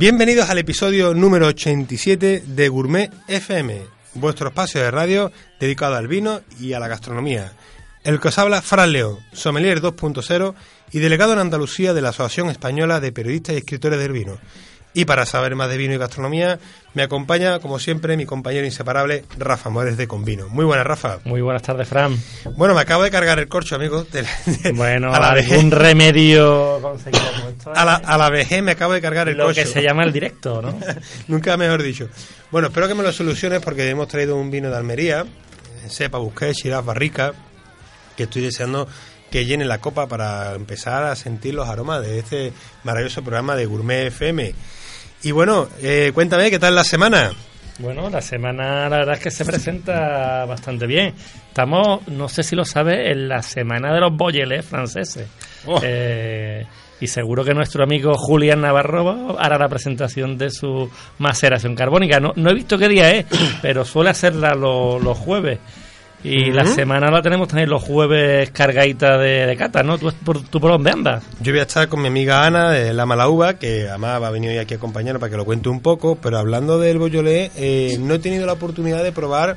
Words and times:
Bienvenidos 0.00 0.48
al 0.48 0.56
episodio 0.56 1.12
número 1.12 1.48
87 1.48 2.44
de 2.46 2.68
Gourmet 2.70 3.12
FM, 3.28 3.82
vuestro 4.14 4.48
espacio 4.48 4.80
de 4.80 4.90
radio 4.90 5.30
dedicado 5.60 5.94
al 5.96 6.08
vino 6.08 6.40
y 6.58 6.72
a 6.72 6.80
la 6.80 6.88
gastronomía. 6.88 7.52
El 8.02 8.18
que 8.18 8.28
os 8.28 8.38
habla, 8.38 8.62
Fran 8.62 8.92
León, 8.92 9.18
sommelier 9.34 9.82
2.0 9.82 10.54
y 10.92 11.00
delegado 11.00 11.34
en 11.34 11.40
Andalucía 11.40 11.92
de 11.92 12.00
la 12.00 12.08
Asociación 12.08 12.48
Española 12.48 12.98
de 12.98 13.12
Periodistas 13.12 13.54
y 13.54 13.58
Escritores 13.58 13.98
del 13.98 14.12
Vino. 14.12 14.38
Y 14.92 15.04
para 15.04 15.24
saber 15.24 15.54
más 15.54 15.68
de 15.70 15.76
vino 15.76 15.94
y 15.94 15.98
gastronomía, 15.98 16.58
me 16.94 17.04
acompaña, 17.04 17.60
como 17.60 17.78
siempre, 17.78 18.16
mi 18.16 18.26
compañero 18.26 18.66
inseparable, 18.66 19.24
Rafa 19.38 19.70
Mores 19.70 19.96
de 19.96 20.08
Convino. 20.08 20.48
Muy 20.48 20.64
buenas, 20.64 20.84
Rafa. 20.84 21.18
Muy 21.24 21.40
buenas 21.40 21.62
tardes, 21.62 21.86
Fran. 21.86 22.16
Bueno, 22.56 22.74
me 22.74 22.80
acabo 22.80 23.04
de 23.04 23.10
cargar 23.12 23.38
el 23.38 23.46
corcho, 23.46 23.76
amigo. 23.76 24.02
de- 24.02 24.22
de- 24.62 24.72
Bueno, 24.72 25.14
a 25.14 25.20
la 25.20 25.32
vejez, 25.34 25.52
algún 25.52 25.70
remedio 25.70 26.80
conseguido 26.82 27.22
a 27.72 27.84
la, 27.84 27.94
a 27.94 28.18
la 28.18 28.30
vejez 28.30 28.62
me 28.64 28.72
acabo 28.72 28.92
de 28.94 29.00
cargar 29.00 29.28
el 29.28 29.36
lo 29.36 29.44
corcho. 29.44 29.60
que 29.62 29.66
se 29.68 29.80
llama 29.80 30.02
el 30.02 30.12
directo, 30.12 30.60
¿no? 30.60 30.76
Nunca 31.28 31.56
mejor 31.56 31.82
dicho. 31.84 32.08
Bueno, 32.50 32.66
espero 32.68 32.88
que 32.88 32.94
me 32.96 33.04
lo 33.04 33.12
soluciones 33.12 33.60
porque 33.60 33.88
hemos 33.88 34.08
traído 34.08 34.34
un 34.36 34.50
vino 34.50 34.70
de 34.70 34.76
Almería, 34.76 35.20
eh, 35.20 35.88
Sepa 35.88 36.18
Busquets, 36.18 36.58
Shiraz 36.64 36.84
Barrica, 36.84 37.32
que 38.16 38.24
estoy 38.24 38.42
deseando 38.42 38.88
que 39.30 39.44
llene 39.46 39.64
la 39.64 39.78
copa 39.78 40.08
para 40.08 40.54
empezar 40.56 41.04
a 41.04 41.14
sentir 41.14 41.54
los 41.54 41.68
aromas 41.68 42.02
de 42.02 42.18
este 42.18 42.52
maravilloso 42.82 43.22
programa 43.22 43.54
de 43.54 43.66
Gourmet 43.66 44.08
FM. 44.08 44.52
Y 45.22 45.32
bueno, 45.32 45.68
eh, 45.82 46.12
cuéntame, 46.14 46.50
¿qué 46.50 46.58
tal 46.58 46.74
la 46.74 46.84
semana? 46.84 47.32
Bueno, 47.78 48.10
la 48.10 48.20
semana 48.20 48.88
la 48.88 48.98
verdad 48.98 49.14
es 49.16 49.20
que 49.22 49.30
se 49.30 49.44
presenta 49.44 50.44
bastante 50.44 50.86
bien. 50.86 51.14
Estamos, 51.48 52.06
no 52.08 52.28
sé 52.28 52.42
si 52.42 52.54
lo 52.54 52.64
sabes, 52.64 53.10
en 53.10 53.28
la 53.28 53.42
semana 53.42 53.92
de 53.94 54.00
los 54.00 54.14
boyelés 54.14 54.64
franceses. 54.64 55.26
Oh. 55.66 55.80
Eh, 55.82 56.66
y 57.00 57.06
seguro 57.06 57.42
que 57.42 57.54
nuestro 57.54 57.82
amigo 57.82 58.12
Julián 58.14 58.60
Navarro 58.60 59.36
hará 59.38 59.56
la 59.58 59.68
presentación 59.68 60.36
de 60.36 60.50
su 60.50 60.90
maceración 61.18 61.74
carbónica. 61.74 62.20
No, 62.20 62.32
no 62.36 62.50
he 62.50 62.54
visto 62.54 62.76
qué 62.76 62.88
día 62.88 63.10
es, 63.12 63.26
pero 63.62 63.84
suele 63.86 64.10
hacerla 64.10 64.54
lo- 64.54 64.98
los 64.98 65.16
jueves. 65.16 65.58
Y 66.22 66.50
la 66.50 66.66
semana 66.66 67.10
la 67.10 67.22
tenemos 67.22 67.48
también 67.48 67.70
los 67.70 67.82
jueves 67.82 68.50
cargadita 68.50 69.16
de, 69.16 69.46
de 69.46 69.56
cata, 69.56 69.82
¿no? 69.82 69.96
¿Tú, 69.96 70.12
por, 70.24 70.42
¿Tú 70.42 70.60
por 70.60 70.72
dónde 70.72 70.90
andas? 70.90 71.24
Yo 71.40 71.52
voy 71.52 71.60
a 71.60 71.62
estar 71.62 71.88
con 71.88 72.02
mi 72.02 72.08
amiga 72.08 72.46
Ana 72.46 72.70
de 72.70 72.92
La 72.92 73.06
Malauba, 73.06 73.54
que 73.54 73.88
además 73.88 74.20
va 74.20 74.26
a 74.26 74.30
venir 74.30 74.50
hoy 74.50 74.58
aquí 74.58 74.74
a 74.74 74.76
acompañarnos 74.76 75.20
para 75.20 75.30
que 75.30 75.36
lo 75.36 75.46
cuente 75.46 75.70
un 75.70 75.80
poco, 75.80 76.16
pero 76.16 76.36
hablando 76.38 76.78
del 76.78 76.98
Beaujolais, 76.98 77.50
eh, 77.56 77.96
no 78.00 78.14
he 78.14 78.18
tenido 78.18 78.44
la 78.44 78.52
oportunidad 78.52 79.02
de 79.02 79.12
probar 79.12 79.56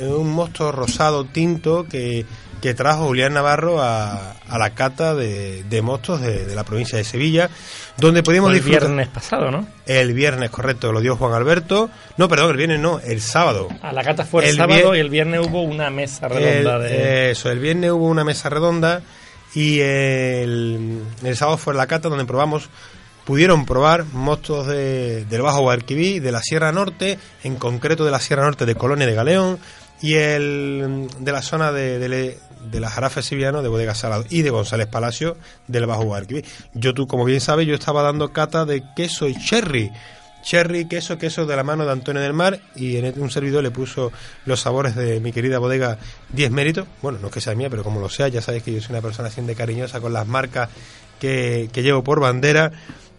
un 0.00 0.30
mosto 0.32 0.72
rosado 0.72 1.24
tinto 1.24 1.86
que, 1.88 2.26
que 2.62 2.72
trajo 2.74 3.06
Julián 3.06 3.34
Navarro 3.34 3.82
a, 3.82 4.32
a 4.48 4.58
la 4.58 4.70
cata 4.70 5.14
de, 5.14 5.64
de 5.64 5.82
mostos 5.82 6.20
de, 6.22 6.46
de 6.46 6.54
la 6.54 6.62
provincia 6.64 6.96
de 6.96 7.04
Sevilla, 7.04 7.50
donde 7.98 8.22
pudimos 8.22 8.48
el 8.50 8.54
disfrutar... 8.54 8.82
viernes 8.82 9.08
pasado, 9.08 9.50
¿no? 9.50 9.66
El 9.84 10.14
viernes, 10.14 10.48
correcto, 10.48 10.92
lo 10.92 11.00
dio 11.00 11.16
Juan 11.16 11.34
Alberto. 11.34 11.90
No, 12.16 12.28
perdón, 12.28 12.52
el 12.52 12.56
viernes 12.56 12.78
no, 12.80 13.00
el 13.00 13.20
sábado. 13.20 13.68
A 13.82 13.92
la 13.92 14.02
cata 14.04 14.24
fue 14.24 14.44
el, 14.44 14.50
El 14.50 14.56
sábado 14.56 14.94
y 14.94 15.00
el 15.00 15.10
viernes 15.10 15.40
hubo 15.46 15.62
una 15.62 15.90
mesa 15.90 16.28
redonda 16.28 16.76
El- 16.76 16.82
de... 16.84 17.30
Eso, 17.32 17.50
el 17.50 17.58
viernes 17.58 17.90
hubo 17.90 18.06
una 18.06 18.22
mesa 18.24 18.48
redonda 18.48 19.02
y 19.54 19.80
el, 19.80 21.02
el 21.24 21.36
sábado 21.36 21.58
fue 21.58 21.74
la 21.74 21.86
cata 21.86 22.08
donde 22.08 22.24
probamos, 22.24 22.70
pudieron 23.24 23.66
probar 23.66 24.04
mostos 24.12 24.66
de, 24.68 25.24
del 25.24 25.42
Bajo 25.42 25.60
Guadalquivir, 25.62 26.22
de 26.22 26.32
la 26.32 26.40
Sierra 26.42 26.72
Norte, 26.72 27.18
en 27.42 27.56
concreto 27.56 28.04
de 28.04 28.10
la 28.12 28.20
Sierra 28.20 28.44
Norte 28.44 28.66
de 28.66 28.74
Colonia 28.76 29.06
de 29.06 29.14
Galeón 29.14 29.58
y 30.02 30.14
el 30.14 31.08
de 31.20 31.32
la 31.32 31.42
zona 31.42 31.72
de, 31.72 31.98
de, 31.98 32.38
de 32.70 32.80
la 32.80 32.90
Jarafe 32.90 33.22
Sevillano 33.22 33.62
de 33.62 33.68
Bodega 33.68 33.94
Salado 33.94 34.24
y 34.28 34.42
de 34.42 34.50
González 34.50 34.88
Palacio 34.88 35.36
del 35.68 35.86
Bajo 35.86 36.02
Guadalquivir. 36.02 36.44
Yo, 36.74 36.92
tú, 36.92 37.06
como 37.06 37.24
bien 37.24 37.40
sabes, 37.40 37.66
yo 37.66 37.74
estaba 37.74 38.02
dando 38.02 38.32
cata 38.32 38.64
de 38.64 38.82
queso 38.96 39.28
y 39.28 39.36
cherry. 39.36 39.90
Cherry, 40.42 40.86
queso, 40.86 41.18
queso 41.18 41.46
de 41.46 41.54
la 41.54 41.62
mano 41.62 41.86
de 41.86 41.92
Antonio 41.92 42.20
del 42.20 42.32
Mar 42.32 42.60
y 42.74 42.96
en 42.96 43.20
un 43.22 43.30
servidor 43.30 43.62
le 43.62 43.70
puso 43.70 44.10
los 44.44 44.58
sabores 44.58 44.96
de 44.96 45.20
mi 45.20 45.30
querida 45.30 45.60
bodega 45.60 45.98
10 46.30 46.50
méritos. 46.50 46.88
Bueno, 47.00 47.20
no 47.20 47.28
es 47.28 47.34
que 47.34 47.40
sea 47.40 47.54
mía, 47.54 47.70
pero 47.70 47.84
como 47.84 48.00
lo 48.00 48.08
sea, 48.08 48.26
ya 48.26 48.42
sabéis 48.42 48.64
que 48.64 48.72
yo 48.72 48.80
soy 48.80 48.90
una 48.90 49.02
persona 49.02 49.30
de 49.30 49.54
cariñosa 49.54 50.00
con 50.00 50.12
las 50.12 50.26
marcas 50.26 50.68
que, 51.20 51.70
que 51.72 51.82
llevo 51.84 52.02
por 52.02 52.18
bandera. 52.18 52.72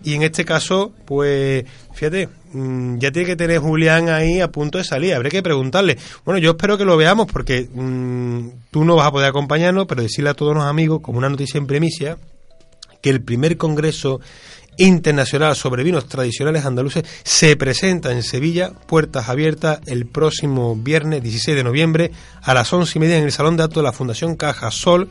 Y 0.04 0.16
en 0.16 0.24
este 0.24 0.44
caso, 0.44 0.92
pues, 1.06 1.64
fíjate, 1.94 2.28
mm, 2.54 2.98
ya 3.00 3.12
tiene 3.12 3.28
que 3.28 3.36
tener 3.36 3.60
Julián 3.60 4.10
ahí 4.10 4.40
a 4.40 4.52
punto 4.52 4.78
de 4.78 4.84
salir. 4.84 5.14
Habrá 5.14 5.30
que 5.30 5.44
preguntarle. 5.44 5.98
Bueno, 6.24 6.40
yo 6.40 6.52
espero 6.52 6.78
que 6.78 6.86
lo 6.86 6.96
veamos 6.96 7.28
porque 7.32 7.68
mm, 7.74 8.70
tú 8.72 8.86
no 8.86 8.96
vas 8.96 9.08
a 9.08 9.12
poder 9.12 9.30
acompañarnos, 9.30 9.86
pero 9.88 10.02
decirle 10.02 10.30
a 10.30 10.34
todos 10.34 10.56
los 10.56 10.64
amigos, 10.64 11.02
como 11.02 11.18
una 11.18 11.30
noticia 11.30 11.58
en 11.58 11.68
premicia, 11.68 12.18
que 13.02 13.10
el 13.10 13.22
primer 13.22 13.58
congreso 13.58 14.22
internacional 14.78 15.56
sobre 15.56 15.84
vinos 15.84 16.08
tradicionales 16.08 16.66
andaluces 16.66 17.04
se 17.24 17.56
presenta 17.56 18.12
en 18.12 18.24
Sevilla, 18.24 18.72
puertas 18.88 19.30
abiertas, 19.30 19.80
el 19.86 20.06
próximo 20.06 20.76
viernes 20.76 21.22
16 21.22 21.58
de 21.58 21.64
noviembre 21.64 22.12
a 22.42 22.54
las 22.54 22.72
once 22.74 22.98
y 22.98 23.00
media 23.00 23.18
en 23.18 23.24
el 23.24 23.32
Salón 23.32 23.58
de 23.58 23.64
Actos 23.64 23.84
de 23.84 23.84
la 23.84 23.92
Fundación 23.92 24.36
Caja 24.36 24.72
Sol, 24.72 25.10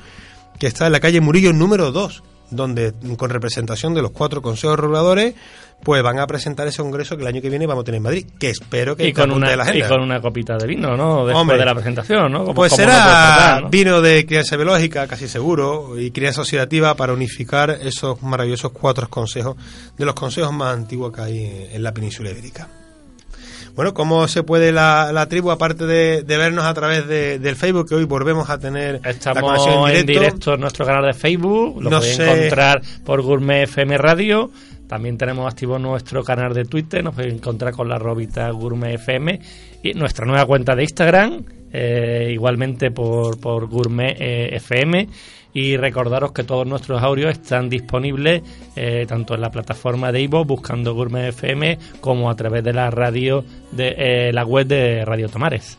que 0.59 0.67
está 0.67 0.87
en 0.87 0.93
la 0.93 1.01
calle 1.01 1.21
Murillo 1.21 1.53
número 1.53 1.93
2, 1.93 2.23
donde 2.53 2.93
con 3.17 3.31
representación 3.31 3.95
de 3.95 4.03
los 4.03 4.11
cuatro 4.13 4.41
consejos 4.43 4.79
reguladores, 4.79 5.35
pues 5.83 6.01
van 6.03 6.21
a 6.21 6.27
presentar 6.29 6.69
ese 6.69 6.81
congreso 6.81 7.17
que 7.17 7.23
el 7.23 7.29
año 7.29 7.43
que 7.43 7.51
viene 7.51 7.67
vamos 7.67 7.83
a 7.83 7.85
tener 7.87 7.97
en 7.97 8.03
Madrid, 8.05 8.27
que 8.39 8.51
espero 8.51 8.95
que 8.97 9.09
y 9.09 9.13
con, 9.13 9.33
una, 9.33 9.51
de 9.51 9.57
la 9.57 9.77
y 9.77 9.83
con 9.83 10.01
una 10.01 10.21
copita 10.21 10.57
de 10.57 10.67
vino, 10.69 10.97
¿no? 10.97 11.27
Después 11.27 11.37
Hombre. 11.37 11.59
de 11.59 11.65
la 11.65 11.75
presentación, 11.75 12.31
¿no? 12.31 12.41
Como- 12.41 12.55
Pues 12.55 12.71
como 12.71 12.83
será 12.85 13.63
vino 13.69 14.01
de 14.01 14.25
crianza 14.25 14.57
biológica, 14.57 15.09
casi 15.09 15.27
seguro, 15.27 15.99
y 15.99 16.11
crianza 16.13 16.43
oxidativa 16.43 16.95
para 16.95 17.13
unificar 17.13 17.71
esos 17.71 18.23
maravillosos 18.23 18.71
cuatro 18.71 19.09
consejos 19.09 19.57
de 19.99 20.05
los 20.05 20.15
consejos 20.15 20.53
más 20.53 20.73
antiguos 20.75 21.13
que 21.13 21.21
hay 21.21 21.69
en 21.73 21.83
la 21.83 21.93
península 21.93 22.31
ibérica. 22.31 22.69
Bueno, 23.75 23.95
¿cómo 23.95 24.29
se 24.29 24.43
puede 24.43 24.71
la, 24.71 25.11
la 25.13 25.27
tribu, 25.29 25.51
aparte 25.51 25.87
de, 25.87 26.23
de 26.23 26.37
vernos 26.37 26.65
a 26.65 26.75
través 26.75 27.07
de- 27.09 27.39
del 27.39 27.57
Facebook, 27.57 27.89
que 27.89 27.95
hoy 27.95 28.05
volvemos 28.05 28.51
a 28.51 28.59
tener 28.59 29.01
la 29.03 29.11
Estamos 29.11 29.43
conexión 29.43 29.91
en 29.91 29.97
en 29.97 30.07
directo? 30.07 30.55
en 30.55 30.61
nuestro 30.61 30.85
canal 30.85 31.05
de 31.07 31.15
Facebook, 31.15 31.83
lo 31.83 31.89
No 31.91 32.01
sé. 32.03 32.23
encontrar 32.23 32.83
por 33.05 33.23
Gourmet 33.23 33.63
FM 33.65 33.97
Radio. 33.97 34.51
También 34.89 35.17
tenemos 35.17 35.51
activo 35.51 35.79
nuestro 35.79 36.23
canal 36.23 36.53
de 36.53 36.67
Twitter, 36.67 37.03
nos 37.03 37.15
podéis 37.15 37.33
encontrar 37.33 37.73
con 37.73 37.89
la 37.89 37.99
robita 37.99 38.51
Gourmet 38.51 38.97
FM 38.97 39.41
y 39.83 39.95
nuestra 39.95 40.27
nueva 40.27 40.45
cuenta 40.45 40.77
de 40.77 40.83
Instagram, 40.83 41.43
eh, 41.73 42.29
igualmente 42.31 42.91
por, 42.91 43.41
por 43.41 43.69
Gourmet 43.69 44.15
eh, 44.21 44.51
FM. 44.57 45.09
Y 45.55 45.77
recordaros 45.77 46.33
que 46.33 46.45
todos 46.45 46.67
nuestros 46.67 47.03
audios 47.03 47.33
están 47.33 47.69
disponibles 47.69 48.43
eh, 48.75 49.05
tanto 49.07 49.35
en 49.35 49.43
la 49.43 49.51
plataforma 49.51 50.11
de 50.11 50.23
Ivo 50.23 50.45
buscando 50.45 50.95
Gourmet 50.95 51.29
FM 51.29 51.79
como 52.01 52.31
a 52.31 52.37
través 52.37 52.65
de 52.65 52.73
la 52.73 52.91
radio 52.91 53.45
de 53.71 53.95
eh, 53.97 54.33
la 54.33 54.45
web 54.45 54.67
de 54.67 55.05
Radio 55.05 55.29
Tomares. 55.29 55.79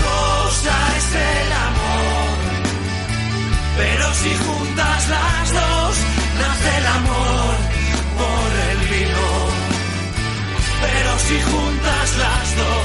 Pero 3.77 4.13
si 4.13 4.35
juntas 4.35 5.09
las 5.09 5.53
dos, 5.53 5.95
nace 6.39 6.77
el 6.77 6.85
amor 6.99 7.55
por 8.19 8.49
el 8.69 8.79
vino. 8.93 9.27
Pero 10.81 11.11
si 11.19 11.37
juntas 11.41 12.17
las 12.17 12.47
dos, 12.57 12.80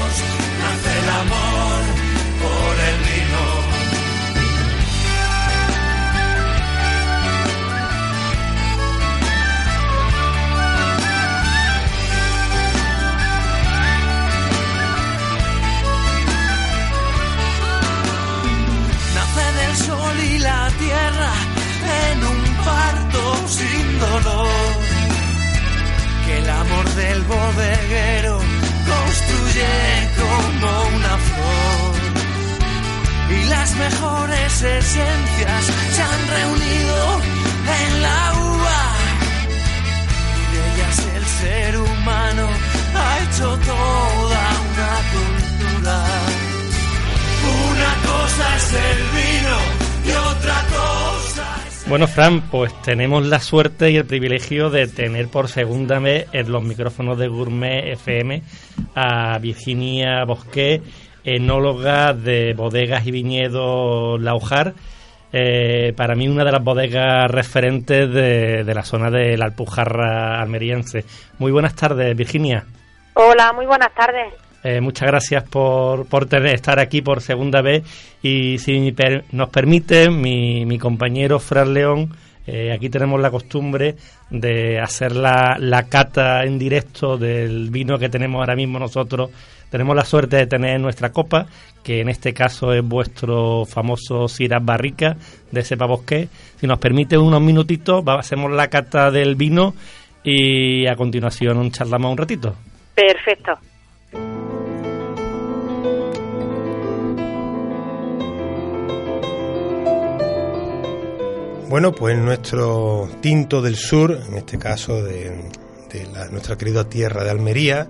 sin 23.47 23.99
dolor. 23.99 24.47
Que 26.25 26.37
el 26.39 26.49
amor 26.49 26.85
del 26.95 27.21
bodeguero 27.23 28.39
construye 28.91 29.73
como 30.19 30.69
una 30.95 31.13
flor. 31.27 31.93
Y 33.29 33.43
las 33.49 33.75
mejores 33.75 34.61
esencias 34.61 35.65
se 35.95 36.01
han 36.01 36.21
reunido 36.37 37.21
en 37.79 38.01
la 38.01 38.33
uva. 38.51 38.81
Y 40.39 40.43
de 40.53 40.59
ellas 40.73 40.97
el 41.15 41.25
ser 41.25 41.77
humano 41.77 42.47
ha 42.95 43.19
hecho 43.23 43.47
toda 43.73 44.41
una 44.69 44.93
cultura. 45.13 45.97
Una 47.47 47.91
cosa 48.11 48.55
es 48.57 48.73
el 48.73 48.99
vino 49.17 49.87
y 50.05 50.11
otra 50.11 50.66
Bueno, 51.89 52.05
Fran, 52.05 52.41
pues 52.41 52.73
tenemos 52.81 53.25
la 53.25 53.39
suerte 53.39 53.89
y 53.91 53.95
el 53.95 54.05
privilegio 54.05 54.69
de 54.69 54.87
tener 54.87 55.29
por 55.29 55.47
segunda 55.47 55.99
vez 55.99 56.27
en 56.33 56.51
los 56.51 56.61
micrófonos 56.61 57.17
de 57.17 57.29
Gourmet 57.29 57.93
FM 57.93 58.43
a 58.93 59.37
Virginia 59.39 60.25
Bosqué, 60.25 60.81
enóloga 61.23 62.13
de 62.13 62.53
bodegas 62.53 63.07
y 63.07 63.11
viñedos 63.11 64.21
Laujar. 64.21 64.73
Eh, 65.31 65.93
para 65.95 66.15
mí 66.15 66.27
una 66.27 66.43
de 66.43 66.51
las 66.51 66.63
bodegas 66.63 67.31
referentes 67.31 68.11
de 68.13 68.73
la 68.73 68.83
zona 68.83 69.09
de 69.09 69.37
la 69.37 69.45
Alpujarra 69.45 70.41
almeriense. 70.41 71.05
Muy 71.39 71.53
buenas 71.53 71.73
tardes, 71.73 72.13
Virginia. 72.17 72.65
Hola, 73.13 73.53
muy 73.53 73.65
buenas 73.65 73.93
tardes. 73.95 74.46
Eh, 74.69 74.81
muchas 74.81 75.07
gracias 75.07 75.43
por, 75.49 76.07
por 76.07 76.25
tener, 76.25 76.53
estar 76.53 76.77
aquí 76.77 77.01
por 77.01 77.21
segunda 77.21 77.61
vez 77.61 77.83
y 78.21 78.57
si 78.57 78.91
per- 78.91 79.23
nos 79.31 79.47
permite, 79.49 80.09
mi, 80.09 80.65
mi 80.65 80.77
compañero 80.77 81.39
Fran 81.39 81.73
León, 81.73 82.09
eh, 82.45 82.73
aquí 82.73 82.89
tenemos 82.89 83.21
la 83.21 83.31
costumbre 83.31 83.95
de 84.29 84.77
hacer 84.81 85.15
la, 85.15 85.55
la 85.57 85.83
cata 85.83 86.43
en 86.43 86.59
directo 86.59 87.17
del 87.17 87.69
vino 87.69 87.97
que 87.97 88.09
tenemos 88.09 88.39
ahora 88.41 88.57
mismo 88.57 88.77
nosotros. 88.77 89.29
Tenemos 89.69 89.95
la 89.95 90.03
suerte 90.03 90.35
de 90.35 90.47
tener 90.47 90.81
nuestra 90.81 91.11
copa, 91.13 91.45
que 91.81 92.01
en 92.01 92.09
este 92.09 92.33
caso 92.33 92.73
es 92.73 92.83
vuestro 92.83 93.63
famoso 93.65 94.27
Syrah 94.27 94.59
Barrica 94.61 95.15
de 95.49 95.63
Cepa 95.63 95.85
Bosque. 95.85 96.27
Si 96.57 96.67
nos 96.67 96.79
permite 96.79 97.17
unos 97.17 97.41
minutitos, 97.41 98.03
hacemos 98.07 98.51
la 98.51 98.67
cata 98.67 99.11
del 99.11 99.35
vino 99.35 99.73
y 100.25 100.87
a 100.87 100.95
continuación 100.97 101.71
charlamos 101.71 102.11
un 102.11 102.17
ratito. 102.17 102.55
Perfecto. 102.95 103.53
Bueno, 111.69 111.91
pues 111.91 112.17
nuestro 112.17 113.09
tinto 113.21 113.61
del 113.61 113.75
sur, 113.75 114.11
en 114.11 114.35
este 114.37 114.57
caso 114.57 115.03
de, 115.03 115.49
la- 116.13 116.27
nuestra 116.29 116.57
querida 116.57 116.87
tierra 116.87 117.23
de 117.23 117.29
Almería, 117.29 117.87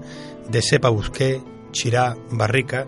de 0.50 0.62
cepa 0.62 0.90
busqué, 0.90 1.42
chirá, 1.72 2.18
barrica, 2.32 2.88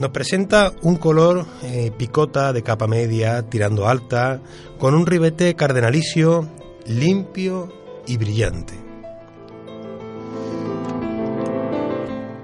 nos 0.00 0.10
presenta 0.10 0.72
un 0.82 0.96
color 0.96 1.46
eh, 1.62 1.92
picota 1.96 2.52
de 2.52 2.62
capa 2.62 2.86
media, 2.86 3.42
tirando 3.42 3.86
alta, 3.88 4.40
con 4.78 4.94
un 4.94 5.06
ribete 5.06 5.54
cardenalicio, 5.54 6.48
limpio 6.86 7.72
y 8.06 8.16
brillante. 8.16 8.74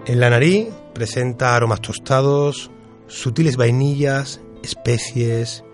En 0.07 0.21
la 0.21 0.31
nariz 0.31 0.69
presenta 0.93 1.57
aromas 1.57 1.81
tostados, 1.81 2.71
sutiles 3.09 3.57
vainillas, 3.57 4.41
especies, 4.63 5.65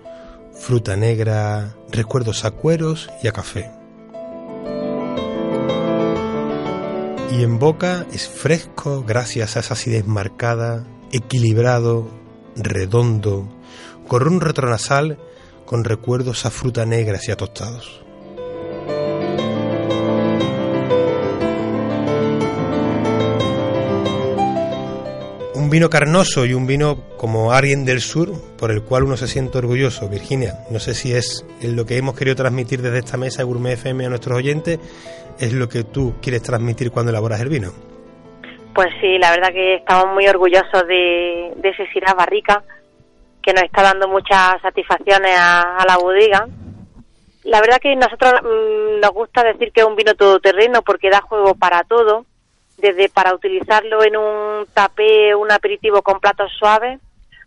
fruta 0.55 0.97
negra, 0.97 1.75
recuerdos 1.91 2.45
a 2.45 2.51
cueros 2.51 3.11
y 3.23 3.29
a 3.29 3.33
café. 3.33 3.71
Y 7.33 7.43
en 7.43 7.59
boca 7.59 8.07
es 8.13 8.29
fresco 8.29 9.05
gracias 9.07 9.57
a 9.57 9.61
esa 9.61 9.75
acidez 9.75 10.07
marcada, 10.07 10.85
equilibrado, 11.12 12.09
redondo, 12.57 13.49
con 14.09 14.26
un 14.26 14.41
retronasal 14.41 15.19
con 15.71 15.85
recuerdos 15.85 16.47
a 16.47 16.50
fruta 16.50 16.85
negra 16.85 17.21
y 17.25 17.31
a 17.31 17.37
tostados. 17.37 18.03
Un 25.71 25.75
vino 25.75 25.89
carnoso 25.89 26.47
y 26.47 26.53
un 26.53 26.67
vino 26.67 26.97
como 27.17 27.53
Arien 27.53 27.85
del 27.85 28.00
Sur, 28.00 28.33
por 28.59 28.73
el 28.73 28.83
cual 28.83 29.05
uno 29.05 29.17
se 29.17 29.29
siente 29.29 29.59
orgulloso. 29.59 30.09
Virginia, 30.09 30.65
no 30.69 30.81
sé 30.81 30.95
si 30.95 31.12
es 31.12 31.47
lo 31.62 31.87
que 31.87 31.97
hemos 31.97 32.19
querido 32.19 32.35
transmitir 32.35 32.83
desde 32.83 32.99
esta 32.99 33.17
mesa 33.17 33.43
de 33.43 33.45
Gourmet 33.45 33.75
FM 33.75 34.05
a 34.05 34.09
nuestros 34.09 34.37
oyentes, 34.37 34.81
es 35.39 35.53
lo 35.53 35.69
que 35.69 35.85
tú 35.85 36.15
quieres 36.21 36.43
transmitir 36.43 36.91
cuando 36.91 37.11
elaboras 37.11 37.41
el 37.41 37.50
vino. 37.50 37.71
Pues 38.75 38.89
sí, 39.00 39.17
la 39.19 39.31
verdad 39.31 39.53
que 39.53 39.77
estamos 39.77 40.12
muy 40.12 40.27
orgullosos 40.27 40.89
de, 40.89 41.53
de 41.55 41.69
ese 41.69 41.85
Barrica, 42.17 42.65
que 43.41 43.53
nos 43.53 43.62
está 43.62 43.83
dando 43.83 44.09
muchas 44.09 44.61
satisfacciones 44.62 45.37
a, 45.39 45.77
a 45.77 45.87
la 45.87 45.99
bodega. 45.99 46.49
La 47.45 47.61
verdad 47.61 47.79
que 47.81 47.95
nosotros 47.95 48.33
mm, 48.43 49.00
nos 49.03 49.11
gusta 49.12 49.45
decir 49.45 49.71
que 49.71 49.83
es 49.83 49.87
un 49.87 49.95
vino 49.95 50.17
todoterreno 50.17 50.83
porque 50.83 51.11
da 51.11 51.21
juego 51.21 51.55
para 51.55 51.85
todo, 51.85 52.27
desde 52.81 53.09
para 53.09 53.35
utilizarlo 53.35 54.03
en 54.03 54.17
un 54.17 54.67
tapé, 54.73 55.35
un 55.35 55.51
aperitivo 55.53 56.03
con 56.03 56.21
platos 56.21 56.51
suaves, 56.59 57.01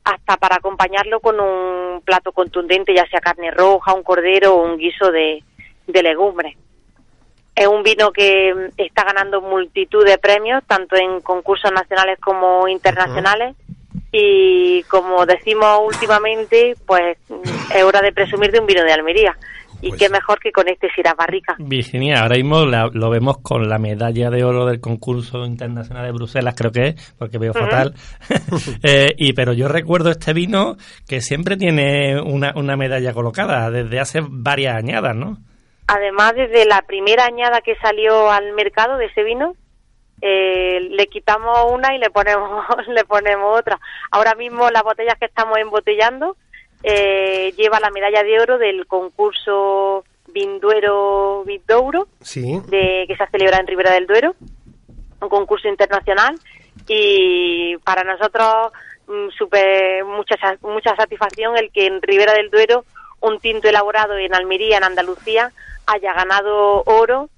hasta 0.04 0.38
para 0.38 0.58
acompañarlo 0.58 1.20
con 1.20 1.40
un 1.40 2.02
plato 2.02 2.32
contundente, 2.32 2.94
ya 2.94 3.08
sea 3.08 3.22
carne 3.22 3.52
roja, 3.52 3.94
un 3.94 4.04
cordero 4.04 4.56
o 4.56 4.64
un 4.64 4.78
guiso 4.78 5.12
de, 5.12 5.44
de 5.88 6.04
legumbres. 6.04 6.58
Es 7.56 7.68
un 7.68 7.84
vino 7.84 8.12
que 8.12 8.54
mm, 8.54 8.82
está 8.82 9.04
ganando 9.04 9.42
multitud 9.42 10.06
de 10.06 10.18
premios, 10.18 10.64
tanto 10.68 10.96
en 10.96 11.22
concursos 11.22 11.72
nacionales 11.72 12.20
como 12.20 12.68
internacionales. 12.68 13.56
Y 14.12 14.84
como 14.84 15.26
decimos 15.26 15.80
últimamente, 15.84 16.76
pues 16.86 17.18
mm, 17.30 17.74
es 17.76 17.84
hora 17.84 18.02
de 18.02 18.12
presumir 18.12 18.52
de 18.52 18.60
un 18.60 18.66
vino 18.66 18.84
de 18.84 18.92
Almería. 18.92 19.38
Y 19.84 19.90
Pues 19.90 20.00
qué 20.02 20.10
mejor 20.10 20.40
que 20.40 20.52
con 20.52 20.68
este 20.70 20.88
Syrah 20.96 21.14
Barrica. 21.14 21.56
Virginia, 21.60 22.22
ahora 22.22 22.36
mismo 22.38 22.66
la- 22.66 22.90
lo 22.94 23.10
vemos 23.10 23.38
con 23.42 23.68
la 23.68 23.78
medalla 23.78 24.30
de 24.30 24.44
oro 24.44 24.66
del 24.66 24.80
concurso 24.80 25.46
internacional 25.46 26.06
de 26.06 26.12
Bruselas, 26.12 26.56
creo 26.58 26.72
que 26.72 26.88
es, 26.88 27.14
porque 27.20 27.38
veo 27.38 27.54
fatal. 27.54 27.94
Eh, 28.84 29.14
y 29.18 29.34
pero 29.34 29.54
yo 29.54 29.68
recuerdo 29.68 30.10
este 30.10 30.34
vino 30.34 30.76
que 31.08 31.22
siempre 31.22 31.58
tiene 31.58 32.20
una, 32.22 32.54
una 32.56 32.76
medalla 32.76 33.14
colocada 33.14 33.70
desde 33.70 34.00
hace 34.00 34.22
varias 34.28 34.76
añadas, 34.76 35.16
¿no? 35.16 35.38
Además, 35.88 36.34
desde 36.36 36.66
la 36.66 36.82
primera 36.84 37.26
añada 37.26 37.62
que 37.62 37.76
salió 37.76 38.32
al 38.32 38.54
mercado 38.54 38.98
de 38.98 39.06
ese 39.08 39.24
vino, 39.24 39.56
eh, 40.22 40.80
le 40.92 41.08
quitamos 41.08 41.72
una 41.72 41.94
y 41.94 42.00
le 42.00 42.10
ponemos 42.10 42.66
le 42.88 43.04
ponemos 43.04 43.60
otra. 43.60 43.80
Ahora 44.12 44.36
mismo 44.36 44.70
las 44.70 44.84
botellas 44.84 45.16
que 45.20 45.26
estamos 45.26 45.58
embotellando 45.58 46.38
eh, 46.84 47.54
lleva 47.58 47.80
la 47.80 47.90
medalla 47.92 48.24
de 48.24 48.40
oro 48.40 48.58
del 48.58 48.86
concurso 48.88 50.04
Vinduero 50.28 51.44
Vindouro, 51.46 52.08
Sí. 52.22 52.60
de, 52.68 53.06
que 53.08 53.16
se 53.16 53.28
celebra 53.28 53.60
en 53.60 53.68
Ribera 53.68 53.94
del 53.94 54.08
Duero, 54.08 54.36
un 55.22 55.30
concurso 55.30 55.68
internacional 55.68 56.36
y 56.88 57.78
para 57.78 58.04
nosotros 58.04 58.72
mm, 59.08 59.30
súper 59.38 60.04
mucha 60.06 60.36
mucha 60.62 60.96
satisfacción 60.96 61.58
el 61.58 61.72
que 61.72 61.86
en 61.86 62.02
Ribera 62.02 62.34
del 62.34 62.50
Duero 62.50 62.84
un 63.22 63.40
tinto 63.40 63.70
elaborado 63.70 64.18
en 64.18 64.36
Almería, 64.36 64.78
en 64.78 64.84
Andalucía, 64.84 65.52
haya 65.86 66.14
ganado 66.14 66.84
oro, 66.86 67.30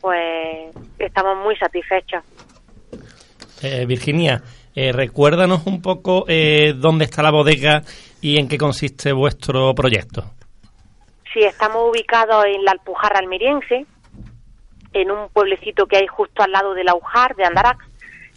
pues 0.00 0.74
estamos 0.98 1.36
muy 1.38 1.54
satisfechos. 1.56 2.24
Eh, 3.62 3.84
Virginia, 3.86 4.42
eh, 4.74 4.90
recuérdanos 4.90 5.66
un 5.66 5.82
poco 5.82 6.24
eh, 6.26 6.74
dónde 6.76 7.04
está 7.04 7.22
la 7.22 7.30
bodega 7.30 7.82
y 8.20 8.38
en 8.38 8.48
qué 8.48 8.58
consiste 8.58 9.12
vuestro 9.12 9.74
proyecto. 9.74 10.24
Sí, 11.32 11.40
estamos 11.44 11.90
ubicados 11.90 12.44
en 12.46 12.64
la 12.64 12.72
Alpujarra 12.72 13.18
almeriense, 13.20 13.86
en 14.92 15.10
un 15.10 15.28
pueblecito 15.28 15.86
que 15.86 15.98
hay 15.98 16.06
justo 16.06 16.42
al 16.42 16.52
lado 16.52 16.74
de 16.74 16.84
Laujar, 16.84 17.36
de 17.36 17.44
Andarax. 17.44 17.84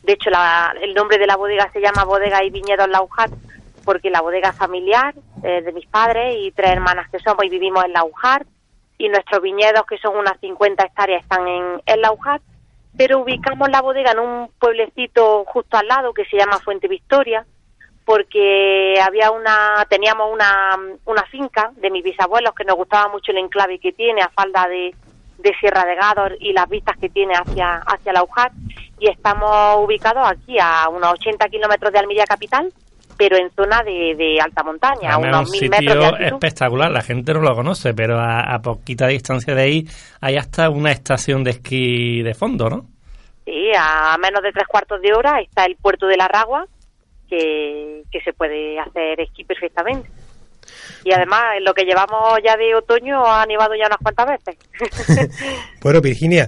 De 0.04 0.14
hecho, 0.14 0.30
la- 0.30 0.74
el 0.82 0.94
nombre 0.94 1.18
de 1.18 1.26
la 1.28 1.36
bodega 1.38 1.72
se 1.72 1.82
llama 1.82 2.04
Bodega 2.04 2.44
y 2.44 2.50
Viñedos 2.52 2.88
Laujar, 2.90 3.30
porque 3.84 4.10
la 4.12 4.22
bodega 4.22 4.54
familiar 4.54 5.16
eh, 5.44 5.62
de 5.62 5.74
mis 5.74 5.86
padres 5.88 6.36
y 6.40 6.52
tres 6.52 6.72
hermanas 6.72 7.10
que 7.10 7.20
somos 7.20 7.44
y 7.44 7.50
vivimos 7.50 7.84
en 7.84 7.94
Laujar. 7.94 8.46
Y 8.98 9.10
nuestros 9.10 9.42
viñedos, 9.42 9.84
que 9.90 9.98
son 9.98 10.16
unas 10.16 10.40
50 10.40 10.86
hectáreas, 10.86 11.24
están 11.24 11.46
en, 11.48 11.82
en 11.86 12.02
Laujar. 12.02 12.40
Pero 12.96 13.20
ubicamos 13.20 13.68
la 13.70 13.82
bodega 13.82 14.12
en 14.12 14.20
un 14.20 14.50
pueblecito 14.60 15.44
justo 15.46 15.76
al 15.78 15.88
lado 15.88 16.14
que 16.14 16.24
se 16.26 16.38
llama 16.38 16.60
Fuente 16.60 16.88
Victoria, 16.88 17.46
porque 18.06 18.96
había 19.02 19.32
una 19.32 19.86
teníamos 19.90 20.32
una, 20.32 20.78
una 21.06 21.24
finca 21.24 21.72
de 21.76 21.90
mis 21.90 22.04
bisabuelos 22.04 22.54
que 22.54 22.66
nos 22.66 22.76
gustaba 22.76 23.10
mucho 23.10 23.32
el 23.32 23.38
enclave 23.38 23.80
que 23.80 23.94
tiene 23.94 24.22
a 24.22 24.30
falda 24.30 24.68
de, 24.68 24.94
de 25.38 25.54
Sierra 25.60 25.86
de 25.86 25.96
Gádor 25.96 26.38
y 26.40 26.54
las 26.54 26.68
vistas 26.70 26.98
que 26.98 27.10
tiene 27.10 27.34
hacia 27.34 27.78
hacia 27.78 28.14
la 28.14 28.24
Ujar 28.24 28.52
y 29.00 29.10
estamos 29.10 29.78
ubicados 29.80 30.28
aquí 30.28 30.58
a 30.60 30.90
unos 30.90 31.14
80 31.14 31.48
kilómetros 31.48 31.92
de 31.92 32.00
Almería 32.00 32.26
capital 32.26 32.72
pero 33.18 33.38
en 33.38 33.50
zona 33.52 33.84
de, 33.84 34.16
de 34.18 34.40
alta 34.42 34.64
montaña 34.64 35.14
a 35.14 35.18
unos 35.18 35.46
un 35.46 35.52
mil 35.52 35.70
metros 35.70 35.96
de 35.96 36.02
sitio 36.02 36.08
altitud 36.08 36.34
espectacular, 36.34 36.92
la 36.92 37.02
gente 37.02 37.34
no 37.34 37.42
lo 37.42 37.56
conoce, 37.56 37.94
pero 37.94 38.20
a, 38.20 38.42
a 38.42 38.62
poquita 38.62 39.08
distancia 39.08 39.54
de 39.54 39.62
ahí 39.62 39.88
hay 40.20 40.36
hasta 40.36 40.70
una 40.70 40.92
estación 40.92 41.44
de 41.44 41.52
esquí 41.52 42.22
de 42.24 42.34
fondo, 42.34 42.70
¿no? 42.70 42.86
Sí, 43.46 43.72
a 43.78 44.18
menos 44.18 44.42
de 44.42 44.52
tres 44.52 44.68
cuartos 44.68 45.02
de 45.02 45.14
hora 45.14 45.42
está 45.42 45.66
el 45.66 45.76
puerto 45.76 46.08
de 46.08 46.18
la 46.18 46.28
Ragua, 46.28 46.66
que, 48.12 48.22
se 48.24 48.34
puede 48.34 48.80
hacer 48.80 49.20
esquí 49.20 49.44
perfectamente. 49.44 50.10
Y 51.04 51.12
además, 51.12 51.56
en 51.58 51.66
lo 51.66 51.74
que 51.74 51.84
llevamos 51.84 52.40
ya 52.44 52.56
de 52.56 52.76
otoño 52.76 53.26
ha 53.26 53.46
nevado 53.46 53.74
ya 53.76 53.88
unas 53.88 54.00
cuantas 54.00 54.28
veces. 54.28 55.30
Bueno, 55.82 56.00
Virginia, 56.00 56.48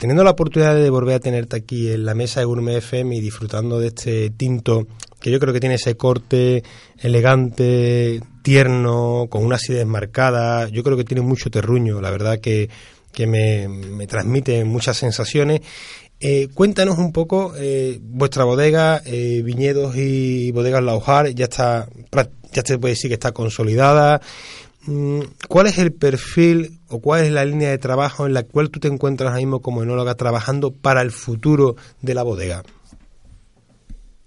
teniendo 0.00 0.24
la 0.24 0.30
oportunidad 0.30 0.74
de 0.74 0.90
volver 0.90 1.16
a 1.16 1.20
tenerte 1.20 1.56
aquí 1.56 1.92
en 1.92 2.04
la 2.04 2.14
mesa 2.14 2.40
de 2.40 2.46
Gourmet 2.46 2.78
FM 2.78 3.14
y 3.14 3.20
disfrutando 3.20 3.78
de 3.78 3.88
este 3.88 4.30
tinto 4.30 4.86
que 5.20 5.30
yo 5.30 5.38
creo 5.38 5.54
que 5.54 5.60
tiene 5.60 5.76
ese 5.76 5.96
corte 5.96 6.62
elegante, 6.98 8.20
tierno, 8.42 9.26
con 9.30 9.44
una 9.44 9.56
acidez 9.56 9.86
marcada, 9.86 10.68
yo 10.68 10.82
creo 10.82 10.96
que 10.96 11.04
tiene 11.04 11.22
mucho 11.22 11.50
terruño, 11.50 12.00
la 12.00 12.10
verdad 12.10 12.40
que, 12.40 12.68
que 13.12 13.26
me, 13.26 13.68
me 13.68 14.06
transmite 14.06 14.64
muchas 14.64 14.96
sensaciones. 14.96 15.60
Eh, 16.20 16.48
cuéntanos 16.54 16.96
un 16.98 17.12
poco 17.12 17.52
eh, 17.58 17.98
vuestra 18.00 18.44
bodega, 18.44 19.02
eh, 19.04 19.42
viñedos 19.44 19.96
y 19.96 20.50
bodegas 20.52 20.82
Laujar, 20.82 21.28
ya 21.28 21.44
está, 21.44 21.86
ya 22.52 22.62
se 22.62 22.78
puede 22.78 22.92
decir 22.94 23.10
que 23.10 23.14
está 23.14 23.32
consolidada. 23.32 24.20
Mm, 24.86 25.20
¿Cuál 25.48 25.66
es 25.66 25.78
el 25.78 25.92
perfil 25.92 26.78
o 26.88 27.00
cuál 27.00 27.24
es 27.24 27.32
la 27.32 27.44
línea 27.44 27.70
de 27.70 27.78
trabajo 27.78 28.26
en 28.26 28.32
la 28.32 28.44
cual 28.44 28.70
tú 28.70 28.80
te 28.80 28.88
encuentras 28.88 29.28
ahora 29.28 29.40
mismo 29.40 29.60
como 29.60 29.82
enóloga 29.82 30.14
trabajando 30.14 30.70
para 30.70 31.02
el 31.02 31.10
futuro 31.10 31.74
de 32.00 32.14
la 32.14 32.22
bodega? 32.22 32.62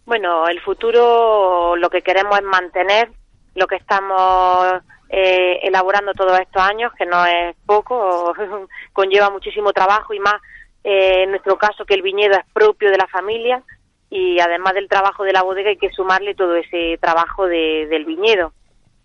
Bueno, 0.05 0.47
el 0.47 0.59
futuro 0.61 1.75
lo 1.75 1.89
que 1.89 2.01
queremos 2.01 2.37
es 2.37 2.43
mantener 2.43 3.09
lo 3.55 3.65
que 3.67 3.77
estamos 3.77 4.81
eh, 5.09 5.59
elaborando 5.63 6.13
todos 6.13 6.39
estos 6.39 6.61
años, 6.61 6.91
que 6.97 7.05
no 7.05 7.25
es 7.25 7.55
poco, 7.65 8.33
conlleva 8.93 9.29
muchísimo 9.29 9.73
trabajo 9.73 10.13
y 10.13 10.19
más 10.19 10.35
eh, 10.83 11.23
en 11.23 11.31
nuestro 11.31 11.57
caso 11.57 11.85
que 11.85 11.93
el 11.93 12.01
viñedo 12.01 12.35
es 12.35 12.45
propio 12.53 12.89
de 12.91 12.97
la 12.97 13.07
familia 13.07 13.61
y 14.09 14.39
además 14.39 14.73
del 14.73 14.87
trabajo 14.87 15.23
de 15.23 15.33
la 15.33 15.43
bodega 15.43 15.69
hay 15.69 15.77
que 15.77 15.91
sumarle 15.91 16.33
todo 16.35 16.55
ese 16.55 16.97
trabajo 16.99 17.45
de- 17.47 17.87
del 17.89 18.05
viñedo. 18.05 18.53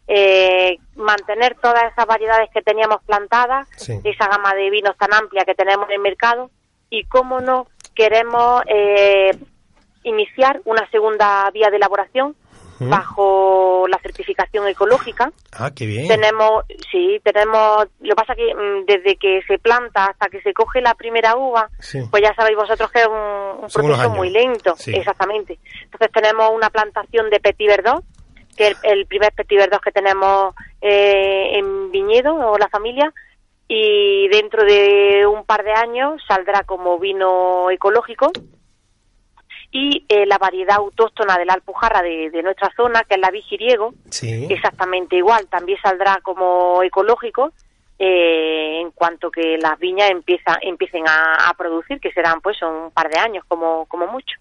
Eh, 0.07 0.77
mantener 0.97 1.57
todas 1.61 1.91
esas 1.93 2.07
variedades 2.07 2.51
que 2.53 2.63
teníamos 2.63 3.03
plantadas, 3.05 3.67
Sí. 3.77 3.99
esa 4.05 4.29
gama 4.29 4.55
de 4.55 4.69
vinos 4.71 4.97
tan 4.99 5.13
amplia 5.15 5.45
que 5.45 5.55
tenemos 5.55 5.89
en 5.89 5.95
el 5.95 6.01
mercado 6.01 6.51
y 6.91 7.05
cómo 7.05 7.41
no 7.41 7.67
queremos 7.95 8.63
eh, 8.67 9.31
iniciar 10.03 10.61
una 10.65 10.89
segunda 10.91 11.51
vía 11.53 11.71
de 11.71 11.77
elaboración 11.77 12.37
Bajo 12.81 13.87
la 13.89 13.99
certificación 13.99 14.67
ecológica. 14.69 15.33
Ah, 15.53 15.71
qué 15.75 15.87
bien. 15.87 16.09
Tenemos, 16.09 16.65
sí, 16.91 17.21
tenemos, 17.23 17.87
lo 18.01 18.09
que 18.11 18.15
pasa 18.15 18.35
que 18.35 18.55
mm, 18.55 18.87
desde 18.87 19.17
que 19.17 19.43
se 19.47 19.59
planta 19.59 20.07
hasta 20.07 20.29
que 20.29 20.41
se 20.43 20.53
coge 20.53 20.81
la 20.81 20.95
primera 20.95 21.37
uva, 21.37 21.69
Sí. 21.81 22.01
pues 22.11 22.23
ya 22.23 22.35
sabéis 22.35 22.57
vosotros 22.57 22.91
que 22.91 23.01
es 23.01 23.07
un, 23.07 23.61
proceso 23.73 24.11
muy 24.11 24.31
lento, 24.31 24.75
Sí. 24.77 24.95
exactamente. 24.95 25.59
Entonces 25.85 26.11
tenemos 26.13 26.51
una 26.53 26.71
plantación 26.71 27.31
de 27.31 27.41
Petit 27.41 27.69
Verdot, 27.69 28.05
que 28.57 28.69
es 28.69 28.79
el, 28.85 29.01
el 29.01 29.07
primer 29.07 29.33
Petit 29.33 29.59
Verdot 29.59 29.83
que 29.83 29.93
tenemos 29.93 30.55
eh, 30.81 31.59
en 31.59 31.91
viñedo 31.91 32.35
o 32.35 32.59
la 32.59 32.69
familia, 32.69 33.13
y 33.69 34.29
dentro 34.29 34.65
de 34.65 35.27
un 35.27 35.45
par 35.45 35.65
de 35.65 35.73
años 35.73 36.23
saldrá 36.29 36.65
como 36.65 36.99
vino 36.99 37.71
ecológico 37.71 38.31
y 39.77 40.05
eh, 40.09 40.25
la 40.25 40.39
variedad 40.39 40.77
autóctona 40.77 41.37
de 41.37 41.45
la 41.47 41.55
alpujarra 41.55 42.01
de, 42.01 42.31
de 42.31 42.43
nuestra 42.45 42.73
zona, 42.77 43.03
que 43.03 43.17
es 43.17 43.21
la 43.21 43.33
vigiriego, 43.33 43.93
Sí. 44.09 44.47
exactamente 44.49 45.17
igual, 45.17 45.49
también 45.49 45.79
saldrá 45.83 46.21
como 46.23 46.81
ecológico 46.85 47.51
eh, 47.99 48.79
en 48.81 48.93
cuanto 48.93 49.33
que 49.33 49.59
las 49.59 49.77
viñas 49.81 50.11
empieza, 50.11 50.59
empiecen 50.63 51.09
a, 51.09 51.49
a 51.49 51.55
producir, 51.55 51.99
que 51.99 52.13
serán 52.13 52.41
pues 52.41 52.63
un 52.63 52.93
par 52.93 53.11
de 53.11 53.19
años 53.19 53.45
como, 53.49 53.87
como 53.87 54.07
mucho. 54.07 54.37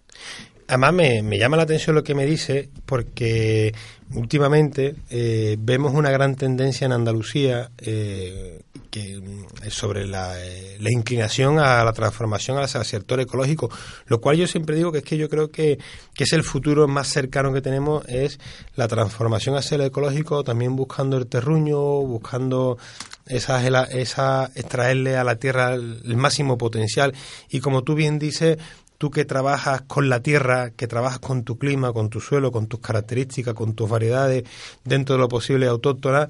Además 0.66 0.94
me, 0.94 1.22
me 1.22 1.38
llama 1.38 1.56
la 1.56 1.64
atención 1.64 1.94
lo 1.94 2.02
que 2.02 2.14
me 2.14 2.24
dice 2.24 2.70
porque 2.86 3.74
últimamente 4.14 4.94
eh, 5.10 5.56
vemos 5.58 5.92
una 5.94 6.10
gran 6.10 6.36
tendencia 6.36 6.84
en 6.86 6.92
Andalucía 6.92 7.70
eh, 7.78 8.62
que 8.90 9.20
mm, 9.20 9.70
sobre 9.70 10.06
la, 10.06 10.42
eh, 10.42 10.76
la 10.80 10.90
inclinación 10.90 11.58
a 11.58 11.84
la 11.84 11.92
transformación 11.92 12.58
hacia 12.58 12.78
el 12.80 12.86
sector 12.86 13.20
ecológico, 13.20 13.70
lo 14.06 14.20
cual 14.20 14.36
yo 14.36 14.46
siempre 14.46 14.76
digo 14.76 14.92
que 14.92 14.98
es 14.98 15.04
que 15.04 15.16
yo 15.16 15.28
creo 15.28 15.50
que, 15.50 15.78
que 16.14 16.24
es 16.24 16.32
el 16.32 16.44
futuro 16.44 16.86
más 16.86 17.08
cercano 17.08 17.52
que 17.52 17.60
tenemos 17.60 18.06
es 18.08 18.38
la 18.76 18.88
transformación 18.88 19.56
hacia 19.56 19.74
el 19.76 19.82
ecológico, 19.82 20.44
también 20.44 20.76
buscando 20.76 21.16
el 21.16 21.26
terruño, 21.26 21.78
buscando 21.78 22.78
esa, 23.26 23.86
esa 23.88 24.50
extraerle 24.54 25.16
a 25.16 25.24
la 25.24 25.36
tierra 25.36 25.74
el, 25.74 26.00
el 26.04 26.16
máximo 26.16 26.56
potencial. 26.56 27.14
Y 27.50 27.60
como 27.60 27.82
tú 27.82 27.94
bien 27.94 28.18
dices 28.18 28.58
tú 29.04 29.10
que 29.10 29.26
trabajas 29.26 29.82
con 29.82 30.08
la 30.08 30.20
tierra, 30.20 30.70
que 30.70 30.86
trabajas 30.86 31.18
con 31.18 31.44
tu 31.44 31.58
clima, 31.58 31.92
con 31.92 32.08
tu 32.08 32.22
suelo, 32.22 32.50
con 32.50 32.68
tus 32.68 32.80
características, 32.80 33.52
con 33.52 33.74
tus 33.74 33.86
variedades, 33.86 34.44
dentro 34.82 35.16
de 35.16 35.20
lo 35.20 35.28
posible 35.28 35.66
autóctonas, 35.66 36.28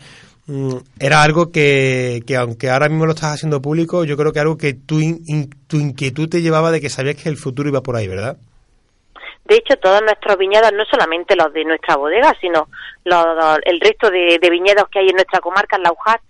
mm, 0.48 0.78
era 0.98 1.22
algo 1.22 1.52
que, 1.52 2.24
que, 2.26 2.34
aunque 2.36 2.70
ahora 2.70 2.88
mismo 2.88 3.06
lo 3.06 3.12
estás 3.12 3.34
haciendo 3.34 3.62
público, 3.62 4.04
yo 4.04 4.16
creo 4.16 4.32
que 4.32 4.40
algo 4.40 4.58
que 4.58 4.74
tu, 4.74 4.98
in, 4.98 5.50
tu 5.68 5.76
inquietud 5.76 6.28
te 6.28 6.42
llevaba 6.42 6.72
de 6.72 6.80
que 6.80 6.90
sabías 6.90 7.14
que 7.14 7.28
el 7.28 7.36
futuro 7.36 7.68
iba 7.68 7.80
por 7.80 7.94
ahí, 7.94 8.08
¿verdad? 8.08 8.38
De 9.44 9.54
hecho, 9.54 9.76
todos 9.76 10.02
nuestros 10.02 10.36
viñedos, 10.36 10.72
no 10.72 10.84
solamente 10.86 11.36
los 11.36 11.52
de 11.52 11.64
nuestra 11.64 11.94
bodega, 11.94 12.34
sino 12.40 12.66
los, 13.04 13.24
los, 13.24 13.58
el 13.66 13.78
resto 13.78 14.10
de, 14.10 14.40
de, 14.42 14.50
viñedos 14.50 14.88
que 14.88 14.98
hay 14.98 15.10
en 15.10 15.14
nuestra 15.14 15.38
comarca, 15.38 15.76
en 15.76 15.84
la 15.84 15.92
UJAR, 15.92 16.20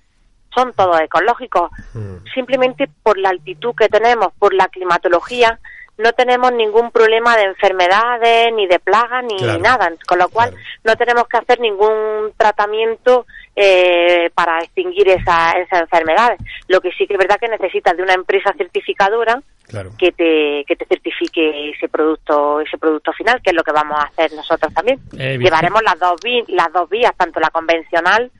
son 0.55 0.75
todos 0.75 1.01
ecológicos. 1.01 1.71
Mm. 1.95 2.17
Simplemente 2.35 2.91
por 3.03 3.17
la 3.17 3.31
altitud 3.31 3.75
que 3.75 3.89
tenemos, 3.89 4.35
por 4.39 4.53
la 4.53 4.69
climatología, 4.69 5.59
no 5.97 6.13
tenemos 6.13 6.53
ningún 6.53 6.91
problema 6.91 7.37
de 7.37 7.45
enfermedades, 7.45 8.53
ni 8.55 8.67
de 8.67 8.79
plagas, 8.81 9.23
ni 9.25 9.37
Claro, 9.39 9.61
nada, 9.61 9.93
con 10.07 10.19
lo 10.19 10.29
cual 10.29 10.51
claro. 10.51 10.65
no 10.85 10.97
tenemos 10.97 11.29
que 11.29 11.37
hacer 11.37 11.61
ningún 11.61 12.33
tratamiento 12.37 13.27
eh, 13.57 14.31
para 14.35 14.59
extinguir 14.59 15.09
esa- 15.09 15.53
esas 15.53 15.83
enfermedades. 15.83 16.41
Lo 16.67 16.81
que 16.81 16.91
sí 16.99 17.07
que 17.07 17.15
es 17.15 17.19
verdad 17.19 17.37
que 17.39 17.47
necesitas 17.49 17.97
de 17.97 18.03
una 18.03 18.15
empresa 18.15 18.53
certificadora 18.59 19.41
Claro. 19.69 19.93
que 19.99 20.11
te, 20.13 20.65
que 20.67 20.77
te 20.77 20.85
certifique 20.87 21.71
ese 21.71 21.89
producto 21.89 22.61
ese 22.61 22.77
producto 22.77 23.13
final, 23.13 23.41
que 23.43 23.51
es 23.51 23.57
lo 23.57 23.63
que 23.63 23.73
vamos 23.73 23.97
a 23.99 24.03
hacer 24.09 24.33
nosotros 24.35 24.75
también. 24.75 24.99
Eh, 25.19 25.39
Llevaremos 25.39 25.83
las 25.85 25.99
dos, 25.99 26.15
las 26.49 26.73
dos 26.73 26.91
vías, 26.91 27.13
tanto 27.17 27.39
la 27.41 27.49
convencional 27.51 28.31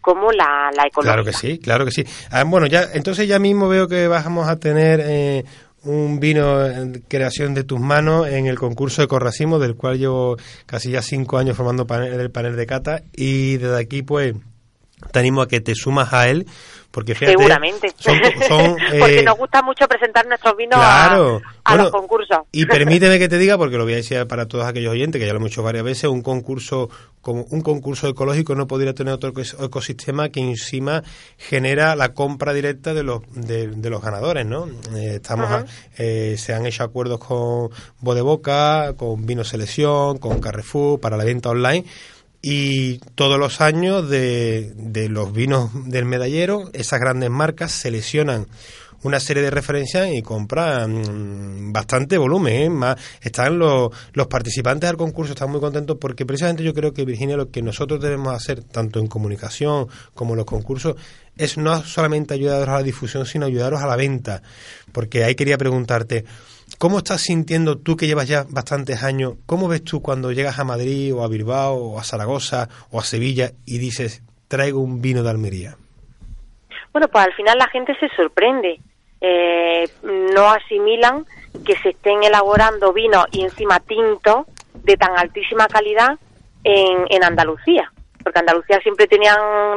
como 0.00 0.30
la, 0.32 0.70
la 0.74 0.86
ecológica. 0.86 1.12
Claro 1.14 1.24
que 1.24 1.32
sí, 1.32 1.58
claro 1.58 1.84
que 1.84 1.90
sí. 1.90 2.04
Ah, 2.30 2.44
bueno, 2.46 2.66
ya 2.66 2.84
entonces 2.94 3.28
ya 3.28 3.38
mismo 3.38 3.68
veo 3.68 3.86
que 3.88 4.06
vamos 4.08 4.48
a 4.48 4.58
tener 4.58 5.00
eh, 5.02 5.44
un 5.84 6.20
vino 6.20 6.66
en 6.66 7.02
creación 7.08 7.54
de 7.54 7.64
tus 7.64 7.80
manos 7.80 8.28
en 8.28 8.46
el 8.46 8.58
concurso 8.58 9.00
de 9.02 9.08
Corracimo, 9.08 9.58
del 9.58 9.76
cual 9.76 9.98
llevo 9.98 10.36
casi 10.66 10.90
ya 10.90 11.02
cinco 11.02 11.38
años 11.38 11.56
formando 11.56 11.86
panel- 11.86 12.18
el 12.20 12.30
panel 12.30 12.56
de 12.56 12.66
cata 12.66 13.02
y 13.14 13.56
desde 13.56 13.78
aquí 13.78 14.02
pues 14.02 14.34
te 15.12 15.18
animo 15.18 15.42
a 15.42 15.48
que 15.48 15.60
te 15.60 15.74
sumas 15.74 16.12
a 16.12 16.28
él 16.28 16.46
porque 16.90 17.14
fíjate, 17.14 17.36
Seguramente. 17.38 17.92
son, 17.96 18.16
son, 18.48 18.76
Porque 18.98 19.20
eh, 19.20 19.22
nos 19.22 19.38
gusta 19.38 19.62
mucho 19.62 19.86
presentar 19.86 20.26
nuestros 20.26 20.56
vinos 20.56 20.80
a- 20.82 21.06
Claro. 21.06 21.40
a, 21.62 21.70
Bueno, 21.70 21.84
los 21.84 21.92
concursos. 21.92 22.38
Y 22.50 22.66
permíteme 22.66 23.20
que 23.20 23.28
te 23.28 23.38
diga, 23.38 23.56
porque 23.56 23.76
lo 23.78 23.84
voy 23.84 23.92
a 23.92 23.96
decir 23.96 24.26
para 24.26 24.46
todos 24.46 24.64
aquellos 24.66 24.90
oyentes, 24.90 25.20
que 25.20 25.26
ya 25.26 25.32
lo 25.32 25.38
hemos 25.38 25.52
hecho 25.52 25.62
varias 25.62 25.84
veces, 25.84 26.10
un 26.10 26.22
concurso 26.22 26.90
como 27.20 27.42
un 27.50 27.60
concurso 27.60 28.08
ecológico 28.08 28.56
no 28.56 28.66
podría 28.66 28.92
tener 28.92 29.14
otro 29.14 29.30
ecos- 29.32 29.54
ecosistema 29.64 30.30
que 30.30 30.40
encima 30.40 31.04
genera 31.38 31.94
la 31.94 32.12
compra 32.12 32.52
directa 32.54 32.92
de 32.92 33.04
los 33.04 33.20
de, 33.34 33.68
de 33.68 33.90
los 33.90 34.02
ganadores, 34.02 34.44
¿no? 34.46 34.66
Eh, 34.96 35.16
estamos 35.16 35.48
a- 35.48 35.64
eh, 35.96 36.34
se 36.38 36.54
han 36.54 36.66
hecho 36.66 36.82
acuerdos 36.82 37.20
con 37.20 37.70
Bodeboca, 38.00 38.94
con 38.96 39.26
Vino 39.26 39.44
Selección, 39.44 40.18
con 40.18 40.40
Carrefour 40.40 40.98
para 40.98 41.16
la 41.16 41.24
venta 41.24 41.50
online 41.50 41.84
y 42.42 42.98
todos 43.14 43.38
los 43.38 43.60
años 43.60 44.08
de, 44.08 44.72
de 44.76 45.08
los 45.08 45.32
vinos 45.32 45.70
del 45.86 46.04
medallero, 46.04 46.70
esas 46.72 47.00
grandes 47.00 47.30
marcas 47.30 47.72
seleccionan 47.72 48.46
una 49.02 49.18
serie 49.18 49.42
de 49.42 49.50
referencias 49.50 50.08
y 50.12 50.22
compran 50.22 51.68
mm, 51.68 51.72
bastante 51.72 52.18
volumen. 52.18 52.54
¿eh? 52.54 52.70
Más, 52.70 52.96
están 53.22 53.58
los, 53.58 53.90
los 54.12 54.26
participantes 54.26 54.90
al 54.90 54.96
concurso, 54.96 55.32
están 55.32 55.50
muy 55.50 55.60
contentos 55.60 55.96
porque 56.00 56.26
precisamente 56.26 56.62
yo 56.62 56.74
creo 56.74 56.92
que, 56.92 57.04
Virginia, 57.04 57.36
lo 57.36 57.50
que 57.50 57.62
nosotros 57.62 58.00
debemos 58.00 58.34
hacer, 58.34 58.62
tanto 58.62 59.00
en 59.00 59.06
comunicación 59.06 59.88
como 60.14 60.34
en 60.34 60.38
los 60.38 60.46
concursos, 60.46 60.96
es 61.36 61.56
no 61.56 61.82
solamente 61.82 62.34
ayudaros 62.34 62.68
a 62.68 62.78
la 62.78 62.82
difusión, 62.82 63.24
sino 63.24 63.46
ayudaros 63.46 63.80
a 63.80 63.86
la 63.86 63.96
venta. 63.96 64.42
Porque 64.92 65.24
ahí 65.24 65.34
quería 65.34 65.56
preguntarte, 65.56 66.24
¿cómo 66.80 66.96
estás 66.96 67.20
sintiendo 67.20 67.76
tú 67.76 67.94
que 67.94 68.06
llevas 68.06 68.26
ya 68.26 68.46
bastantes 68.48 69.02
años? 69.04 69.34
¿Cómo 69.44 69.68
ves 69.68 69.84
tú 69.84 70.00
cuando 70.00 70.32
llegas 70.32 70.58
a 70.58 70.64
Madrid 70.64 71.14
o 71.14 71.22
a 71.22 71.28
Bilbao 71.28 71.74
o 71.74 71.98
a 72.00 72.04
Zaragoza 72.04 72.70
o 72.90 72.98
a 72.98 73.04
Sevilla 73.04 73.50
y 73.66 73.78
dices, 73.78 74.22
traigo 74.48 74.80
un 74.80 75.02
vino 75.02 75.22
de 75.22 75.28
Almería? 75.28 75.76
Bueno, 76.90 77.06
pues 77.08 77.26
al 77.26 77.34
final 77.34 77.58
la 77.58 77.68
gente 77.68 77.94
se 78.00 78.08
sorprende. 78.16 78.80
Eh, 79.20 79.90
no 80.32 80.48
asimilan 80.48 81.26
que 81.66 81.76
se 81.76 81.90
estén 81.90 82.22
elaborando 82.22 82.94
vinos 82.94 83.26
y 83.30 83.42
encima 83.42 83.78
tintos 83.80 84.46
de 84.82 84.96
tan 84.96 85.18
altísima 85.18 85.68
calidad 85.68 86.18
en, 86.64 87.04
en 87.10 87.22
Andalucía. 87.22 87.92
Porque 88.24 88.38
Andalucía 88.38 88.80
siempre 88.80 89.06
tenían 89.06 89.36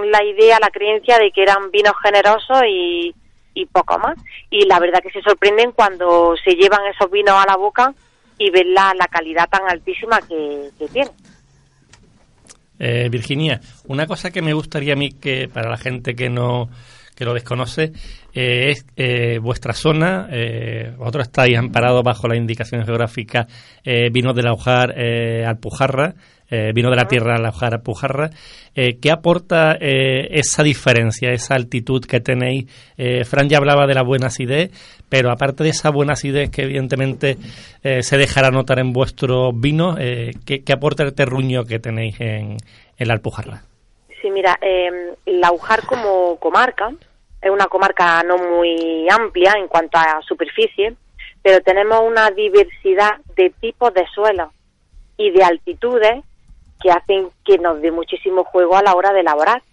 la 0.09 0.23
idea, 0.23 0.57
la 0.61 0.69
creencia 0.69 1.19
de 1.19 1.31
que 1.31 1.43
eran 1.43 1.69
vinos 1.69 1.95
generosos 2.01 2.61
y, 2.65 3.13
y 3.53 3.65
poco 3.65 3.97
más. 3.99 4.15
Y 4.49 4.65
la 4.65 4.79
verdad 4.79 4.99
que 5.01 5.11
se 5.11 5.21
sorprenden 5.21 5.71
cuando 5.71 6.35
se 6.43 6.51
llevan 6.55 6.81
esos 6.93 7.09
vinos 7.11 7.35
a 7.35 7.47
la 7.47 7.57
boca 7.57 7.93
y 8.37 8.49
ven 8.49 8.73
la, 8.73 8.93
la 8.97 9.07
calidad 9.07 9.49
tan 9.49 9.61
altísima 9.69 10.19
que, 10.21 10.69
que 10.77 10.87
tienen. 10.87 11.13
Eh, 12.79 13.07
Virginia, 13.09 13.61
una 13.87 14.07
cosa 14.07 14.31
que 14.31 14.41
me 14.41 14.53
gustaría 14.53 14.93
a 14.93 14.97
mí 14.97 15.11
que 15.11 15.47
para 15.47 15.69
la 15.69 15.77
gente 15.77 16.15
que 16.15 16.29
no 16.29 16.69
que 17.15 17.25
lo 17.25 17.33
desconoce 17.33 17.91
eh, 18.33 18.71
es 18.71 18.85
eh, 18.95 19.39
vuestra 19.39 19.73
zona. 19.73 20.27
Eh, 20.31 20.93
vosotros 20.97 21.27
estáis 21.27 21.57
amparados 21.57 22.03
bajo 22.03 22.27
la 22.27 22.35
indicación 22.35 22.83
geográfica 22.85 23.47
eh, 23.83 24.09
vino 24.11 24.33
de 24.33 24.43
la 24.43 24.53
Hojar 24.53 24.93
eh, 24.97 25.45
Alpujarra, 25.45 26.15
eh, 26.53 26.71
vino 26.73 26.89
de 26.89 26.95
la 26.95 27.07
tierra 27.07 27.37
la 27.39 27.49
Hojar 27.49 27.73
Alpujarra. 27.73 28.29
Eh, 28.75 28.99
¿Qué 29.01 29.11
aporta 29.11 29.77
eh, 29.79 30.27
esa 30.31 30.61
diferencia, 30.61 31.31
esa 31.31 31.55
altitud 31.55 32.05
que 32.05 32.19
tenéis? 32.19 32.65
Eh, 32.97 33.23
Fran 33.25 33.49
ya 33.49 33.57
hablaba 33.57 33.87
de 33.87 33.95
la 33.95 34.03
buena 34.03 34.27
acidez, 34.27 34.71
pero 35.09 35.31
aparte 35.31 35.63
de 35.63 35.69
esa 35.69 35.89
buena 35.89 36.13
acidez 36.13 36.49
que 36.49 36.63
evidentemente 36.63 37.37
se 37.83 38.17
dejará 38.17 38.49
notar 38.49 38.79
en 38.79 38.93
vuestros 38.93 39.51
vinos, 39.59 39.97
¿qué, 39.97 40.63
qué 40.63 40.73
aporta 40.73 41.03
el 41.03 41.13
terruño 41.13 41.65
que 41.65 41.79
tenéis 41.79 42.19
en, 42.19 42.57
en 42.97 43.07
la 43.07 43.13
Alpujarra? 43.13 43.63
Sí, 44.21 44.31
mira, 44.31 44.57
eh, 44.61 45.15
la 45.25 45.51
Ujar 45.51 45.85
como 45.85 46.37
comarca 46.39 46.93
es 47.41 47.51
una 47.51 47.65
comarca 47.65 48.23
no 48.23 48.37
muy 48.37 49.05
amplia 49.09 49.55
en 49.57 49.67
cuanto 49.67 49.97
a 49.97 50.21
superficie, 50.25 50.95
pero 51.41 51.59
tenemos 51.61 51.99
una 52.01 52.31
diversidad 52.31 53.17
de 53.35 53.49
tipos 53.59 53.93
de 53.93 54.05
suelos 54.15 54.49
y 55.17 55.29
de 55.31 55.43
altitudes 55.43 56.23
que 56.83 56.91
hacen 56.91 57.29
que 57.45 57.57
nos 57.57 57.81
dé 57.81 57.89
muchísimo 57.91 58.43
juego 58.43 58.75
a 58.75 58.83
la 58.83 58.93
hora 58.93 59.13
de 59.13 59.21
elaborar. 59.21 59.63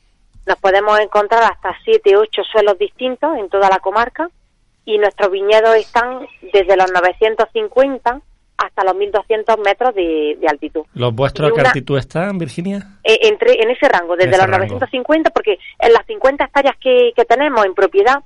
Nos 0.46 0.56
podemos 0.58 0.98
encontrar 1.00 1.42
hasta 1.42 1.76
siete, 1.84 2.16
ocho 2.16 2.42
suelos 2.44 2.78
distintos 2.78 3.36
en 3.36 3.50
toda 3.50 3.68
la 3.68 3.80
comarca 3.80 4.30
y 4.84 4.96
nuestros 4.98 5.30
viñedos 5.32 5.74
están 5.76 6.26
desde 6.52 6.76
los 6.76 6.90
950 6.92 8.20
hasta 8.58 8.84
los 8.84 8.94
1200 8.94 9.58
metros 9.58 9.94
de, 9.94 10.36
de 10.40 10.46
altitud. 10.48 10.82
¿Los 10.94 11.14
vuestros 11.14 11.48
Y 11.48 11.50
a 11.50 11.54
qué 11.54 11.60
una- 11.60 11.68
altitud 11.70 11.98
están, 11.98 12.38
Virginia? 12.38 12.78
eh, 13.04 13.18
entre 13.22 13.60
en 13.62 13.70
ese 13.70 13.88
rango, 13.88 14.16
desde 14.16 14.30
ese 14.32 14.38
los 14.38 14.46
rango. 14.50 14.64
950, 14.66 15.30
porque 15.30 15.58
en 15.78 15.92
las 15.92 16.06
50 16.06 16.44
hectáreas 16.44 16.76
que, 16.78 17.12
que 17.16 17.24
tenemos 17.24 17.64
en 17.64 17.74
propiedad 17.74 18.20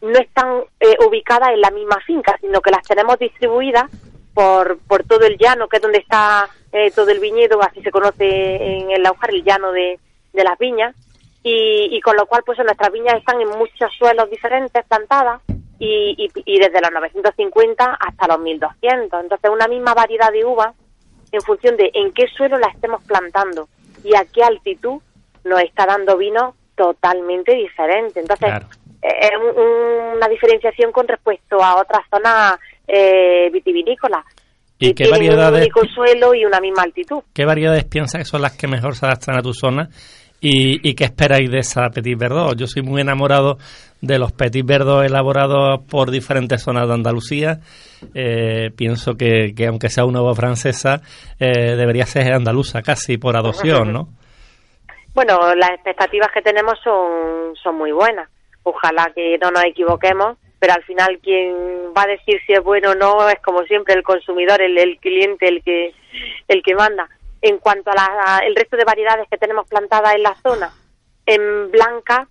no 0.00 0.18
están 0.18 0.62
eh, 0.80 0.96
ubicadas 1.06 1.50
en 1.50 1.60
la 1.60 1.70
misma 1.70 1.98
finca, 2.06 2.36
sino 2.40 2.60
que 2.60 2.70
las 2.70 2.82
tenemos 2.86 3.18
distribuidas 3.18 3.84
por, 4.32 4.78
por 4.86 5.02
todo 5.04 5.26
el 5.26 5.36
llano, 5.36 5.68
que 5.68 5.76
es 5.76 5.82
donde 5.82 5.98
está 5.98 6.48
eh, 6.72 6.90
todo 6.92 7.10
el 7.10 7.20
viñedo, 7.20 7.60
así 7.62 7.82
se 7.82 7.90
conoce 7.90 8.24
en 8.56 8.90
el 8.90 9.02
Laujar, 9.02 9.30
el 9.30 9.42
llano 9.44 9.72
de, 9.72 9.98
de 10.32 10.44
las 10.44 10.58
viñas, 10.58 10.94
y, 11.42 11.88
y 11.90 12.00
con 12.00 12.16
lo 12.16 12.26
cual 12.26 12.42
pues 12.44 12.58
nuestras 12.58 12.92
viñas 12.92 13.14
están 13.14 13.40
en 13.40 13.48
muchos 13.48 13.90
suelos 13.98 14.28
diferentes 14.30 14.84
plantadas 14.86 15.40
y, 15.78 16.14
y, 16.18 16.30
y 16.44 16.58
desde 16.58 16.80
los 16.82 16.90
950 16.92 17.96
hasta 17.98 18.26
los 18.26 18.38
1200. 18.40 19.22
Entonces 19.22 19.50
una 19.50 19.66
misma 19.66 19.94
variedad 19.94 20.30
de 20.30 20.44
uvas 20.44 20.74
en 21.32 21.40
función 21.42 21.76
de 21.76 21.90
en 21.94 22.12
qué 22.12 22.26
suelo 22.28 22.58
la 22.58 22.66
estemos 22.68 23.02
plantando 23.04 23.68
y 24.04 24.14
a 24.14 24.24
qué 24.26 24.42
altitud 24.42 25.00
nos 25.44 25.60
está 25.62 25.86
dando 25.86 26.16
vino 26.18 26.54
totalmente 26.76 27.54
diferente. 27.54 28.20
Entonces, 28.20 28.48
Claro. 28.48 28.66
eh, 29.02 29.08
es 29.22 29.30
un- 29.38 29.58
un- 29.62 30.16
una 30.16 30.28
diferenciación 30.28 30.92
con 30.92 31.08
respecto 31.08 31.62
a 31.62 31.80
otras 31.80 32.02
zonas 32.10 32.58
eh, 32.92 33.48
vitivinícolas. 33.52 34.24
¿Y 34.80 34.94
qué 34.94 35.04
tienen 35.04 35.12
un 35.14 35.36
variedades- 35.36 35.60
único 35.62 35.80
suelo 35.94 36.34
y 36.34 36.44
una 36.44 36.58
misma 36.60 36.82
altitud. 36.82 37.18
¿Qué 37.32 37.44
variedades 37.44 37.84
piensas 37.84 38.20
que 38.20 38.24
son 38.24 38.42
las 38.42 38.56
que 38.56 38.66
mejor 38.66 38.96
se 38.96 39.06
adaptan 39.06 39.36
a 39.38 39.42
tu 39.42 39.52
zona? 39.52 39.88
¿Y, 40.40 40.88
y 40.88 40.94
qué 40.94 41.04
esperáis 41.04 41.50
de 41.50 41.58
esa 41.58 41.90
Petit 41.90 42.18
Verdot? 42.18 42.56
Yo 42.56 42.66
soy 42.66 42.82
muy 42.82 43.02
enamorado 43.02 43.58
de 44.00 44.18
los 44.18 44.32
Petit 44.32 44.64
Verdot 44.64 45.04
elaborados 45.04 45.80
por 45.88 46.10
diferentes 46.10 46.62
zonas 46.62 46.88
de 46.88 46.94
Andalucía. 46.94 47.58
Eh, 48.14 48.70
pienso 48.74 49.12
que, 49.14 49.52
que 49.54 49.66
aunque 49.66 49.90
sea 49.90 50.06
una 50.06 50.22
uva 50.22 50.34
francesa, 50.34 51.02
eh, 51.38 51.76
debería 51.76 52.06
ser 52.06 52.32
andaluza 52.32 52.80
casi 52.80 53.18
por 53.18 53.36
adopción, 53.36 53.92
¿no? 53.92 54.08
Bueno, 55.12 55.38
las 55.56 55.70
expectativas 55.72 56.28
que 56.32 56.40
tenemos 56.40 56.74
son, 56.84 57.54
son 57.60 57.76
muy 57.76 57.90
buenas. 57.90 58.28
Ojalá 58.62 59.10
que 59.12 59.36
no 59.42 59.50
nos 59.50 59.64
equivoquemos, 59.64 60.38
pero 60.60 60.74
al 60.74 60.84
final 60.84 61.18
quien 61.20 61.52
va 61.96 62.02
a 62.02 62.06
decir 62.06 62.40
si 62.46 62.52
es 62.52 62.62
bueno 62.62 62.90
o 62.90 62.94
no 62.94 63.28
es 63.28 63.40
como 63.40 63.64
siempre 63.64 63.94
el 63.94 64.04
consumidor, 64.04 64.60
el, 64.62 64.78
el 64.78 64.98
cliente, 64.98 65.48
el 65.48 65.62
que, 65.64 65.92
el 66.46 66.62
que 66.62 66.74
manda. 66.76 67.08
En 67.42 67.58
cuanto 67.58 67.90
a 67.90 67.94
la- 67.94 68.42
el 68.46 68.54
resto 68.54 68.76
de 68.76 68.84
variedades 68.84 69.26
que 69.28 69.38
tenemos 69.38 69.66
plantadas 69.66 70.14
en 70.14 70.22
la 70.22 70.34
zona, 70.42 70.70
en 71.26 71.70
blanca, 71.70 72.28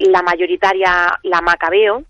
la 0.00 0.22
mayoritaria, 0.22 1.18
la 1.22 1.40
Macabeo, 1.40 2.02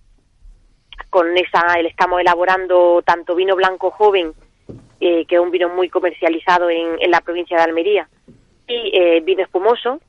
con 1.10 1.36
esa 1.36 1.78
le 1.80 1.88
estamos 1.88 2.20
elaborando 2.20 3.02
tanto 3.04 3.34
vino 3.34 3.54
blanco 3.54 3.90
joven, 3.90 4.32
eh, 5.00 5.24
que 5.26 5.36
es 5.36 5.40
un 5.40 5.50
vino 5.50 5.68
muy 5.68 5.88
comercializado 5.88 6.70
en, 6.70 6.96
en 7.00 7.10
la 7.10 7.20
provincia 7.20 7.56
de 7.56 7.62
Almería, 7.62 8.08
y 8.66 8.90
eh, 8.94 9.20
vino 9.20 9.42
espumoso, 9.42 10.00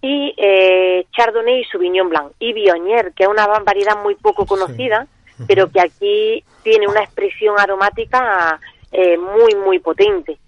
y 0.00 0.34
eh, 0.36 1.06
Chardonnay 1.12 1.60
y 1.60 1.64
Sauvignon 1.64 2.08
Blanc, 2.08 2.32
y 2.38 2.52
Viognier, 2.52 3.12
que 3.14 3.24
es 3.24 3.28
una 3.28 3.46
variedad 3.46 3.96
muy 4.02 4.14
poco 4.14 4.46
conocida, 4.46 5.06
pero 5.46 5.70
que 5.70 5.80
aquí 5.80 6.44
tiene 6.62 6.86
una 6.88 7.00
expresión 7.02 7.58
aromática 7.58 8.60
eh, 8.92 9.16
muy, 9.18 9.54
muy 9.54 9.78
potente. 9.78 10.38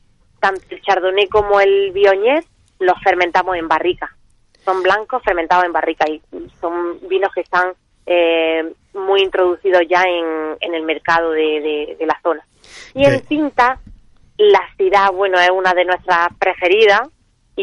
Tanto 0.40 0.62
el 0.70 0.80
Chardonnay 0.82 1.28
como 1.28 1.60
el 1.60 1.90
Viognier 1.92 2.44
los 2.78 2.98
fermentamos 3.02 3.56
en 3.56 3.68
barrica. 3.68 4.14
Son 4.64 4.82
blancos 4.82 5.22
fermentados 5.22 5.64
en 5.64 5.72
barrica 5.72 6.06
y 6.08 6.20
son 6.60 6.98
vinos 7.08 7.32
que 7.34 7.40
están 7.42 7.72
eh, 8.06 8.72
muy 8.94 9.22
introducidos 9.22 9.82
ya 9.88 10.02
en, 10.02 10.56
en 10.60 10.74
el 10.74 10.82
mercado 10.82 11.30
de, 11.32 11.60
de- 11.60 11.96
de 11.98 12.06
la 12.06 12.18
zona. 12.22 12.44
Y 12.94 13.04
en 13.04 13.20
tinta, 13.26 13.78
la 14.38 14.60
Syrah, 14.76 15.10
bueno, 15.10 15.38
es 15.38 15.50
una 15.50 15.72
de 15.74 15.84
nuestras 15.84 16.28
preferidas 16.38 17.02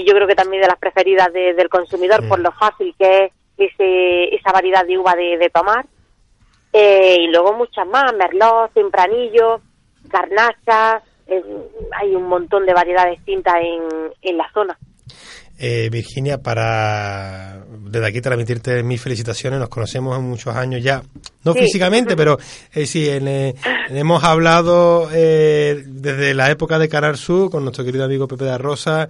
y 0.02 0.06
yo 0.06 0.14
creo 0.14 0.28
que 0.28 0.36
también 0.36 0.62
de 0.62 0.68
las 0.68 0.78
preferidas 0.80 1.32
de- 1.34 1.54
del 1.54 1.70
consumidor 1.70 2.24
Mm. 2.24 2.28
por 2.30 2.40
lo 2.40 2.52
fácil 2.52 2.94
que 2.98 3.26
es 3.26 3.32
ese, 3.58 4.36
esa 4.36 4.52
variedad 4.52 4.86
de 4.86 4.98
uva 4.98 5.16
de, 5.16 5.38
de 5.38 5.50
tomar. 5.50 5.86
Eh, 6.74 7.18
y 7.22 7.28
luego 7.32 7.54
muchas 7.54 7.88
más, 7.88 8.14
merlot, 8.14 8.72
tempranillo, 8.74 9.62
garnacha, 10.04 11.02
eh, 11.28 11.42
hay 12.00 12.14
un 12.16 12.24
montón 12.28 12.66
de 12.66 12.74
variedades 12.74 13.24
tintas 13.26 13.56
en, 13.62 14.12
en 14.22 14.38
la 14.38 14.50
zona. 14.54 14.78
Eh, 15.60 15.90
Virginia, 15.92 16.38
para 16.38 17.64
desde 17.80 18.06
aquí 18.06 18.22
transmitirte 18.22 18.84
mis 18.84 19.02
felicitaciones, 19.02 19.60
nos 19.60 19.70
conocemos 19.70 20.16
en 20.16 20.24
muchos 20.26 20.56
años 20.56 20.84
ya, 20.84 21.02
no 21.44 21.54
Sí. 21.54 21.62
físicamente, 21.62 22.16
pero 22.16 22.38
eh, 22.76 22.86
sí, 22.86 23.10
en, 23.10 23.28
eh, 23.28 23.56
hemos 23.90 24.24
hablado 24.24 25.10
eh, 25.12 25.82
desde 25.88 26.36
la 26.36 26.52
época 26.52 26.78
de 26.78 26.88
Canal 26.88 27.18
Sur 27.18 27.50
con 27.50 27.64
nuestro 27.64 27.84
querido 27.84 28.06
amigo 28.06 28.28
Pepe 28.28 28.44
de 28.46 28.58
Rosa. 28.60 29.08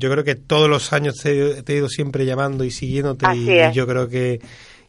Yo 0.00 0.10
creo 0.10 0.24
que 0.24 0.34
todos 0.34 0.68
los 0.68 0.92
años 0.92 1.16
te, 1.22 1.62
te 1.62 1.72
he 1.72 1.76
ido 1.76 1.88
siempre 1.88 2.24
llamando 2.24 2.64
y 2.64 2.70
siguiéndote 2.70 3.26
y 3.36 3.72
yo 3.72 3.86
creo 3.86 4.08
que, 4.08 4.40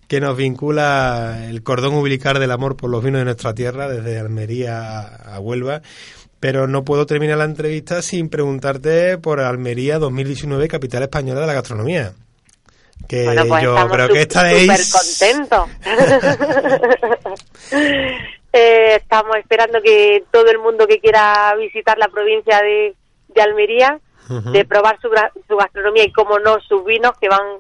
que 0.08 0.20
nos 0.20 0.36
vincula 0.36 1.46
el 1.50 1.62
cordón 1.64 1.94
umbilical 1.94 2.40
del 2.40 2.52
amor 2.52 2.76
por 2.78 2.90
los 2.90 3.04
vinos 3.04 3.20
de 3.20 3.26
nuestra 3.26 3.54
tierra, 3.54 3.88
desde 3.88 4.18
Almería 4.20 4.80
a, 4.80 5.36
a 5.36 5.40
Huelva. 5.40 5.82
Pero 6.40 6.66
no 6.66 6.84
puedo 6.84 7.06
terminar 7.06 7.38
la 7.38 7.44
entrevista 7.44 8.02
sin 8.02 8.30
preguntarte 8.30 9.20
por 9.20 9.42
Almería 9.42 10.00
2019, 10.00 10.68
capital 10.68 11.04
española 11.04 11.42
de 11.42 11.48
la 11.48 11.54
gastronomía. 11.54 12.14
Que 13.08 13.26
Bueno, 13.26 13.46
pues 13.48 13.64
yo 13.64 13.76
creo 13.90 14.08
que 14.10 14.22
estaréis... 14.22 14.90
súper 14.90 15.38
contentos. 15.38 15.70
Eh, 18.54 18.96
estamos 18.98 19.38
esperando 19.38 19.82
que 19.82 20.26
todo 20.30 20.50
el 20.52 20.60
mundo 20.60 20.86
que 20.86 21.00
quiera 21.00 21.56
visitar 21.58 21.98
la 21.98 22.10
provincia 22.10 22.62
de, 22.62 22.96
de 23.30 23.42
Almería, 23.42 23.98
De 24.30 24.66
probar 24.66 24.98
su, 25.02 25.10
su 25.48 25.56
gastronomía 25.58 26.04
y, 26.06 26.12
como 26.12 26.40
no, 26.40 26.60
sus 26.62 26.86
vinos 26.86 27.12
que 27.20 27.28
van 27.28 27.58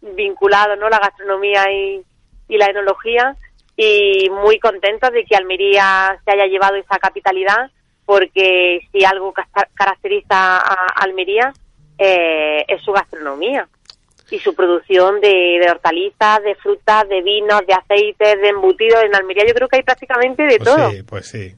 vinculados, 0.00 0.78
¿no? 0.78 0.88
La 0.88 0.98
gastronomía 0.98 1.70
y, 1.70 2.02
y 2.48 2.56
la 2.56 2.66
enología. 2.66 3.36
Y 3.76 4.30
muy 4.30 4.58
contentos 4.60 5.10
de 5.12 5.24
que 5.24 5.34
Almería 5.36 6.18
se 6.24 6.30
haya 6.30 6.46
llevado 6.46 6.76
esa 6.76 6.98
capitalidad, 6.98 7.70
porque 8.06 8.80
si 8.92 9.04
algo 9.04 9.32
ca- 9.32 9.48
caracteriza 9.74 10.58
a 10.58 10.86
Almería 11.02 11.52
eh, 11.98 12.64
es 12.68 12.82
su 12.82 12.92
gastronomía 12.92 13.68
y 14.30 14.38
su 14.38 14.54
producción 14.54 15.20
de, 15.20 15.58
de 15.60 15.70
hortalizas, 15.70 16.42
de 16.42 16.54
frutas, 16.54 17.08
de 17.08 17.20
vinos, 17.22 17.62
de 17.66 17.74
aceites, 17.74 18.40
de 18.40 18.48
embutidos. 18.48 19.02
En 19.04 19.14
Almería 19.14 19.44
yo 19.46 19.54
creo 19.54 19.68
que 19.68 19.76
hay 19.76 19.82
prácticamente 19.82 20.44
de 20.44 20.58
Pues 20.58 20.68
todo. 20.74 20.90
sí, 20.90 21.02
pues 21.02 21.26
sí. 21.26 21.54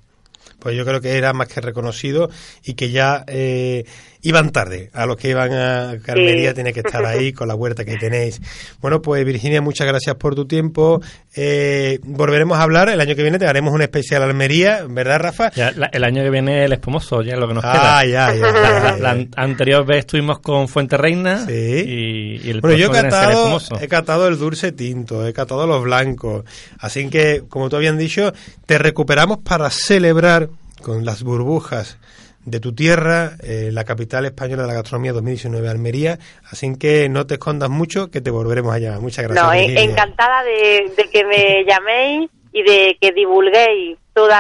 Pues 0.61 0.75
yo 0.75 0.85
creo 0.87 1.01
que 1.01 1.19
era 1.19 1.33
más 1.35 1.49
que 1.53 1.61
reconocido 1.61 2.31
y 2.65 2.75
que 2.75 2.91
ya 2.91 3.25
eh, 3.29 3.85
iban 4.29 4.51
tarde. 4.51 4.91
A 4.93 5.07
los 5.07 5.17
que 5.17 5.31
iban 5.31 5.53
a 5.53 5.93
Sí. 5.93 6.55
tiene 6.55 6.73
que 6.73 6.81
estar 6.81 7.05
ahí 7.05 7.33
con 7.33 7.49
la 7.49 7.55
huerta 7.55 7.85
que 7.85 7.97
tenéis. 7.99 8.41
Bueno, 8.81 9.01
pues 9.03 9.25
Virginia, 9.25 9.61
muchas 9.63 9.87
gracias 9.87 10.17
por 10.17 10.35
tu 10.35 10.47
tiempo. 10.47 11.01
Eh, 11.35 11.99
volveremos 12.03 12.59
a 12.59 12.63
hablar 12.63 12.89
el 12.89 13.01
año 13.01 13.15
que 13.15 13.23
viene. 13.23 13.39
Te 13.39 13.47
haremos 13.47 13.73
un 13.75 13.83
especial 13.83 14.23
Almería, 14.23 14.85
¿verdad, 14.89 15.19
Rafa? 15.21 15.51
Ya, 15.53 15.71
la- 15.73 15.87
el 15.93 16.05
año 16.05 16.23
que 16.23 16.31
viene 16.31 16.65
el 16.65 16.73
espumoso, 16.73 17.23
ya 17.23 17.35
es 17.35 17.39
lo 17.39 17.49
que 17.49 17.55
nos 17.55 17.65
Ah, 17.65 17.73
queda. 17.73 18.05
ya, 18.05 18.35
ya. 18.35 18.41
La, 18.41 18.53
ya, 18.53 18.71
la- 18.71 18.91
ya. 18.93 18.97
la 18.99 19.11
an- 19.11 19.31
anterior 19.37 19.85
vez 19.87 19.99
estuvimos 20.01 20.39
con 20.41 20.69
Fuente 20.69 20.97
Reina 20.97 21.47
Sí. 21.47 21.53
y, 21.53 22.41
y 22.47 22.51
el 22.51 22.61
Bueno, 22.61 22.77
yo 22.77 22.89
he 22.89 22.91
catado, 22.91 23.59
he 23.81 23.89
catado 23.89 24.29
el 24.29 24.39
dulce 24.39 24.73
tinto, 24.73 25.27
he 25.27 25.33
catado 25.33 25.67
los 25.67 25.83
blancos. 25.85 26.45
Así 26.79 27.09
que, 27.09 27.43
como 27.49 27.69
tú 27.69 27.77
habían 27.77 27.99
dicho, 27.99 28.33
te 28.67 28.79
recuperamos 28.79 29.39
para 29.39 29.71
celebrar 29.71 30.49
con 30.83 31.05
las 31.05 31.23
burbujas 31.23 31.99
de 32.47 32.61
tu 32.61 32.75
tierra, 32.75 33.33
eh, 33.43 33.71
la 33.73 33.85
capital 33.85 34.25
española 34.25 34.63
de 34.63 34.69
la 34.69 34.75
gastronomía 34.75 35.13
2019, 35.13 35.69
Almería. 35.69 36.19
Así 36.51 36.75
que 36.79 37.09
no 37.11 37.27
te 37.27 37.35
escondas 37.35 37.69
mucho, 37.69 38.11
que 38.11 38.21
te 38.23 38.31
volveremos 38.31 38.73
a 38.75 38.79
llamar. 38.79 39.01
Muchas 39.01 39.25
gracias. 39.25 39.45
no, 39.45 39.53
en- 39.53 39.67
Virginia. 39.67 39.91
encantada 39.93 40.43
de, 40.45 40.93
de 40.97 41.11
que 41.13 41.25
me 41.25 41.65
llaméis 41.69 42.31
y 42.53 42.63
de 42.63 42.97
que 43.01 43.13
divulguéis 43.13 43.99
todo 44.15 44.31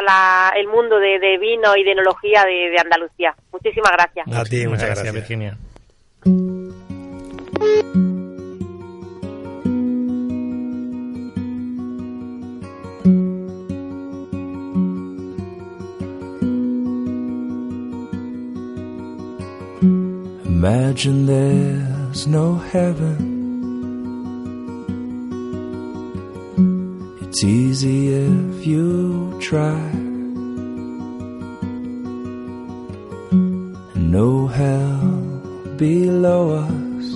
el 0.56 0.68
mundo 0.68 0.98
de, 0.98 1.18
de 1.18 1.36
vino 1.36 1.76
y 1.76 1.84
de 1.84 1.92
enología 1.92 2.44
de, 2.46 2.70
de 2.70 2.78
Andalucía. 2.78 3.34
Muchísimas 3.52 3.92
gracias. 3.92 4.26
A 4.32 4.44
ti, 4.44 4.66
muchas 4.66 4.86
gracias. 4.86 5.12
Virginia. 5.12 5.58
Imagine 20.66 21.26
there's 21.26 22.26
no 22.26 22.57
heaven. 22.57 23.22
It's 27.22 27.44
easy 27.44 28.09
if 28.09 28.66
you 28.66 29.38
try. 29.40 29.79
And 33.94 34.11
no 34.11 34.48
hell 34.48 35.07
below 35.76 36.57
us. 36.66 37.07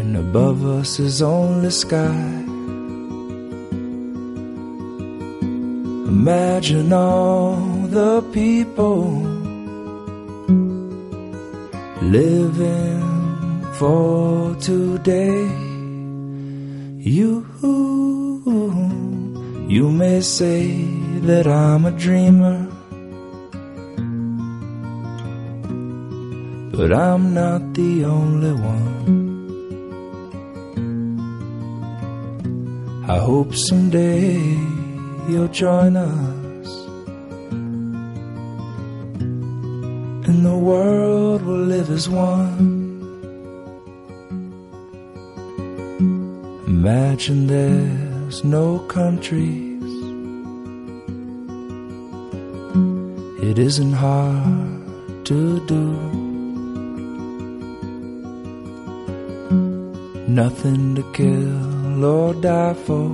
And 0.00 0.18
above 0.18 0.66
us 0.66 1.00
is 1.00 1.22
only 1.22 1.70
sky. 1.70 2.44
Imagine 6.12 6.92
all 6.92 7.83
the 7.94 8.20
people 8.32 9.04
living 12.02 13.64
for 13.78 14.56
today. 14.56 15.46
You, 16.98 17.46
you 19.68 19.90
may 19.90 20.20
say 20.22 20.84
that 21.28 21.46
I'm 21.46 21.86
a 21.86 21.92
dreamer, 21.92 22.66
but 26.76 26.92
I'm 26.92 27.32
not 27.32 27.74
the 27.74 28.04
only 28.06 28.54
one. 28.74 28.94
I 33.06 33.18
hope 33.18 33.54
someday 33.54 34.34
you'll 35.28 35.54
join 35.62 35.96
us. 35.96 36.33
World 40.64 41.42
will 41.42 41.66
live 41.74 41.90
as 41.90 42.08
one. 42.08 43.02
Imagine 46.66 47.46
there's 47.46 48.42
no 48.44 48.78
countries. 48.98 49.92
It 53.48 53.58
isn't 53.58 53.92
hard 53.92 55.26
to 55.26 55.40
do. 55.66 55.86
Nothing 60.42 60.94
to 60.94 61.04
kill 61.12 62.04
or 62.04 62.32
die 62.32 62.74
for. 62.86 63.10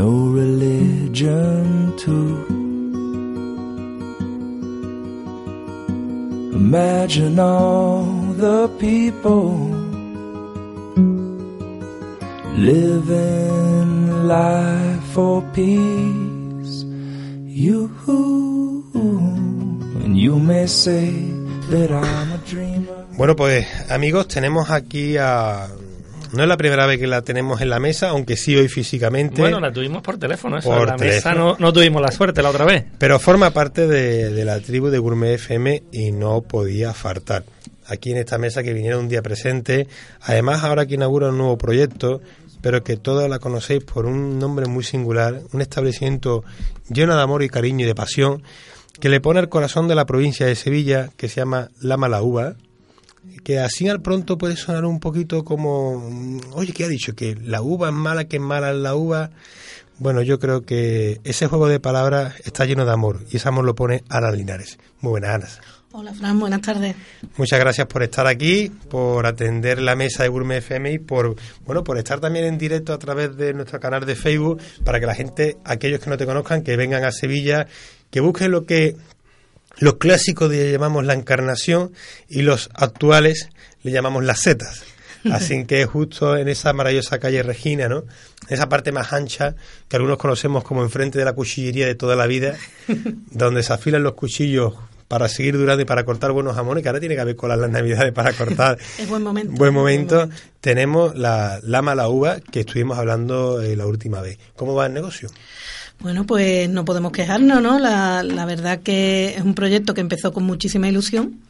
No 0.00 0.10
religion 0.40 1.96
too. 1.96 2.59
Imagine 6.70 7.40
all 7.40 8.04
the 8.38 8.68
people 8.78 9.58
living 12.54 14.28
life 14.28 15.02
for 15.12 15.42
peace. 15.52 16.86
Bueno, 23.16 23.34
pues 23.34 23.66
amigos, 23.90 24.28
tenemos 24.28 24.70
aquí 24.70 25.16
a... 25.16 25.66
No 26.32 26.42
es 26.42 26.48
la 26.48 26.56
primera 26.56 26.86
vez 26.86 26.98
que 26.98 27.06
la 27.06 27.22
tenemos 27.22 27.60
en 27.60 27.70
la 27.70 27.80
mesa, 27.80 28.10
aunque 28.10 28.36
sí 28.36 28.56
hoy 28.56 28.68
físicamente. 28.68 29.40
Bueno, 29.40 29.60
la 29.60 29.72
tuvimos 29.72 30.02
por 30.02 30.18
teléfono, 30.18 30.58
eso. 30.58 30.68
Por 30.68 30.86
la 30.86 30.96
mesa 30.96 31.30
teléfono. 31.30 31.52
no, 31.52 31.56
no 31.58 31.72
tuvimos 31.72 32.00
la 32.00 32.12
suerte 32.12 32.42
la 32.42 32.50
otra 32.50 32.64
vez. 32.64 32.84
Pero 32.98 33.18
forma 33.18 33.50
parte 33.50 33.86
de, 33.86 34.30
de 34.30 34.44
la 34.44 34.60
tribu 34.60 34.88
de 34.88 34.98
Gourmet 34.98 35.34
FM 35.34 35.82
y 35.92 36.12
no 36.12 36.42
podía 36.42 36.92
faltar. 36.94 37.44
Aquí 37.86 38.12
en 38.12 38.18
esta 38.18 38.38
mesa 38.38 38.62
que 38.62 38.72
vinieron 38.72 39.00
un 39.00 39.08
día 39.08 39.22
presente. 39.22 39.88
Además, 40.22 40.62
ahora 40.62 40.86
que 40.86 40.94
inaugura 40.94 41.30
un 41.30 41.38
nuevo 41.38 41.58
proyecto, 41.58 42.20
pero 42.60 42.82
que 42.84 42.96
todos 42.96 43.28
la 43.28 43.38
conocéis 43.38 43.84
por 43.84 44.06
un 44.06 44.38
nombre 44.38 44.66
muy 44.66 44.84
singular, 44.84 45.40
un 45.52 45.60
establecimiento 45.60 46.44
lleno 46.88 47.16
de 47.16 47.22
amor 47.22 47.42
y 47.42 47.48
cariño 47.48 47.84
y 47.84 47.88
de 47.88 47.94
pasión, 47.94 48.42
que 49.00 49.08
le 49.08 49.20
pone 49.20 49.40
al 49.40 49.48
corazón 49.48 49.88
de 49.88 49.94
la 49.94 50.04
provincia 50.04 50.46
de 50.46 50.54
Sevilla, 50.54 51.10
que 51.16 51.28
se 51.28 51.40
llama 51.40 51.70
La 51.80 51.96
Mala 51.96 52.22
Uva. 52.22 52.54
Que 53.44 53.58
así 53.58 53.88
al 53.88 54.02
pronto 54.02 54.38
puede 54.38 54.56
sonar 54.56 54.84
un 54.84 55.00
poquito 55.00 55.44
como, 55.44 55.98
mm, 55.98 56.40
oye, 56.52 56.72
¿qué 56.72 56.84
ha 56.84 56.88
dicho? 56.88 57.14
Que 57.14 57.34
la 57.34 57.62
uva 57.62 57.88
es 57.88 57.94
mala, 57.94 58.24
que 58.24 58.36
es 58.36 58.42
mala 58.42 58.72
la 58.72 58.94
uva. 58.94 59.30
Bueno, 59.98 60.22
yo 60.22 60.38
creo 60.38 60.62
que 60.62 61.20
ese 61.24 61.46
juego 61.46 61.68
de 61.68 61.80
palabras 61.80 62.34
está 62.44 62.64
lleno 62.64 62.86
de 62.86 62.92
amor 62.92 63.20
y 63.30 63.36
ese 63.36 63.48
amor 63.48 63.64
lo 63.64 63.74
pone 63.74 64.02
Ana 64.08 64.30
Linares. 64.30 64.78
Muy 65.00 65.10
buenas, 65.10 65.34
Ana. 65.34 65.48
Hola, 65.92 66.14
Fran, 66.14 66.38
buenas 66.38 66.60
tardes. 66.60 66.94
Muchas 67.36 67.58
gracias 67.58 67.84
por 67.88 68.04
estar 68.04 68.24
aquí, 68.28 68.70
por 68.88 69.26
atender 69.26 69.82
la 69.82 69.96
mesa 69.96 70.22
de 70.22 70.28
Gourmet 70.28 70.58
FM 70.58 70.92
y 70.92 70.98
por, 71.00 71.34
bueno, 71.66 71.82
por 71.82 71.98
estar 71.98 72.20
también 72.20 72.44
en 72.44 72.58
directo 72.58 72.92
a 72.92 72.98
través 72.98 73.36
de 73.36 73.52
nuestro 73.54 73.80
canal 73.80 74.06
de 74.06 74.14
Facebook 74.14 74.62
para 74.84 75.00
que 75.00 75.06
la 75.06 75.16
gente, 75.16 75.56
aquellos 75.64 75.98
que 75.98 76.08
no 76.08 76.16
te 76.16 76.26
conozcan, 76.26 76.62
que 76.62 76.76
vengan 76.76 77.02
a 77.02 77.10
Sevilla, 77.10 77.66
que 78.08 78.20
busquen 78.20 78.52
lo 78.52 78.66
que 78.66 78.94
los 79.78 79.94
clásicos 79.94 80.50
le 80.50 80.72
llamamos 80.72 81.04
la 81.04 81.14
encarnación 81.14 81.92
y 82.28 82.42
los 82.42 82.70
actuales 82.74 83.48
le 83.82 83.92
llamamos 83.92 84.24
las 84.24 84.40
setas. 84.40 84.82
Así 85.30 85.64
que 85.66 85.84
justo 85.86 86.36
en 86.36 86.48
esa 86.48 86.72
maravillosa 86.72 87.18
calle 87.18 87.42
Regina, 87.42 87.88
¿no? 87.88 88.04
En 88.48 88.54
esa 88.54 88.68
parte 88.68 88.90
más 88.92 89.12
ancha 89.12 89.54
que 89.88 89.96
algunos 89.96 90.18
conocemos 90.18 90.64
como 90.64 90.82
enfrente 90.82 91.18
de 91.18 91.24
la 91.24 91.34
cuchillería 91.34 91.86
de 91.86 91.94
toda 91.94 92.16
la 92.16 92.26
vida, 92.26 92.56
donde 93.30 93.62
se 93.62 93.72
afilan 93.72 94.02
los 94.02 94.14
cuchillos 94.14 94.74
para 95.08 95.28
seguir 95.28 95.58
durando 95.58 95.82
y 95.82 95.86
para 95.86 96.04
cortar 96.04 96.30
buenos 96.30 96.54
jamones, 96.54 96.82
que 96.82 96.88
ahora 96.88 97.00
tiene 97.00 97.16
que 97.16 97.20
haber 97.20 97.34
colas 97.34 97.58
las 97.58 97.68
navidades 97.68 98.12
para 98.12 98.32
cortar. 98.32 98.78
es 98.98 99.08
buen 99.08 99.22
momento. 99.22 99.52
Buen 99.56 99.74
momento. 99.74 100.28
Tenemos 100.60 101.16
la, 101.16 101.58
la 101.64 101.82
mala 101.82 102.08
uva 102.08 102.38
que 102.40 102.60
estuvimos 102.60 102.96
hablando 102.96 103.60
eh, 103.60 103.74
la 103.74 103.86
última 103.86 104.20
vez. 104.20 104.38
¿Cómo 104.54 104.74
va 104.74 104.86
el 104.86 104.94
negocio? 104.94 105.28
Bueno, 106.00 106.24
pues 106.24 106.68
no 106.68 106.84
podemos 106.84 107.12
quejarnos, 107.12 107.60
¿no? 107.62 107.78
La, 107.78 108.22
la 108.22 108.46
verdad 108.46 108.80
que 108.80 109.34
es 109.36 109.42
un 109.42 109.54
proyecto 109.54 109.92
que 109.92 110.00
empezó 110.00 110.32
con 110.32 110.44
muchísima 110.44 110.88
ilusión 110.88 111.40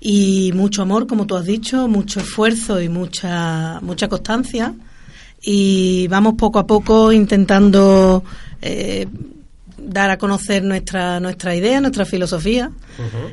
y 0.00 0.52
mucho 0.52 0.82
amor, 0.82 1.06
como 1.06 1.26
tú 1.26 1.34
has 1.34 1.46
dicho, 1.46 1.88
mucho 1.88 2.20
esfuerzo 2.20 2.78
y 2.80 2.90
mucha, 2.90 3.80
mucha 3.80 4.06
constancia. 4.06 4.74
Y 5.40 6.06
vamos 6.08 6.34
poco 6.34 6.58
a 6.58 6.66
poco 6.66 7.10
intentando 7.10 8.22
eh, 8.60 9.06
dar 9.78 10.10
a 10.10 10.18
conocer 10.18 10.62
nuestra, 10.62 11.20
nuestra 11.20 11.54
idea, 11.56 11.80
nuestra 11.80 12.04
filosofía, 12.04 12.70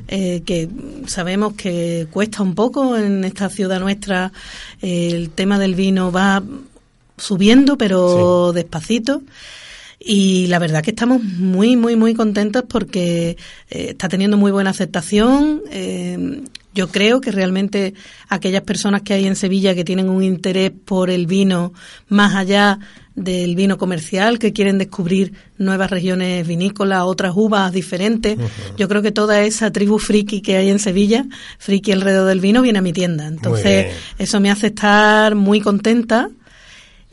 eh, 0.08 0.44
que 0.46 0.70
sabemos 1.08 1.54
que 1.54 2.08
cuesta 2.10 2.42
un 2.42 2.56
poco 2.56 2.98
en 2.98 3.26
esta 3.26 3.50
ciudad 3.50 3.82
nuestra. 3.82 4.32
eh, 4.82 5.12
el 5.12 5.30
tema 5.32 5.60
del 5.60 5.76
vino 5.76 6.10
va 6.10 6.42
subiendo, 7.18 7.78
pero 7.78 8.54
despacito. 8.54 9.22
Y 10.04 10.48
la 10.48 10.58
verdad 10.58 10.82
que 10.82 10.90
estamos 10.90 11.24
muy, 11.24 11.76
muy, 11.76 11.96
muy 11.96 12.16
contentos 12.16 12.64
porque 12.68 13.38
eh, 13.70 13.88
está 13.90 14.10
teniendo 14.10 14.36
muy 14.36 14.52
buena 14.52 14.72
aceptación. 14.72 15.62
Eh, 15.70 16.42
yo 16.74 16.88
creo 16.88 17.22
que 17.22 17.32
realmente 17.32 17.94
aquellas 18.28 18.64
personas 18.64 19.04
que 19.04 19.14
hay 19.14 19.28
en 19.28 19.36
Sevilla 19.36 19.76
que 19.76 19.84
tienen 19.84 20.10
un 20.10 20.24
interés 20.24 20.72
por 20.72 21.10
el 21.10 21.28
vino 21.28 21.74
más 22.08 22.34
allá 22.34 22.80
del 23.14 23.56
vino 23.56 23.78
comercial, 23.78 24.40
que 24.40 24.54
quieren 24.54 24.78
descubrir 24.78 25.34
nuevas 25.58 25.92
regiones 25.92 26.48
vinícolas, 26.48 27.04
otras 27.04 27.34
uvas 27.36 27.72
diferentes. 27.74 28.40
Yo 28.78 28.88
creo 28.88 29.02
que 29.02 29.12
toda 29.12 29.42
esa 29.42 29.72
tribu 29.72 30.00
friki 30.00 30.42
que 30.42 30.56
hay 30.58 30.70
en 30.70 30.80
Sevilla, 30.80 31.26
friki 31.60 31.92
alrededor 31.92 32.28
del 32.28 32.40
vino, 32.40 32.62
viene 32.62 32.80
a 32.80 32.82
mi 32.82 32.94
tienda. 32.94 33.28
Entonces, 33.28 33.94
eso 34.18 34.40
me 34.40 34.50
hace 34.50 34.68
estar 34.68 35.36
muy 35.36 35.60
contenta. 35.60 36.30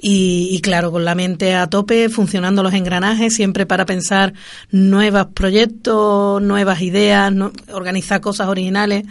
Y, 0.01 0.51
y 0.53 0.61
claro, 0.61 0.93
con 0.93 1.05
la 1.05 1.17
mente 1.17 1.55
a 1.57 1.67
tope, 1.67 2.09
funcionando 2.09 2.63
los 2.63 2.73
engranajes, 2.73 3.35
siempre 3.35 3.67
para 3.67 3.85
pensar 3.85 4.33
nuevos 4.71 5.27
proyectos, 5.35 6.41
nuevas 6.41 6.81
ideas, 6.83 7.33
no- 7.33 7.51
organizar 7.73 8.21
cosas 8.21 8.47
originales 8.47 9.05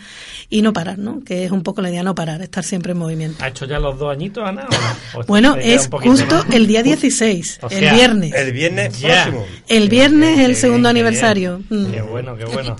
y 0.49 0.61
no 0.61 0.71
parar, 0.71 0.97
¿no? 0.97 1.23
Que 1.25 1.43
es 1.43 1.51
un 1.51 1.61
poco 1.61 1.81
la 1.81 1.89
idea, 1.89 2.03
no 2.03 2.15
parar, 2.15 2.41
estar 2.41 2.63
siempre 2.63 2.93
en 2.93 2.99
movimiento. 2.99 3.43
¿Ha 3.43 3.49
hecho 3.49 3.65
ya 3.65 3.79
los 3.79 3.99
dos 3.99 4.11
añitos, 4.11 4.47
Ana? 4.47 4.65
o 4.65 4.71
no? 5.17 5.19
¿O 5.21 5.25
Bueno, 5.25 5.55
es 5.59 5.89
justo 5.91 6.45
el 6.53 6.67
día 6.67 6.83
16, 6.83 7.59
O 7.63 7.67
el 7.69 7.79
sea, 7.79 7.93
viernes. 7.93 8.33
El 8.33 8.53
viernes 8.53 8.99
Ya. 8.99 9.23
próximo. 9.25 9.45
El 9.67 9.89
viernes 9.89 10.39
es 10.39 10.45
el 10.45 10.51
Qué 10.51 10.55
segundo 10.55 10.87
bien, 10.93 10.95
qué 10.95 10.99
aniversario. 11.01 11.61
bien. 11.69 11.83
Mm. 11.83 11.91
Qué 11.91 12.01
bueno, 12.01 12.37
qué 12.37 12.45
bueno. 12.45 12.77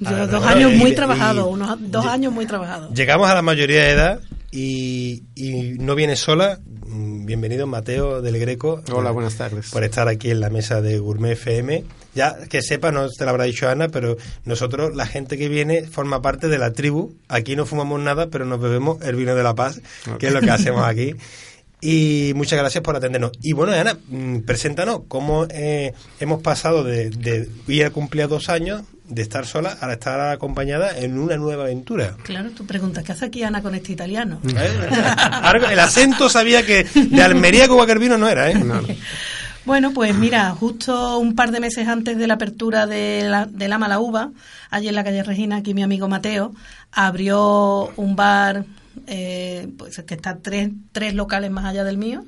Yo- 0.00 0.26
dos 0.26 0.44
años 0.46 0.72
y- 0.72 0.76
muy 0.76 0.92
trabajados, 0.94 1.46
unos 1.46 1.76
dos 1.90 2.06
años 2.06 2.32
muy 2.32 2.46
trabajados. 2.46 2.92
Llegamos 2.94 3.28
a 3.28 3.34
la 3.34 3.42
mayoría 3.42 3.84
de 3.84 3.90
edad 3.90 4.20
y, 4.50 5.22
y 5.34 5.74
no 5.78 5.94
viene 5.94 6.16
sola. 6.16 6.58
Bienvenido 6.96 7.66
Mateo 7.66 8.22
del 8.22 8.38
Greco. 8.38 8.80
Hola, 8.92 9.10
buenas 9.10 9.34
tardes. 9.36 9.70
Por 9.72 9.82
estar 9.82 10.06
aquí 10.06 10.30
en 10.30 10.38
la 10.38 10.48
mesa 10.48 10.80
de 10.80 11.00
Gourmet 11.00 11.32
FM. 11.32 11.82
Ya 12.14 12.36
que 12.48 12.62
sepa, 12.62 12.92
no 12.92 13.08
te 13.08 13.24
lo 13.24 13.30
habrá 13.30 13.44
dicho 13.44 13.68
Ana, 13.68 13.88
pero 13.88 14.16
nosotros, 14.44 14.94
la 14.94 15.04
gente 15.04 15.36
que 15.36 15.48
viene, 15.48 15.82
forma 15.88 16.22
parte 16.22 16.46
de 16.46 16.56
la 16.56 16.72
tribu. 16.72 17.12
Aquí 17.26 17.56
no 17.56 17.66
fumamos 17.66 18.00
nada, 18.00 18.28
pero 18.28 18.44
nos 18.44 18.60
bebemos 18.60 19.02
el 19.02 19.16
vino 19.16 19.34
de 19.34 19.42
la 19.42 19.56
paz, 19.56 19.80
que 20.20 20.28
es 20.28 20.32
lo 20.32 20.40
que 20.40 20.50
hacemos 20.50 20.84
aquí. 20.84 21.16
Y 21.86 22.32
muchas 22.34 22.58
gracias 22.58 22.82
por 22.82 22.96
atendernos. 22.96 23.32
Y 23.42 23.52
bueno, 23.52 23.72
Ana, 23.72 23.98
mm, 24.08 24.38
preséntanos 24.46 25.02
cómo 25.06 25.46
eh, 25.50 25.92
hemos 26.18 26.40
pasado 26.40 26.82
de, 26.82 27.10
de 27.10 27.46
ir 27.66 27.84
a 27.84 27.90
cumplir 27.90 28.26
dos 28.26 28.48
años, 28.48 28.84
de 29.06 29.22
estar 29.22 29.46
sola, 29.46 29.76
a 29.80 29.92
estar 29.92 30.20
acompañada 30.20 30.98
en 30.98 31.18
una 31.18 31.36
nueva 31.36 31.64
aventura. 31.64 32.16
Claro, 32.22 32.50
tú 32.50 32.64
preguntas, 32.66 33.04
¿qué 33.04 33.12
hace 33.12 33.26
aquí 33.26 33.42
Ana 33.42 33.62
con 33.62 33.74
este 33.74 33.92
italiano? 33.92 34.40
¿Eh? 34.48 35.60
El 35.70 35.78
acento 35.78 36.28
sabía 36.28 36.64
que 36.64 36.84
de 36.84 37.22
Almería 37.22 37.68
con 37.68 37.98
Vino 37.98 38.16
no 38.16 38.28
era, 38.28 38.50
¿eh? 38.50 38.56
Bueno, 39.66 39.92
pues 39.92 40.14
mira, 40.14 40.50
justo 40.50 41.18
un 41.18 41.34
par 41.34 41.50
de 41.50 41.60
meses 41.60 41.88
antes 41.88 42.18
de 42.18 42.26
la 42.26 42.34
apertura 42.34 42.86
de 42.86 43.22
la, 43.28 43.46
de 43.46 43.68
la 43.68 43.78
Mala 43.78 43.98
Uva, 43.98 44.30
allí 44.70 44.88
en 44.88 44.94
la 44.94 45.04
calle 45.04 45.22
Regina, 45.22 45.56
aquí 45.56 45.72
mi 45.72 45.82
amigo 45.82 46.06
Mateo, 46.08 46.52
abrió 46.92 47.90
un 47.96 48.14
bar 48.14 48.66
eh, 49.06 49.68
pues 49.76 50.02
que 50.06 50.14
está 50.14 50.38
tres, 50.38 50.70
tres 50.92 51.14
locales 51.14 51.50
más 51.50 51.64
allá 51.64 51.84
del 51.84 51.98
mío. 51.98 52.24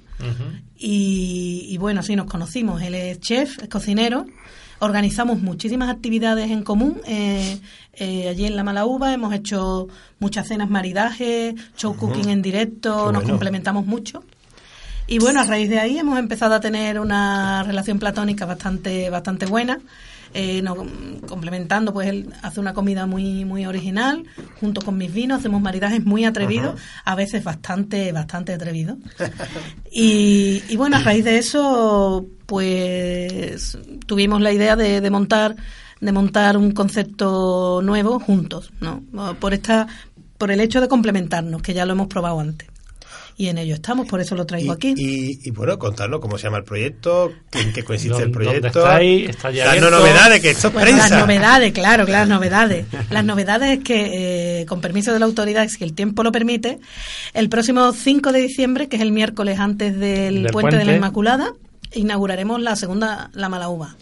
Y, 0.79 1.67
y 1.69 1.79
bueno, 1.79 2.03
sí, 2.03 2.17
nos 2.17 2.27
conocimos. 2.27 2.81
Él 2.83 2.95
es 2.95 3.21
chef, 3.21 3.63
es 3.63 3.69
cocinero. 3.69 4.27
Organizamos 4.79 5.41
muchísimas 5.41 5.89
actividades 5.89 6.51
en 6.51 6.63
común 6.63 7.01
eh, 7.07 7.59
eh, 7.95 8.29
allí 8.29 8.45
en 8.47 8.57
La 8.57 8.65
Mala 8.65 8.85
Uva. 8.85 9.13
Hemos 9.13 9.33
hecho 9.33 9.89
muchas 10.19 10.49
cenas 10.49 10.69
maridaje, 10.69 11.55
show 11.77 11.97
cooking 11.97 12.29
en 12.29 12.43
directo, 12.43 13.11
nos 13.11 13.25
complementamos 13.25 13.87
mucho. 13.87 14.23
Y 15.07 15.19
bueno, 15.19 15.41
a 15.41 15.45
raíz 15.45 15.71
de 15.71 15.79
ahí 15.79 15.99
hemos 15.99 16.19
empezado 16.19 16.55
a 16.55 16.61
tener 16.61 16.99
una 16.99 17.63
relación 17.63 17.99
platónica 17.99 18.45
bastante, 18.45 19.09
bastante 19.09 19.47
buena. 19.47 19.79
Eh, 20.39 20.61
nos- 20.61 20.77
complementando, 21.27 21.95
pues 21.95 22.09
él 22.09 22.29
hace 22.43 22.61
una 22.61 22.75
comida 22.75 23.07
muy, 23.07 23.45
muy 23.47 23.65
original, 23.65 24.25
junto 24.61 24.83
con 24.83 24.99
mis 24.99 25.11
vinos, 25.13 25.39
hacemos 25.41 25.63
maridajes 25.63 26.05
muy 26.05 26.25
atrevidos, 26.27 26.79
a 27.07 27.15
veces 27.15 27.43
bastante, 27.43 28.13
bastante 28.13 28.53
atrevidos. 28.53 28.99
Y, 29.91 30.63
y 30.69 30.77
bueno, 30.77 30.97
a 30.97 31.01
raíz 31.01 31.25
de 31.25 31.39
eso, 31.39 32.27
pues 32.45 33.79
tuvimos 34.07 34.43
la 34.43 34.53
idea 34.53 34.77
de, 34.77 35.01
de 35.01 35.11
montar, 35.11 35.57
de 36.01 36.13
montar 36.13 36.59
un 36.59 36.73
concepto 36.73 37.81
nuevo 37.83 38.19
juntos, 38.21 38.73
¿no? 38.81 39.03
Por 39.41 39.55
esta, 39.55 39.87
por 40.37 40.51
el 40.51 40.61
hecho 40.61 40.83
de 40.83 40.89
complementarnos, 40.89 41.63
que 41.63 41.73
ya 41.73 41.87
lo 41.87 41.93
hemos 41.93 42.09
probado 42.09 42.41
antes. 42.41 42.69
Y 43.39 43.49
en 43.49 43.59
ello 43.59 43.75
estamos, 43.75 44.09
por 44.09 44.19
eso 44.21 44.35
lo 44.35 44.47
traigo 44.47 44.73
aquí. 44.73 44.95
Y, 44.97 45.47
y 45.47 45.51
bueno, 45.51 45.79
contarnos 45.79 46.21
cómo 46.21 46.39
se 46.39 46.45
llama 46.45 46.57
el 46.57 46.65
proyecto, 46.65 47.31
en 47.53 47.71
qué 47.75 47.85
consiste 47.85 48.23
el 48.23 48.33
¿Dónde- 48.33 48.45
dónde 48.47 48.61
proyecto. 48.61 48.79
estáis? 48.79 49.29
¿Está 49.29 49.51
ya 49.51 49.67
las 49.75 49.91
novedades, 49.91 50.41
que 50.41 50.51
esto 50.53 50.69
es 50.69 50.73
Bueno, 50.73 50.89
prensa. 50.89 51.09
las 51.11 51.21
novedades, 51.21 51.73
claro, 51.73 52.07
claro, 52.07 52.21
las 52.21 52.29
novedades. 52.31 52.87
Las 53.11 53.25
novedades 53.27 53.79
es 53.79 53.85
que, 53.85 54.61
eh, 54.63 54.67
con 54.67 54.81
permiso 54.81 55.13
de 55.13 55.19
la 55.19 55.27
autoridad, 55.27 55.69
si 55.69 55.85
el 55.85 55.93
tiempo 55.93 56.23
lo 56.23 56.33
permite, 56.33 56.79
el 57.35 57.51
próximo 57.51 57.93
5 57.93 58.33
de 58.33 58.41
diciembre, 58.41 58.89
que 58.89 58.97
es 58.97 59.03
el 59.03 59.13
miércoles 59.13 59.59
antes 59.59 59.99
del, 59.99 60.45
Del 60.45 60.53
puente, 60.53 60.77
de 60.77 60.85
la 60.85 60.85
puente. 60.85 60.97
Inmaculada, 60.97 61.53
inauguraremos 61.93 62.61
la 62.63 62.75
segunda, 62.77 63.31
la 63.35 63.49
Mala 63.51 63.69
Uva, 63.69 63.97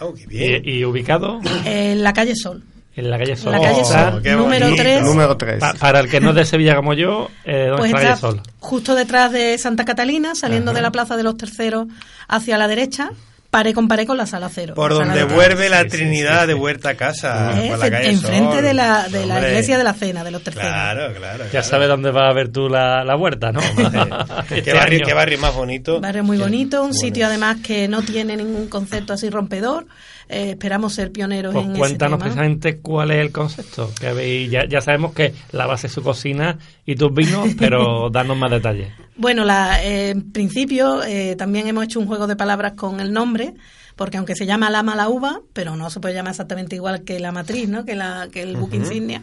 Ah, 0.00 0.06
qué 0.16 0.26
bien. 0.26 0.62
Y, 0.64 0.78
y 0.78 0.84
ubicado 0.84 1.40
en 1.64 2.02
la 2.02 2.12
calle 2.12 2.34
Sol. 2.34 2.64
En 2.94 3.10
la 3.10 3.18
calle 3.18 3.36
Sol. 3.36 3.52
La 3.52 3.60
calle 3.60 3.84
Sol, 3.84 4.22
número 4.22 4.66
bonito. 4.66 4.82
3. 4.82 5.02
Número 5.02 5.36
3. 5.36 5.58
pa- 5.60 5.74
para 5.74 6.00
el 6.00 6.08
que 6.10 6.20
no 6.20 6.30
es 6.30 6.36
de 6.36 6.44
Sevilla 6.44 6.76
como 6.76 6.94
yo, 6.94 7.28
eh, 7.44 7.66
¿dónde 7.68 7.76
Pues 7.78 7.90
está 7.90 8.02
la 8.02 8.08
calle 8.10 8.20
Sol? 8.20 8.42
justo 8.58 8.94
detrás 8.94 9.32
de 9.32 9.56
Santa 9.58 9.84
Catalina, 9.84 10.34
saliendo 10.34 10.72
de 10.72 10.82
la 10.82 10.90
Plaza 10.92 11.16
de 11.16 11.22
los 11.22 11.36
Terceros 11.36 11.86
hacia 12.28 12.58
la 12.58 12.68
derecha, 12.68 13.10
paré 13.50 13.74
con 13.74 13.86
paré 13.86 14.06
con 14.06 14.16
la 14.16 14.24
sala 14.26 14.48
cero. 14.48 14.72
Por 14.74 14.92
sala 14.92 15.04
donde 15.06 15.26
de- 15.26 15.34
vuelve 15.34 15.68
la 15.68 15.82
Sí, 15.82 15.88
Trinidad 15.88 16.42
sí, 16.42 16.46
de 16.48 16.54
vuelta 16.54 16.90
a 16.90 16.94
casa. 16.94 17.52
Eh, 17.62 17.68
por 17.70 17.78
la 17.80 17.90
calle 17.90 18.10
enfrente 18.10 18.54
Sol. 18.54 18.62
de 18.64 18.72
la, 18.74 19.08
de 19.08 19.26
la 19.26 19.38
iglesia 19.40 19.76
de 19.78 19.84
la 19.84 19.92
cena, 19.92 20.24
de 20.24 20.30
los 20.30 20.42
terceros. 20.42 20.70
Claro, 20.70 21.12
claro. 21.14 21.44
Ya 21.44 21.50
claro. 21.50 21.66
sabes 21.66 21.88
dónde 21.88 22.10
vas 22.12 22.30
a 22.30 22.32
ver 22.34 22.48
tú 22.48 22.68
la, 22.70 23.04
la 23.04 23.14
huerta, 23.16 23.52
¿no? 23.52 23.60
Este 24.50 24.62
¿Qué, 24.62 24.72
barrio, 24.72 25.00
qué 25.04 25.12
barrio 25.14 25.38
más 25.38 25.54
bonito. 25.54 26.00
Barrio 26.00 26.24
muy 26.24 26.38
bonito, 26.38 26.82
un 26.82 26.88
Bueno. 26.90 27.00
sitio 27.00 27.26
además 27.26 27.58
que 27.62 27.88
no 27.88 28.00
tiene 28.02 28.36
ningún 28.36 28.68
concepto 28.68 29.12
así 29.12 29.28
rompedor. 29.30 29.86
Eh, 30.32 30.50
esperamos 30.50 30.94
ser 30.94 31.12
pioneros 31.12 31.52
Pues 31.52 31.66
en 31.66 31.76
cuéntanos 31.76 31.90
ese 31.90 31.98
tema. 31.98 32.18
precisamente 32.18 32.78
cuál 32.78 33.10
es 33.10 33.18
el 33.18 33.32
concepto 33.32 33.90
que 34.00 34.06
habéis. 34.08 34.50
Ya, 34.50 34.66
ya 34.66 34.80
sabemos 34.80 35.12
que 35.12 35.34
la 35.52 35.66
base 35.66 35.88
es 35.88 35.92
su 35.92 36.02
cocina 36.02 36.58
y 36.86 36.96
tus 36.96 37.12
vinos, 37.14 37.48
pero 37.58 38.08
danos 38.10 38.36
más 38.36 38.50
detalles. 38.50 38.88
Bueno, 39.16 39.44
la, 39.44 39.84
eh, 39.84 40.10
en 40.10 40.32
principio 40.32 41.02
eh, 41.02 41.36
también 41.36 41.68
hemos 41.68 41.84
hecho 41.84 42.00
un 42.00 42.06
juego 42.06 42.26
de 42.26 42.34
palabras 42.34 42.72
con 42.72 42.98
el 43.00 43.12
nombre, 43.12 43.52
porque 43.94 44.16
aunque 44.16 44.34
se 44.34 44.46
llama 44.46 44.70
Lama 44.70 44.96
la 44.96 45.10
uva, 45.10 45.40
pero 45.52 45.76
no 45.76 45.90
se 45.90 46.00
puede 46.00 46.14
llamar 46.14 46.30
exactamente 46.30 46.76
igual 46.76 47.02
que 47.04 47.20
la 47.20 47.30
matriz, 47.30 47.68
¿no? 47.68 47.84
Que, 47.84 47.94
la, 47.94 48.28
que 48.32 48.42
el 48.42 48.56
buque 48.56 48.76
insignia. 48.76 49.22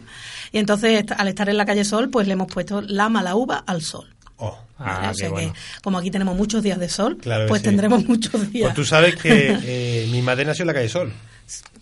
Y 0.52 0.58
entonces, 0.58 1.04
al 1.16 1.26
estar 1.26 1.48
en 1.48 1.56
la 1.56 1.66
calle 1.66 1.84
Sol, 1.84 2.08
pues 2.08 2.28
le 2.28 2.34
hemos 2.34 2.46
puesto 2.46 2.80
Lama 2.82 3.20
la 3.22 3.34
uva 3.34 3.64
al 3.66 3.82
sol. 3.82 4.06
Oh. 4.40 4.58
Ah, 4.78 5.08
o 5.10 5.14
sea 5.14 5.28
qué 5.28 5.32
bueno. 5.32 5.52
que, 5.52 5.58
como 5.82 5.98
aquí 5.98 6.10
tenemos 6.10 6.34
muchos 6.36 6.62
días 6.62 6.78
de 6.80 6.88
sol, 6.88 7.18
Claro 7.20 7.46
pues 7.48 7.60
sí. 7.60 7.68
tendremos 7.68 8.04
muchos 8.06 8.50
días. 8.50 8.64
Pues 8.68 8.74
tú 8.74 8.84
sabes 8.84 9.14
que 9.16 9.54
eh, 9.64 10.08
mi 10.10 10.22
madre 10.22 10.44
nació 10.46 10.62
en 10.62 10.68
la 10.68 10.74
calle 10.74 10.88
Sol. 10.88 11.12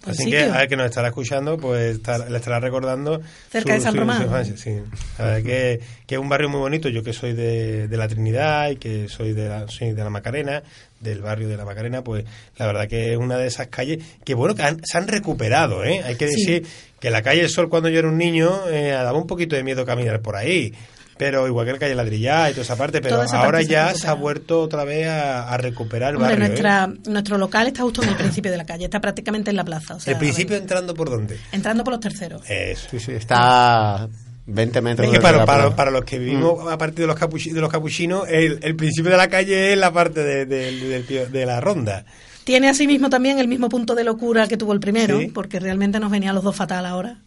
Buen 0.02 0.14
Así 0.14 0.24
sitio. 0.24 0.38
que 0.38 0.44
a 0.46 0.56
ver 0.58 0.68
que 0.68 0.76
nos 0.76 0.86
estará 0.86 1.08
escuchando, 1.08 1.58
pues 1.58 1.96
estar- 1.98 2.28
le 2.30 2.36
estará 2.38 2.58
recordando. 2.58 3.20
Cerca 3.50 3.74
de 3.74 3.80
San 3.80 3.94
Román. 3.96 4.44
sí. 4.56 4.70
La 5.18 5.24
verdad 5.26 5.42
que, 5.42 5.80
que 6.06 6.14
es 6.14 6.20
un 6.20 6.28
barrio 6.28 6.48
muy 6.48 6.60
bonito. 6.60 6.88
Yo 6.88 7.02
que 7.02 7.12
soy 7.12 7.34
de, 7.34 7.86
de 7.86 7.96
la 7.96 8.08
Trinidad 8.08 8.70
y 8.70 8.76
que 8.76 9.08
soy 9.08 9.32
de 9.32 9.48
la, 9.48 9.68
soy 9.68 9.92
de 9.92 10.02
la 10.02 10.08
Macarena, 10.10 10.62
del 11.00 11.20
barrio 11.20 11.48
de 11.48 11.56
la 11.56 11.64
Macarena, 11.66 12.02
pues 12.02 12.24
la 12.56 12.66
verdad 12.66 12.88
que 12.88 13.12
es 13.12 13.18
una 13.18 13.36
de 13.36 13.46
esas 13.48 13.66
calles 13.68 14.02
que, 14.24 14.34
bueno, 14.34 14.54
que 14.54 14.62
han- 14.62 14.80
se 14.84 14.96
han 14.96 15.06
recuperado. 15.06 15.84
¿eh? 15.84 16.00
Hay 16.04 16.16
que 16.16 16.28
Sí. 16.28 16.36
decir 16.46 16.66
que 16.98 17.10
la 17.10 17.22
calle 17.22 17.46
Sol, 17.48 17.68
cuando 17.68 17.88
yo 17.90 17.98
era 17.98 18.08
un 18.08 18.16
niño, 18.18 18.68
eh, 18.70 18.90
daba 18.92 19.18
un 19.18 19.26
poquito 19.26 19.54
de 19.56 19.62
miedo 19.64 19.84
caminar 19.84 20.20
por 20.22 20.34
ahí. 20.36 20.72
Pero 21.18 21.46
igual 21.48 21.66
que 21.66 21.72
la 21.72 21.78
calle 21.78 21.94
Ladrillá 21.94 22.48
y 22.48 22.52
toda 22.52 22.62
esa 22.62 22.76
parte, 22.76 23.00
pero 23.00 23.22
esa 23.22 23.38
ahora 23.38 23.58
parte 23.58 23.66
ya 23.66 23.92
se 23.94 24.06
ha 24.08 24.14
vuelto 24.14 24.60
otra 24.62 24.84
vez 24.84 25.08
a, 25.08 25.48
a 25.52 25.56
recuperar 25.56 26.10
el 26.10 26.16
Hombre, 26.16 26.30
barrio. 26.30 26.44
¿eh? 26.46 26.48
nuestra, 26.48 26.86
nuestro 27.10 27.38
local 27.38 27.66
está 27.66 27.82
justo 27.82 28.02
en 28.02 28.10
el 28.10 28.16
principio 28.16 28.50
de 28.50 28.56
la 28.56 28.64
calle, 28.64 28.84
está 28.84 29.00
prácticamente 29.00 29.50
en 29.50 29.56
la 29.56 29.64
plaza. 29.64 29.96
O 29.96 30.00
sea, 30.00 30.12
¿El 30.12 30.18
principio 30.18 30.56
entrando 30.56 30.94
por 30.94 31.10
dónde? 31.10 31.38
Entrando 31.52 31.82
por 31.84 31.92
los 31.94 32.00
terceros. 32.00 32.42
Eso. 32.48 32.86
Sí, 32.90 33.00
sí, 33.00 33.12
está 33.12 34.08
20 34.46 34.80
metros 34.80 35.06
Es 35.08 35.12
que 35.14 35.20
para, 35.20 35.38
la 35.38 35.44
para, 35.46 35.62
plaza. 35.64 35.76
para 35.76 35.90
los 35.90 36.04
que 36.04 36.18
vivimos 36.18 36.70
a 36.72 36.78
partir 36.78 37.00
de 37.00 37.06
los, 37.08 37.16
capuchi- 37.20 37.52
de 37.52 37.60
los 37.60 37.70
capuchinos, 37.70 38.26
el, 38.28 38.60
el 38.62 38.76
principio 38.76 39.10
de 39.10 39.16
la 39.18 39.28
calle 39.28 39.72
es 39.72 39.78
la 39.78 39.92
parte 39.92 40.22
de, 40.22 40.46
de- 40.46 40.72
del 40.88 41.04
pio- 41.06 41.26
de 41.28 41.44
la 41.46 41.60
ronda. 41.60 42.04
Tiene 42.48 42.70
asimismo 42.70 43.10
también 43.10 43.38
el 43.38 43.46
mismo 43.46 43.68
punto 43.68 43.94
de 43.94 44.04
locura 44.04 44.48
que 44.48 44.56
tuvo 44.56 44.72
el 44.72 44.80
primero, 44.80 45.20
Sí. 45.20 45.26
porque 45.26 45.60
realmente 45.60 46.00
nos 46.00 46.10
venía 46.10 46.30
a 46.30 46.32
los 46.32 46.42
dos 46.42 46.56
fatal 46.56 46.86
ahora. 46.86 47.18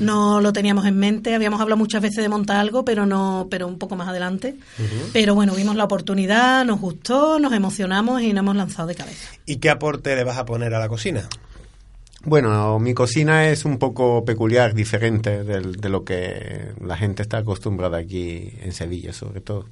No 0.00 0.40
lo 0.40 0.52
teníamos 0.52 0.86
en 0.86 0.98
mente, 0.98 1.36
habíamos 1.36 1.60
hablado 1.60 1.76
muchas 1.76 2.02
veces 2.02 2.16
de 2.20 2.28
montar 2.28 2.56
algo, 2.56 2.84
pero 2.84 3.06
no, 3.06 3.46
pero 3.48 3.68
un 3.68 3.78
poco 3.78 3.94
más 3.94 4.08
adelante. 4.08 4.56
Pero 5.12 5.36
bueno, 5.36 5.54
vimos 5.54 5.76
la 5.76 5.84
oportunidad, 5.84 6.64
nos 6.64 6.80
gustó, 6.80 7.38
nos 7.38 7.52
emocionamos 7.52 8.22
y 8.22 8.32
nos 8.32 8.42
hemos 8.42 8.56
lanzado 8.56 8.88
de 8.88 8.96
cabeza. 8.96 9.28
¿Y 9.46 9.58
qué 9.58 9.70
aporte 9.70 10.16
le 10.16 10.24
vas 10.24 10.36
a 10.36 10.44
poner 10.44 10.74
a 10.74 10.80
la 10.80 10.88
cocina? 10.88 11.28
Bueno, 12.24 12.80
mi 12.80 12.92
cocina 12.92 13.48
es 13.48 13.64
un 13.64 13.78
poco 13.78 14.24
peculiar, 14.24 14.74
diferente 14.74 15.44
de 15.44 15.88
lo 15.88 16.02
que 16.02 16.72
la 16.84 16.96
gente 16.96 17.22
está 17.22 17.38
acostumbrada 17.38 17.98
aquí 17.98 18.50
en 18.62 18.72
Sevilla, 18.72 19.12
sobre 19.12 19.40
todo. 19.40 19.66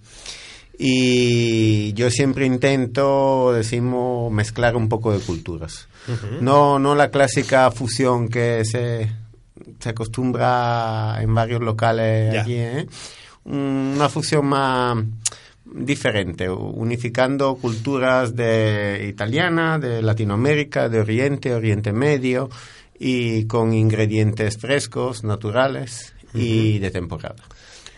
Y 0.78 1.92
yo 1.94 2.10
siempre 2.10 2.46
intento, 2.46 3.52
decimos, 3.52 4.32
mezclar 4.32 4.76
un 4.76 4.88
poco 4.88 5.12
de 5.12 5.20
culturas. 5.20 5.88
No, 6.40 6.78
no 6.78 6.94
la 6.94 7.10
clásica 7.10 7.70
fusión 7.70 8.28
que 8.28 8.64
se, 8.64 9.10
se 9.78 9.88
acostumbra 9.88 11.18
en 11.22 11.34
varios 11.34 11.62
locales 11.62 12.34
Ya. 12.34 12.42
aquí, 12.42 12.54
¿eh? 12.54 12.86
Una 13.44 14.08
fusión 14.08 14.46
más 14.46 14.96
diferente, 15.64 16.48
unificando 16.50 17.56
culturas 17.56 18.34
de 18.36 19.06
italiana, 19.08 19.78
de 19.78 20.02
Latinoamérica, 20.02 20.88
de 20.88 21.00
Oriente, 21.00 21.54
Oriente 21.54 21.92
Medio 21.92 22.48
y 22.98 23.46
con 23.46 23.72
ingredientes 23.74 24.58
frescos, 24.58 25.24
naturales 25.24 26.14
y 26.32 26.78
de 26.78 26.90
temporada. 26.90 27.42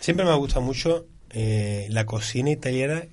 Siempre 0.00 0.24
me 0.24 0.32
ha 0.32 0.36
gustado 0.36 0.62
mucho 0.62 1.06
eh, 1.38 1.86
la 1.90 2.06
cocina 2.06 2.50
italiana. 2.50 3.04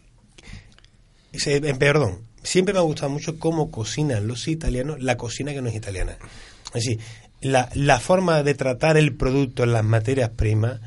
Eh, 1.34 1.76
perdón, 1.78 2.20
siempre 2.42 2.74
me 2.74 2.80
ha 2.80 2.84
gustado 2.84 3.10
mucho 3.10 3.38
cómo 3.38 3.70
cocinan 3.70 4.28
los 4.28 4.48
italianos 4.48 5.02
la 5.04 5.18
cocina 5.18 5.52
que 5.52 5.62
no 5.62 5.68
es 5.68 5.76
italiana. 5.76 6.18
Es 6.68 6.86
decir, 6.86 7.00
la, 7.42 7.70
la 7.74 8.00
forma 8.00 8.42
de 8.42 8.54
tratar 8.54 8.96
el 8.96 9.14
producto 9.14 9.64
en 9.64 9.74
las 9.74 9.84
materias 9.84 10.30
primas 10.30 10.80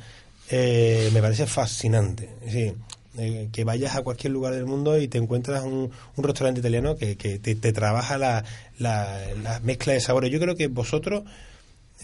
eh, 0.48 1.10
me 1.12 1.20
parece 1.20 1.46
fascinante. 1.46 2.30
Es 2.40 2.54
decir, 2.54 2.74
eh, 3.18 3.50
que 3.52 3.64
vayas 3.64 3.96
a 3.96 4.02
cualquier 4.02 4.32
lugar 4.32 4.54
del 4.54 4.64
mundo 4.64 4.98
y 4.98 5.06
te 5.06 5.18
encuentras 5.18 5.62
un, 5.62 5.90
un 6.16 6.24
restaurante 6.24 6.60
italiano 6.60 6.96
que, 6.96 7.18
que 7.18 7.38
te, 7.38 7.72
trabaja 7.74 8.16
la, 8.16 8.44
la 8.78 9.60
mezcla 9.62 9.92
de 9.92 10.00
sabores. 10.00 10.32
Yo 10.32 10.40
creo 10.40 10.56
que 10.56 10.68
vosotros 10.68 11.24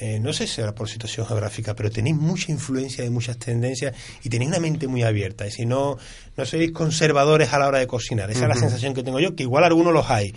eh, 0.00 0.18
no 0.20 0.32
sé 0.32 0.46
si 0.46 0.54
será 0.54 0.74
por 0.74 0.88
situación 0.88 1.26
geográfica, 1.26 1.74
pero 1.74 1.90
tenéis 1.90 2.16
mucha 2.16 2.50
influencia 2.50 3.04
de 3.04 3.10
muchas 3.10 3.38
tendencias 3.38 3.94
y 4.22 4.28
tenéis 4.28 4.48
una 4.50 4.60
mente 4.60 4.86
muy 4.88 5.02
abierta. 5.02 5.44
Es 5.44 5.52
decir, 5.52 5.66
no, 5.66 5.98
no 6.36 6.46
sois 6.46 6.72
conservadores 6.72 7.52
a 7.52 7.58
la 7.58 7.68
hora 7.68 7.78
de 7.78 7.86
cocinar. 7.86 8.30
Esa 8.30 8.42
es 8.44 8.48
la 8.48 8.54
sensación 8.56 8.94
que 8.94 9.02
tengo 9.02 9.20
yo, 9.20 9.36
que 9.36 9.42
igual 9.42 9.64
algunos 9.64 9.92
los 9.92 10.08
hay. 10.10 10.34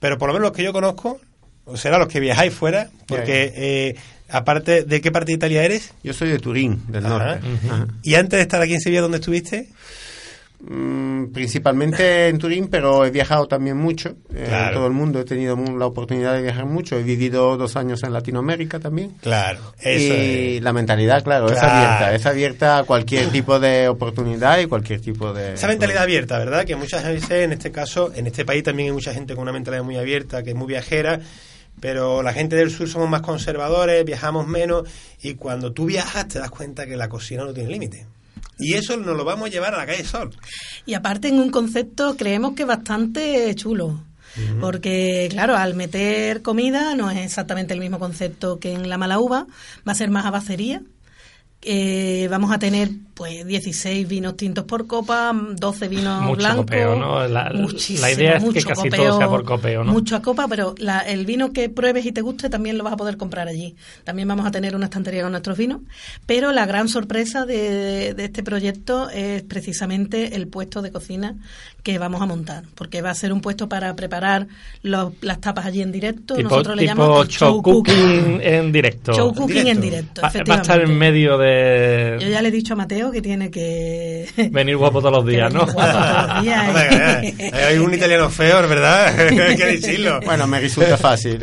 Pero 0.00 0.18
por 0.18 0.28
lo 0.28 0.34
menos 0.34 0.48
los 0.48 0.56
que 0.56 0.64
yo 0.64 0.72
conozco, 0.72 1.20
o 1.64 1.76
será 1.76 1.98
los 1.98 2.08
que 2.08 2.20
viajáis 2.20 2.52
fuera, 2.52 2.90
porque 3.06 3.52
eh, 3.54 3.94
aparte, 4.28 4.82
¿de 4.84 5.00
qué 5.00 5.12
parte 5.12 5.32
de 5.32 5.36
Italia 5.36 5.62
eres? 5.62 5.92
Yo 6.02 6.12
soy 6.12 6.30
de 6.30 6.38
Turín, 6.38 6.82
del 6.88 7.06
Ajá. 7.06 7.36
norte. 7.36 7.46
Y 8.02 8.14
antes 8.14 8.38
de 8.38 8.42
estar 8.42 8.60
aquí 8.60 8.74
en 8.74 8.80
Sevilla, 8.80 9.02
¿dónde 9.02 9.18
estuviste? 9.18 9.68
Mm, 10.62 11.32
principalmente 11.32 12.28
en 12.28 12.36
Turín, 12.38 12.68
pero 12.68 13.06
he 13.06 13.10
viajado 13.10 13.46
también 13.46 13.78
mucho. 13.78 14.10
eh, 14.34 14.44
Claro. 14.46 14.68
En 14.68 14.74
todo 14.74 14.86
el 14.88 14.92
mundo 14.92 15.20
he 15.20 15.24
tenido 15.24 15.56
la 15.56 15.86
oportunidad 15.86 16.34
de 16.34 16.42
viajar 16.42 16.66
mucho. 16.66 16.98
He 16.98 17.02
vivido 17.02 17.56
dos 17.56 17.76
años 17.76 18.02
en 18.02 18.12
Latinoamérica 18.12 18.78
también. 18.78 19.12
Claro, 19.22 19.60
eso 19.80 20.14
y 20.14 20.56
es. 20.58 20.62
la 20.62 20.72
mentalidad, 20.74 21.24
claro, 21.24 21.46
es 21.50 21.58
Claro. 21.58 21.74
abierta. 21.74 22.14
Es 22.14 22.26
abierta 22.26 22.78
a 22.78 22.84
cualquier 22.84 23.28
tipo 23.30 23.58
de 23.58 23.88
oportunidad 23.88 24.58
y 24.58 24.66
cualquier 24.66 25.00
tipo 25.00 25.32
de... 25.32 25.54
Esa 25.54 25.66
mentalidad 25.68 26.02
abierta, 26.02 26.38
¿verdad? 26.38 26.64
Que 26.66 26.76
muchas 26.76 27.04
veces, 27.04 27.30
en 27.30 27.52
este 27.52 27.70
caso, 27.72 28.12
en 28.14 28.26
este 28.26 28.44
país 28.44 28.62
también 28.62 28.88
hay 28.90 28.92
mucha 28.94 29.14
gente 29.14 29.34
con 29.34 29.42
una 29.42 29.52
mentalidad 29.52 29.82
muy 29.82 29.96
abierta, 29.96 30.42
que 30.42 30.50
es 30.50 30.56
muy 30.56 30.66
viajera, 30.66 31.20
pero 31.80 32.22
la 32.22 32.34
gente 32.34 32.56
del 32.56 32.70
sur 32.70 32.86
somos 32.86 33.08
más 33.08 33.22
conservadores, 33.22 34.04
viajamos 34.04 34.46
menos, 34.46 34.86
y 35.22 35.34
cuando 35.34 35.72
tú 35.72 35.86
viajas 35.86 36.28
te 36.28 36.38
das 36.38 36.50
cuenta 36.50 36.84
que 36.86 36.96
la 36.98 37.08
cocina 37.08 37.44
no 37.44 37.54
tiene 37.54 37.70
límite. 37.70 38.06
Y 38.58 38.74
eso 38.74 38.96
nos 38.96 39.16
lo 39.16 39.24
vamos 39.24 39.48
a 39.48 39.50
llevar 39.50 39.74
a 39.74 39.78
la 39.78 39.86
calle 39.86 40.04
Sol. 40.04 40.30
Y 40.86 40.94
aparte 40.94 41.28
en 41.28 41.38
un 41.38 41.50
concepto 41.50 42.16
creemos 42.16 42.54
que 42.54 42.64
bastante 42.64 43.54
chulo. 43.54 44.04
Porque, 44.60 45.26
claro, 45.28 45.56
al 45.56 45.74
meter 45.74 46.40
comida 46.40 46.94
no 46.94 47.10
es 47.10 47.18
exactamente 47.18 47.74
el 47.74 47.80
mismo 47.80 47.98
concepto 47.98 48.60
que 48.60 48.72
en 48.72 48.88
la 48.88 48.96
mala 48.96 49.18
uva, 49.18 49.46
va 49.86 49.92
a 49.92 49.94
ser 49.94 50.08
más 50.10 50.24
abacería. 50.24 50.82
Eh, 51.62 52.28
vamos 52.30 52.52
a 52.52 52.58
tener 52.58 52.90
pues 53.20 53.46
16 53.46 54.08
vinos 54.08 54.34
tintos 54.34 54.64
por 54.64 54.86
copa, 54.86 55.30
12 55.34 55.88
vinos 55.88 56.22
Mucho 56.22 56.36
blancos. 56.38 56.64
copeo, 56.64 56.96
¿no? 56.96 57.28
La- 57.28 57.50
la 57.50 58.10
idea 58.12 58.38
es 58.38 58.44
que 58.44 58.62
casi 58.62 58.88
todo 58.88 59.18
sea 59.18 59.28
por 59.28 59.44
copeo, 59.44 59.84
¿no? 59.84 59.92
Mucho 59.92 60.16
a 60.16 60.22
copa, 60.22 60.48
pero 60.48 60.74
la- 60.78 61.00
el 61.00 61.26
vino 61.26 61.52
que 61.52 61.68
pruebes 61.68 62.06
y 62.06 62.12
te 62.12 62.22
guste 62.22 62.48
también 62.48 62.78
lo 62.78 62.84
vas 62.84 62.94
a 62.94 62.96
poder 62.96 63.18
comprar 63.18 63.46
allí. 63.46 63.76
También 64.04 64.26
vamos 64.26 64.46
a 64.46 64.50
tener 64.50 64.74
una 64.74 64.86
estantería 64.86 65.20
con 65.20 65.32
nuestros 65.32 65.58
vinos. 65.58 65.82
Pero 66.24 66.50
la 66.52 66.64
gran 66.64 66.88
sorpresa 66.88 67.44
de, 67.44 68.14
de 68.14 68.24
este 68.24 68.42
proyecto 68.42 69.10
es 69.10 69.42
precisamente 69.42 70.34
el 70.36 70.48
puesto 70.48 70.80
de 70.80 70.90
cocina 70.90 71.36
que 71.82 71.98
vamos 71.98 72.22
a 72.22 72.26
montar. 72.26 72.64
Porque 72.74 73.02
va 73.02 73.10
a 73.10 73.14
ser 73.14 73.34
un 73.34 73.42
puesto 73.42 73.68
para 73.68 73.94
preparar 73.96 74.46
los- 74.82 75.12
las 75.20 75.42
tapas 75.42 75.66
allí 75.66 75.82
en 75.82 75.92
directo. 75.92 76.36
Tipo, 76.36 76.48
Nosotros 76.48 76.74
le 76.76 76.86
llamamos 76.86 77.28
show 77.28 77.60
cooking 77.60 78.40
en 78.42 78.72
directo. 78.72 79.12
Show 79.12 79.34
cooking 79.34 79.66
en 79.68 79.80
directo, 79.82 80.22
Va, 80.22 80.30
va 80.48 80.54
a 80.54 80.60
estar 80.62 80.80
en 80.80 80.96
medio 80.96 81.36
de 81.36 82.16
Yo 82.18 82.28
ya 82.28 82.40
le 82.40 82.48
he 82.48 82.52
dicho 82.52 82.72
a 82.72 82.76
Mateo 82.76 83.09
que 83.10 83.20
tiene 83.22 83.50
que 83.50 84.26
venir 84.50 84.76
guapo 84.76 85.00
todos 85.00 85.16
los 85.16 85.26
días, 85.26 85.52
¿no? 85.52 85.60
venir 85.66 85.74
guapo 85.74 85.90
todos 85.92 86.34
los 86.34 86.42
días. 86.42 86.68
Hombre, 86.68 87.34
eh, 87.38 87.64
hay 87.68 87.78
un 87.78 87.94
italiano 87.94 88.28
feo, 88.30 88.66
¿verdad? 88.68 89.18
Hay 89.48 89.56
que 89.56 89.66
decirlo. 89.66 90.20
Bueno, 90.24 90.46
me 90.46 90.60
resulta 90.60 90.96
fácil. 90.96 91.38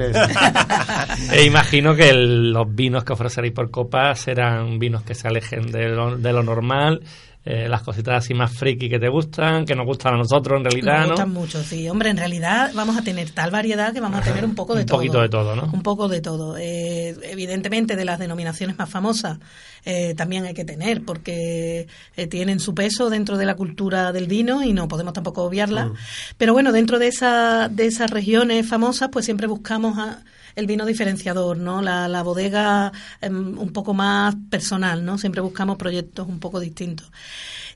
E 1.32 1.44
imagino 1.46 1.96
que 1.96 2.10
el- 2.10 2.52
los 2.52 2.74
vinos 2.74 3.04
que 3.04 3.14
ofreceréis 3.14 3.54
por 3.54 3.70
copa 3.72 4.16
serán 4.16 4.80
vinos 4.80 5.04
que 5.04 5.16
se 5.16 5.28
alejen 5.28 5.72
de 5.72 5.90
lo, 5.90 6.18
de 6.18 6.34
lo 6.34 6.44
normal, 6.44 7.02
eh, 7.50 7.70
las 7.70 7.82
cositas 7.82 8.16
así 8.24 8.34
más 8.34 8.52
friki 8.52 8.90
que 8.90 9.00
te 9.00 9.08
gustan, 9.08 9.66
que 9.66 9.74
nos 9.76 9.86
gustan 9.86 10.16
a 10.16 10.18
nosotros 10.18 10.58
en 10.58 10.66
realidad, 10.66 10.98
Nos 11.00 11.08
¿no? 11.08 11.14
gustan 11.14 11.32
mucho, 11.32 11.64
sí. 11.64 11.88
Hombre, 11.90 12.10
en 12.10 12.18
realidad 12.18 12.72
vamos 12.76 12.98
a 12.98 13.02
tener 13.04 13.30
tal 13.32 13.52
variedad 13.52 13.94
que 13.94 14.02
vamos 14.02 14.20
a 14.20 14.24
tener 14.24 14.44
un 14.44 14.54
poco 14.56 14.76
de 14.76 14.82
Un 14.82 14.86
todo. 14.88 14.98
poquito 14.98 15.22
de 15.22 15.30
todo, 15.30 15.56
¿no? 15.56 15.70
Un 15.72 15.82
poco 15.82 16.08
de 16.10 16.20
todo. 16.20 16.58
Eh, 16.58 17.16
evidentemente, 17.24 17.96
de 17.96 18.04
las 18.06 18.20
denominaciones 18.20 18.78
más 18.78 18.90
famosas 18.90 19.38
eh, 19.86 20.14
también 20.16 20.44
hay 20.44 20.54
que 20.54 20.66
tener, 20.66 21.06
porque 21.06 21.88
eh, 22.18 22.28
tienen 22.28 22.60
su 22.60 22.76
peso 22.76 23.10
dentro 23.10 23.38
de 23.38 23.46
la 23.46 23.56
cultura 23.56 24.12
del 24.12 24.28
vino 24.28 24.62
y 24.64 24.74
no 24.74 24.88
podemos 24.90 25.14
tampoco 25.14 25.44
obviarla. 25.44 25.92
Pero 26.38 26.52
bueno, 26.54 26.74
dentro 26.74 27.00
de, 27.00 27.08
esa, 27.08 27.70
de 27.70 27.86
esas 27.86 28.12
regiones 28.12 28.68
famosas, 28.68 29.08
pues 29.10 29.24
siempre 29.24 29.48
buscamos 29.48 29.98
a- 29.98 30.20
el 30.58 30.66
vino 30.66 30.86
diferenciador, 30.86 31.58
¿no? 31.58 31.82
La, 31.82 32.08
la 32.08 32.24
bodega 32.24 32.92
em, 33.22 33.58
un 33.58 33.72
poco 33.72 33.94
más 33.94 34.36
personal, 34.50 35.06
¿no? 35.06 35.18
Siempre 35.18 35.40
buscamos 35.40 35.78
proyectos 35.78 36.28
un 36.28 36.40
poco 36.40 36.60
distintos. 36.60 37.12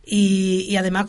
Y, 0.03 0.65
y 0.67 0.75
además 0.77 1.05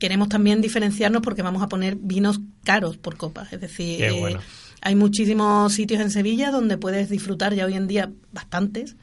queremos 0.00 0.28
también 0.28 0.60
diferenciarnos 0.60 1.22
porque 1.22 1.42
vamos 1.42 1.62
a 1.62 1.68
poner 1.68 1.94
vinos 1.96 2.40
caros 2.64 2.96
por 2.96 3.16
copa. 3.16 3.46
Es 3.52 3.60
decir, 3.60 3.98
Qué 3.98 4.08
eh, 4.08 4.36
hay 4.82 4.94
muchísimos 4.96 5.72
sitios 5.72 6.00
en 6.00 6.10
Sevilla 6.10 6.50
donde 6.50 6.76
puedes 6.78 7.08
disfrutar 7.08 7.54
ya 7.54 7.64
hoy 7.64 7.74
en 7.74 7.86
día 7.86 8.10
bastantes 8.32 8.96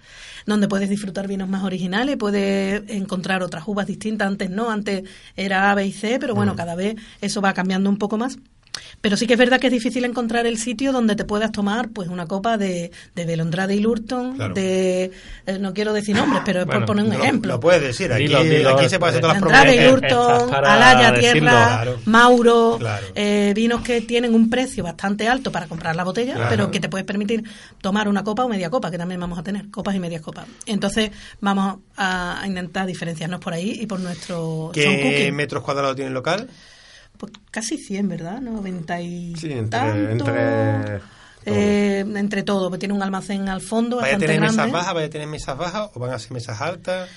donde 0.45 0.67
puedes 0.67 0.89
disfrutar 0.89 1.28
vinos 1.28 1.47
más 1.49 1.64
originales, 1.64 2.18
puedes 2.18 2.84
encontrar 2.89 3.43
otras 3.43 3.64
uvas 3.68 3.88
distintas. 3.88 4.28
Antes 4.28 4.49
no, 4.49 4.70
antes 4.72 5.03
era 5.36 5.72
A, 5.72 5.76
B 5.76 5.86
y 5.86 5.91
C, 5.91 6.18
pero 6.20 6.34
Mm. 6.34 6.36
bueno, 6.36 6.55
cada 6.55 6.76
vez 6.76 6.95
eso 7.22 7.41
va 7.41 7.53
cambiando 7.53 7.89
un 7.89 7.97
poco 7.97 8.18
más. 8.18 8.38
Pero 9.01 9.17
sí 9.17 9.28
que 9.28 9.34
es 9.34 9.39
verdad 9.39 9.59
que 9.59 9.67
es 9.67 9.74
difícil 9.74 10.05
encontrar 10.05 10.45
el 10.45 10.57
sitio 10.57 10.91
donde 10.93 11.15
te 11.15 11.26
puedas 11.26 11.51
tomar 11.51 11.89
pues 11.89 12.07
una 12.07 12.26
copa 12.28 12.57
de, 12.57 12.91
de 13.15 13.26
Belondrade 13.26 13.76
y 13.76 13.80
Lurton, 13.80 14.36
Claro. 14.36 14.53
de 14.53 15.11
eh, 15.45 15.57
no 15.59 15.74
quiero 15.74 15.91
decir 15.91 16.15
nombres, 16.15 16.41
pero 16.45 16.61
es 16.61 16.65
Bueno, 16.67 16.82
por 16.82 16.88
poner 16.88 17.05
un 17.05 17.11
Lo- 17.11 17.24
ejemplo. 17.24 17.53
Lo 17.53 17.59
puedes 17.59 17.82
decir, 17.82 18.13
aquí, 18.13 18.24
Dilo, 18.24 18.43
dilo, 18.43 18.69
aquí 18.78 18.88
se 18.89 18.99
puede 18.99 19.09
hacer 19.11 19.22
todas 19.22 19.36
las 19.36 19.43
Andrade 19.43 19.76
y 19.76 19.80
promociones. 19.80 20.11
Estás 20.11 20.41
Lurton, 20.41 20.65
Alaya. 20.65 21.19
Tierra, 21.19 21.39
Claro. 21.39 21.99
Mauro, 22.05 22.78
Claro. 22.80 23.07
eh, 23.15 23.51
vinos 23.55 23.82
que 23.82 24.01
tienen 24.01 24.34
un 24.34 24.49
precio 24.49 24.84
bastante 24.84 25.28
alto 25.28 25.51
para 25.51 25.67
comprar 25.67 25.95
la 25.95 26.03
botella, 26.03 26.36
Claro. 26.36 26.49
pero 26.49 26.72
que 26.72 26.80
te 26.80 26.88
puedes 26.88 27.05
permitir 27.05 27.43
tomar 27.82 28.07
una 28.07 28.24
copa 28.24 28.45
o 28.45 28.49
media 28.49 28.69
copa, 28.69 28.89
que 28.91 28.97
también 28.97 29.19
vamos 29.19 29.38
a 29.39 29.43
tener, 29.43 29.69
copas 29.69 29.95
y 29.95 29.99
medias 29.99 30.22
copas. 30.22 30.45
Entonces 30.65 31.11
vamos 31.41 31.80
a, 31.97 32.43
intentar 32.45 32.86
diferenciarnos 32.88 33.39
por 33.39 33.53
ahí 33.53 33.80
y 33.82 33.86
por 33.88 33.99
nuestro 33.99 34.72
¿Qué 34.74 35.30
metros 35.34 35.63
cuadrados 35.63 35.95
tiene 35.95 36.09
el 36.09 36.13
local? 36.13 36.47
Pues 37.22 37.34
casi 37.51 37.78
100, 37.78 38.07
¿verdad? 38.09 38.41
90 38.41 38.99
y 38.99 39.36
Sí, 39.36 39.51
entre- 39.51 39.69
tanto. 39.80 40.26
entre 40.34 41.01
Eh, 41.45 41.99
entre 41.99 42.41
todo, 42.41 42.69
pues 42.69 42.80
tiene 42.80 42.95
un 42.95 43.03
almacén 43.03 43.47
al 43.47 43.61
fondo 43.61 43.97
¿Vaya 43.97 44.15
a 44.15 44.19
tener 44.19 44.38
grande. 44.38 44.57
mesas 44.57 44.72
bajas? 44.72 44.93
¿Vaya 44.95 45.05
a 45.05 45.09
tener 45.11 45.28
mesas 45.28 45.55
bajas 45.57 45.89
o 45.93 45.99
van 45.99 46.13
a 46.13 46.17
ser 46.19 46.32
mesas 46.32 46.59
altas? 46.61 47.09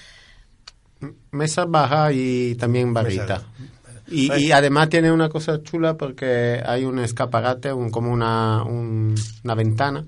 Mesa 1.31 1.65
baja 1.65 2.13
y 2.13 2.55
también 2.57 2.93
barrita. 2.95 3.39
Mesa- 3.59 3.71
Y, 4.09 4.29
Vale. 4.29 4.41
y 4.43 4.53
además 4.53 4.91
tiene 4.91 5.11
una 5.11 5.31
cosa 5.31 5.63
chula 5.63 5.97
porque 5.97 6.63
hay 6.67 6.85
un 6.85 6.99
escaparate, 6.99 7.73
un, 7.73 7.91
como 7.91 8.13
una, 8.13 8.63
un- 8.63 9.15
una 9.43 9.55
ventana, 9.55 10.05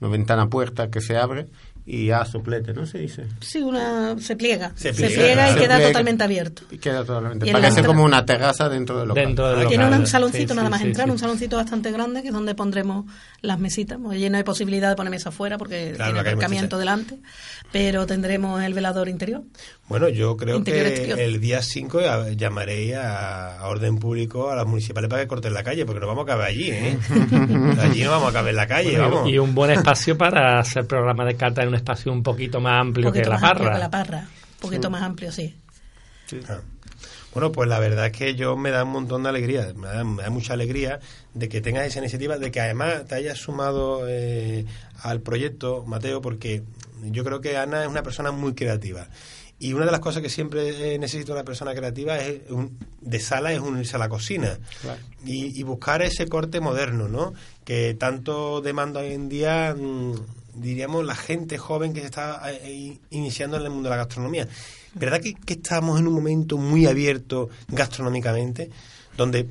una 0.00 0.08
ventana 0.10 0.48
puerta 0.48 0.90
que 0.90 1.02
se 1.02 1.18
abre 1.18 1.46
y 1.84 2.10
a 2.10 2.24
soplete, 2.24 2.72
¿no 2.72 2.86
se 2.86 2.98
dice? 2.98 3.26
Sí, 3.40 3.60
una 3.60 4.16
se 4.20 4.36
pliega, 4.36 4.70
Se 4.76 4.92
se 4.92 5.06
pliega, 5.08 5.14
pliega, 5.22 5.48
y 5.50 5.52
Se 5.54 5.58
queda 5.58 5.74
pliega. 5.74 5.88
totalmente 5.90 6.24
abierto. 6.24 6.62
Y 6.70 6.78
queda 6.78 7.04
totalmente. 7.04 7.48
Y 7.48 7.52
Parece 7.52 7.82
como 7.82 8.04
una 8.04 8.24
terraza 8.24 8.68
dentro 8.68 8.98
del 9.00 9.08
local. 9.08 9.24
Dentro 9.24 9.48
del 9.56 9.66
Tiene 9.68 9.84
local. 9.84 10.00
un 10.00 10.06
saloncito 10.06 10.52
Sí, 10.54 10.56
nada 10.56 10.70
más 10.70 10.80
sí, 10.80 10.86
entrar, 10.86 11.06
sí. 11.06 11.10
un 11.12 11.18
saloncito 11.18 11.56
bastante 11.56 11.90
grande 11.90 12.22
que 12.22 12.28
es 12.28 12.34
donde 12.34 12.54
pondremos 12.54 13.06
las 13.40 13.58
mesitas. 13.58 13.98
Pues 14.02 14.18
lleno 14.20 14.36
de 14.38 14.44
posibilidad 14.44 14.90
de 14.90 14.96
poner 14.96 15.10
mesa 15.10 15.30
afuera 15.30 15.58
porque 15.58 15.92
Claro, 15.96 16.12
tiene 16.14 16.28
aparcamiento 16.30 16.78
delante, 16.78 17.18
pero 17.72 18.06
tendremos 18.06 18.62
el 18.62 18.74
velador 18.74 19.08
interior. 19.08 19.42
Bueno, 19.88 20.08
yo 20.08 20.36
creo 20.36 20.56
Interior, 20.56 20.84
que 20.84 20.90
exterior. 20.90 21.18
el 21.18 21.40
día 21.40 21.60
5 21.62 22.00
ya- 22.00 22.30
llamaré 22.30 22.94
a, 22.96 23.58
a 23.58 23.66
orden 23.68 23.98
público 23.98 24.50
a 24.50 24.56
las 24.56 24.66
municipales 24.66 25.10
para 25.10 25.22
que 25.22 25.28
corten 25.28 25.52
la 25.52 25.62
calle, 25.64 25.84
porque 25.84 26.00
no 26.00 26.06
vamos 26.06 26.22
a 26.24 26.26
caber 26.28 26.46
allí, 26.46 26.70
¿eh? 26.70 26.96
allí 27.80 28.02
no 28.04 28.10
vamos 28.12 28.30
a 28.30 28.32
caber 28.32 28.50
en 28.50 28.56
la 28.56 28.66
calle, 28.66 28.92
Bueno, 28.92 29.14
vamos. 29.16 29.30
y 29.30 29.38
un 29.38 29.54
buen 29.54 29.70
espacio 29.72 30.16
para 30.16 30.58
hacer 30.60 30.86
programa 30.86 31.24
de 31.26 31.34
cata 31.34 31.62
en 31.62 31.71
un 31.72 31.76
espacio 31.76 32.12
un 32.12 32.22
poquito 32.22 32.60
más 32.60 32.80
amplio 32.80 33.10
que 33.12 33.24
la 33.24 33.30
más 33.30 33.42
amplio 33.42 33.64
parra. 33.68 33.74
que 33.74 33.80
la 33.80 33.90
parra. 33.90 34.18
Un 34.20 34.58
poquito 34.60 34.90
más 34.90 35.02
amplio, 35.02 35.32
sí. 35.32 35.56
Ah. 36.48 36.60
Bueno, 37.34 37.50
pues 37.50 37.68
la 37.68 37.78
verdad 37.78 38.06
es 38.06 38.12
que 38.12 38.34
yo 38.34 38.56
me 38.56 38.70
da 38.70 38.84
un 38.84 38.90
montón 38.90 39.22
de 39.22 39.30
alegría, 39.30 39.72
me 39.74 39.86
da, 39.88 40.04
me 40.04 40.22
da 40.22 40.30
mucha 40.30 40.52
alegría 40.52 41.00
de 41.32 41.48
que 41.48 41.60
tengas 41.62 41.86
esa 41.86 41.98
iniciativa, 42.00 42.36
de 42.38 42.50
que 42.50 42.60
además 42.60 43.06
te 43.06 43.14
hayas 43.14 43.38
sumado 43.38 44.04
eh, 44.06 44.66
al 45.02 45.20
proyecto, 45.20 45.82
Mateo, 45.86 46.20
porque 46.20 46.62
yo 47.04 47.24
creo 47.24 47.40
que 47.40 47.56
Ana 47.56 47.82
es 47.82 47.88
una 47.88 48.02
persona 48.02 48.30
muy 48.32 48.54
creativa. 48.54 49.06
Y 49.58 49.72
una 49.74 49.86
de 49.86 49.92
las 49.92 50.00
cosas 50.00 50.22
que 50.22 50.28
siempre 50.28 50.94
eh, 50.94 50.98
necesita 50.98 51.32
una 51.32 51.44
persona 51.44 51.72
creativa 51.74 52.18
es 52.18 52.50
un- 52.50 52.76
de 53.00 53.18
sala 53.20 53.52
es 53.52 53.60
unirse 53.60 53.96
a 53.96 53.98
la 53.98 54.08
cocina 54.08 54.58
y, 55.24 55.58
y 55.58 55.62
buscar 55.62 56.02
ese 56.02 56.26
corte 56.28 56.60
moderno, 56.60 57.08
¿no? 57.08 57.32
Que 57.64 57.94
tanto 57.94 58.60
demanda 58.60 59.00
hoy 59.00 59.12
en 59.12 59.28
día, 59.28 59.74
mm, 59.78 60.14
diríamos, 60.54 61.04
la 61.04 61.14
gente 61.14 61.58
joven 61.58 61.92
que 61.92 62.00
se 62.00 62.06
está 62.06 62.40
eh, 62.52 62.60
eh, 62.64 62.98
iniciando 63.10 63.56
en 63.56 63.64
el 63.64 63.70
mundo 63.70 63.88
de 63.88 63.90
la 63.90 63.96
gastronomía. 63.96 64.48
¿Verdad 64.94 65.20
que, 65.20 65.36
estamos 65.46 65.98
en 65.98 66.06
un 66.06 66.14
momento 66.14 66.58
muy 66.58 66.86
abierto 66.86 67.48
gastronómicamente, 67.68 68.70
donde 69.16 69.48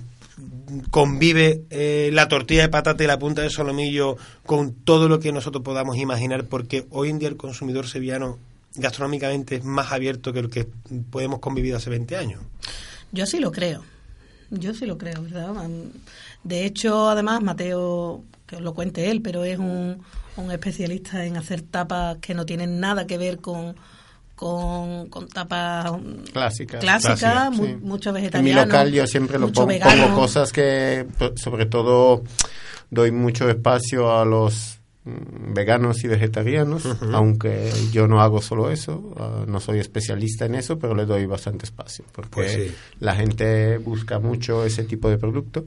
convive 0.89 1.63
eh, 1.69 2.09
la 2.13 2.27
tortilla 2.27 2.63
de 2.63 2.69
patata 2.69 3.03
y 3.03 3.07
la 3.07 3.19
punta 3.19 3.41
de 3.41 3.49
solomillo 3.49 4.17
con 4.45 4.73
todo 4.73 5.07
lo 5.07 5.19
que 5.19 5.31
nosotros 5.31 5.63
podamos 5.63 5.97
imaginar? 5.97 6.45
Porque 6.45 6.85
hoy 6.91 7.09
en 7.09 7.19
día 7.19 7.29
el 7.29 7.37
consumidor 7.37 7.87
sevillano 7.87 8.37
gastronómicamente 8.75 9.57
es 9.57 9.63
más 9.63 9.91
abierto 9.91 10.31
que 10.31 10.39
el 10.39 10.49
que 10.49 10.67
podemos 11.09 11.39
convivir 11.39 11.75
hace 11.75 11.89
20 11.89 12.15
años. 12.15 12.41
Yo 13.11 13.25
sí 13.25 13.39
lo 13.39 13.51
creo. 13.51 13.83
Yo 14.51 14.73
sí 14.73 14.85
lo 14.85 14.97
creo, 14.97 15.23
¿verdad? 15.23 15.53
De 16.43 16.65
hecho, 16.65 17.09
además, 17.09 17.41
Mateo, 17.41 18.23
que 18.45 18.57
os 18.57 18.61
lo 18.61 18.73
cuente 18.73 19.09
él, 19.09 19.21
pero 19.21 19.45
es 19.45 19.57
un, 19.57 20.03
un 20.37 20.51
especialista 20.51 21.25
en 21.25 21.37
hacer 21.37 21.61
tapas 21.61 22.17
que 22.17 22.33
no 22.33 22.45
tienen 22.45 22.79
nada 22.79 23.05
que 23.07 23.17
ver 23.17 23.39
con, 23.39 23.75
con, 24.35 25.09
con 25.09 25.27
tapas 25.27 25.91
mm, 25.93 26.23
Clásica. 26.33 26.79
clásicas, 26.79 27.19
Clásica, 27.19 27.49
mu- 27.51 27.65
sí. 27.65 27.75
mucho 27.81 28.09
En 28.09 28.15
mi 28.15 28.21
vegetariano. 28.21 28.61
local 28.65 28.91
yo 28.91 29.07
siempre 29.07 29.37
lo 29.39 29.51
pongo, 29.51 29.67
pongo 29.83 30.15
cosas 30.15 30.51
que, 30.51 31.05
sobre 31.35 31.65
todo, 31.65 32.23
doy 32.89 33.11
mucho 33.11 33.49
espacio 33.49 34.17
a 34.17 34.25
los 34.25 34.79
mm, 35.03 35.53
veganos 35.53 36.03
y 36.03 36.07
vegetarianos, 36.07 36.83
aunque 37.13 37.71
yo 37.91 38.07
no 38.07 38.21
hago 38.21 38.41
solo 38.41 38.71
eso, 38.71 39.13
ah, 39.19 39.43
no 39.47 39.59
soy 39.59 39.79
especialista 39.79 40.45
en 40.45 40.55
eso, 40.55 40.79
pero 40.79 40.95
le 40.95 41.05
doy 41.05 41.25
bastante 41.25 41.65
espacio, 41.65 42.05
porque 42.13 42.29
Pues 42.31 42.51
sí. 42.53 42.71
la 42.99 43.15
gente 43.15 43.77
busca 43.79 44.17
mucho 44.19 44.65
ese 44.65 44.85
tipo 44.85 45.09
de 45.09 45.17
producto. 45.17 45.65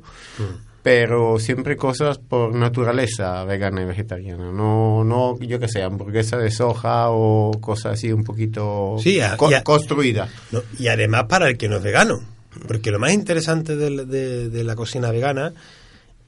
Pero 0.85 1.39
siempre 1.39 1.77
cosas 1.79 2.19
por 2.19 2.55
naturaleza 2.55 3.43
vegana 3.45 3.81
y 3.83 3.87
vegetariana, 3.87 4.53
no, 4.53 5.03
no 5.03 5.37
yo 5.41 5.59
que 5.59 5.67
sé, 5.67 5.83
hamburguesa 5.83 6.37
de 6.37 6.51
soja 6.51 7.07
o 7.09 7.53
cosas 7.61 7.95
así 7.95 8.13
un 8.13 8.23
poquito 8.23 8.97
Sí, 9.03 9.19
a- 9.19 9.37
co- 9.37 9.51
y 9.51 9.55
a- 9.55 9.65
construida. 9.65 10.29
¿no? 10.53 10.61
Y 10.79 10.89
además 10.89 11.25
para 11.27 11.49
el 11.49 11.57
que 11.57 11.71
no 11.71 11.79
es 11.79 11.83
vegano, 11.83 12.21
porque 12.69 12.91
lo 12.91 12.99
más 12.99 13.15
interesante 13.15 13.77
de, 13.77 14.51
de 14.51 14.63
la 14.65 14.77
cocina 14.77 15.11
vegana 15.11 15.55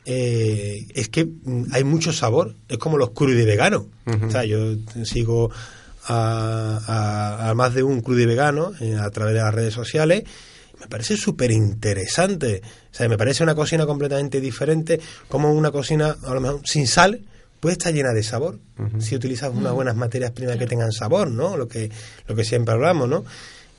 eh, 0.06 0.86
es 0.94 1.10
que 1.10 1.28
hay 1.72 1.84
mucho 1.84 2.10
sabor, 2.14 2.54
es 2.70 2.78
como 2.78 2.96
los 2.96 3.10
crudi 3.10 3.44
veganos. 3.44 3.82
Ujú. 4.06 4.26
O 4.26 4.30
sea, 4.30 4.44
yo 4.46 4.74
sigo 5.04 5.50
a 6.08 7.52
más 7.56 7.74
de 7.74 7.82
un 7.82 8.00
crudi 8.00 8.24
vegano 8.26 8.72
eh, 8.80 8.96
a 8.98 9.10
través 9.10 9.34
de 9.34 9.40
las 9.40 9.54
redes 9.54 9.74
sociales. 9.74 10.24
Me 10.80 10.86
parece 10.88 11.16
súper 11.16 11.50
interesante. 11.50 12.62
O 12.92 12.94
sea, 12.94 13.08
me 13.08 13.16
parece 13.16 13.42
una 13.42 13.54
cocina 13.54 13.86
completamente 13.86 14.40
diferente, 14.40 15.00
como 15.28 15.52
una 15.52 15.70
cocina, 15.70 16.16
a 16.22 16.34
lo 16.34 16.40
mejor, 16.40 16.60
sin 16.64 16.86
sal, 16.86 17.22
puede 17.60 17.74
estar 17.74 17.92
llena 17.92 18.12
de 18.12 18.22
sabor. 18.22 18.58
Si 18.98 19.14
utilizas 19.16 19.52
unas 19.52 19.72
buenas 19.72 19.96
materias 19.96 20.30
primas 20.32 20.56
que 20.56 20.66
tengan 20.66 20.92
sabor, 20.92 21.30
¿no? 21.30 21.56
Lo 21.56 21.68
que, 21.68 21.90
lo 22.26 22.34
que 22.34 22.44
siempre 22.44 22.74
hablamos, 22.74 23.08
¿no? 23.08 23.24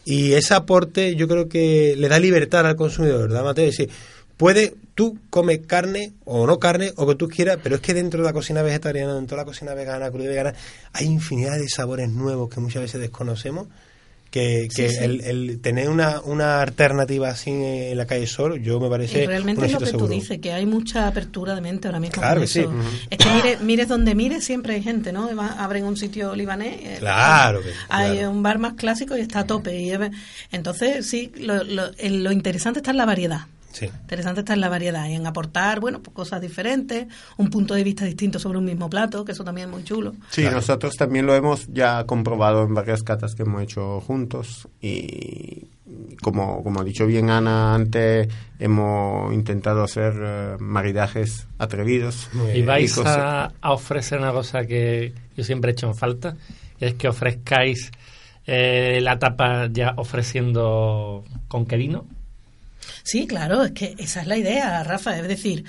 Y 0.05 0.33
ese 0.33 0.53
aporte 0.53 1.15
yo 1.15 1.27
creo 1.27 1.49
que 1.49 1.95
le 1.97 2.07
da 2.07 2.17
libertad 2.17 2.65
al 2.65 2.75
consumidor, 2.75 3.23
¿verdad, 3.23 3.43
Mateo? 3.43 3.65
Es 3.65 3.77
decir, 3.77 3.93
puede, 4.37 4.73
tú 4.95 5.19
comes 5.29 5.59
carne 5.67 6.13
o 6.23 6.47
no 6.47 6.59
carne 6.59 6.93
o 6.95 7.05
que 7.05 7.15
tú 7.15 7.27
quieras, 7.27 7.59
pero 7.61 7.75
es 7.75 7.81
que 7.81 7.93
dentro 7.93 8.21
de 8.21 8.25
la 8.25 8.33
cocina 8.33 8.61
vegetariana, 8.61 9.15
dentro 9.15 9.35
de 9.35 9.41
la 9.41 9.45
cocina 9.45 9.73
vegana, 9.73 10.09
cruda 10.09 10.25
y 10.25 10.27
vegana, 10.27 10.53
hay 10.93 11.07
infinidad 11.07 11.57
de 11.57 11.67
sabores 11.67 12.09
nuevos 12.09 12.49
que 12.49 12.61
muchas 12.61 12.83
veces 12.83 13.01
desconocemos. 13.01 13.67
Que, 14.32 14.67
que 14.75 14.89
Sí, 14.89 14.95
sí. 14.95 15.03
El, 15.03 15.21
el 15.21 15.59
tener 15.61 15.89
una, 15.89 16.19
una 16.21 16.61
alternativa 16.61 17.30
así 17.30 17.49
en 17.51 17.97
la 17.97 18.05
calle 18.05 18.28
Sol, 18.28 18.61
yo 18.61 18.80
me 18.80 18.89
parece. 18.89 19.23
Y 19.23 19.25
realmente 19.28 19.65
es 19.65 19.71
lo 19.71 19.80
que 19.80 19.91
tú 19.91 20.07
dices, 20.07 20.39
que 20.39 20.51
hay 20.51 20.65
mucha 20.65 21.07
apertura 21.07 21.55
de 21.55 21.61
mente 21.61 21.88
ahora 21.88 21.99
mismo. 21.99 22.21
Claro 22.21 22.41
que 22.41 22.47
sí. 22.47 22.65
Es 23.09 23.17
que 23.17 23.30
mire, 23.32 23.57
mires 23.61 23.88
donde 23.88 24.15
mires, 24.15 24.43
siempre 24.43 24.75
hay 24.75 24.84
gente, 24.84 25.11
¿no? 25.13 25.34
Va- 25.36 25.55
abren 25.63 25.86
un 25.86 25.95
sitio 25.97 26.36
libanés. 26.36 26.75
eh, 26.82 26.95
Claro 26.99 27.61
que- 27.61 27.69
Hay 27.89 28.11
claro. 28.17 28.32
un 28.32 28.43
bar 28.43 28.59
más 28.59 28.73
clásico 28.73 29.15
y 29.17 29.21
está 29.21 29.39
a 29.39 29.45
tope. 29.47 29.80
Y 29.80 29.91
es- 29.91 29.99
entonces, 30.51 31.05
sí, 31.07 31.32
lo, 31.39 31.63
lo, 31.63 31.91
lo 31.97 32.32
interesante 32.32 32.80
está 32.80 32.91
en 32.91 32.97
la 32.97 33.05
variedad. 33.05 33.41
Sí. 33.78 33.86
Interesante 33.86 34.41
está 34.41 34.53
en 34.53 34.61
la 34.61 34.69
variedad 34.69 35.07
y 35.07 35.13
en 35.13 35.28
aportar, 35.28 35.80
bueno, 35.80 36.01
pues 36.01 36.15
cosas 36.15 36.41
diferentes, 36.41 37.07
un 37.38 37.49
punto 37.49 37.75
de 37.75 37.84
vista 37.84 38.05
distinto 38.05 38.39
sobre 38.39 38.57
un 38.57 38.65
mismo 38.65 38.89
plato, 38.89 39.23
que 39.23 39.34
eso 39.34 39.43
también 39.43 39.67
es 39.67 39.73
muy 39.73 39.84
chulo. 39.84 40.15
Sí, 40.30 40.43
nosotros 40.43 40.95
también 40.95 41.25
lo 41.25 41.36
hemos 41.36 41.67
ya 41.67 42.05
comprobado 42.05 42.63
en 42.63 42.73
varias 42.73 43.03
catas 43.03 43.36
que 43.36 43.43
hemos 43.43 43.61
hecho 43.61 44.01
juntos 44.01 44.67
y 44.82 45.67
como, 46.21 46.63
como 46.63 46.82
ha 46.82 46.84
dicho 46.84 47.05
bien 47.05 47.30
Ana 47.30 47.75
antes, 47.75 48.28
hemos 48.59 49.34
intentado 49.34 49.84
hacer 49.84 50.13
eh, 50.17 50.55
maridajes 50.59 51.47
atrevidos. 51.57 52.30
Y 52.53 52.63
vais 52.63 52.97
a, 52.97 53.53
a 53.61 53.71
ofrecer 53.71 54.19
una 54.19 54.32
cosa 54.32 54.65
que 54.65 55.13
yo 55.36 55.43
siempre 55.43 55.71
he 55.71 55.73
hecho 55.73 55.88
en 55.88 55.95
falta, 55.95 56.36
es 56.80 56.95
que 56.95 57.07
ofrezcáis 57.07 57.91
eh, 58.45 58.99
la 59.01 59.19
tapa 59.19 59.67
ya 59.71 59.93
ofreciendo 59.97 61.23
con 61.47 61.65
qué 61.65 61.78
vino. 61.78 62.05
Sí, 63.03 63.27
claro, 63.27 63.63
es 63.63 63.71
que 63.71 63.95
esa 63.97 64.21
es 64.21 64.27
la 64.27 64.38
idea, 64.38 64.83
Rafa. 64.83 65.17
Es 65.17 65.27
decir, 65.27 65.65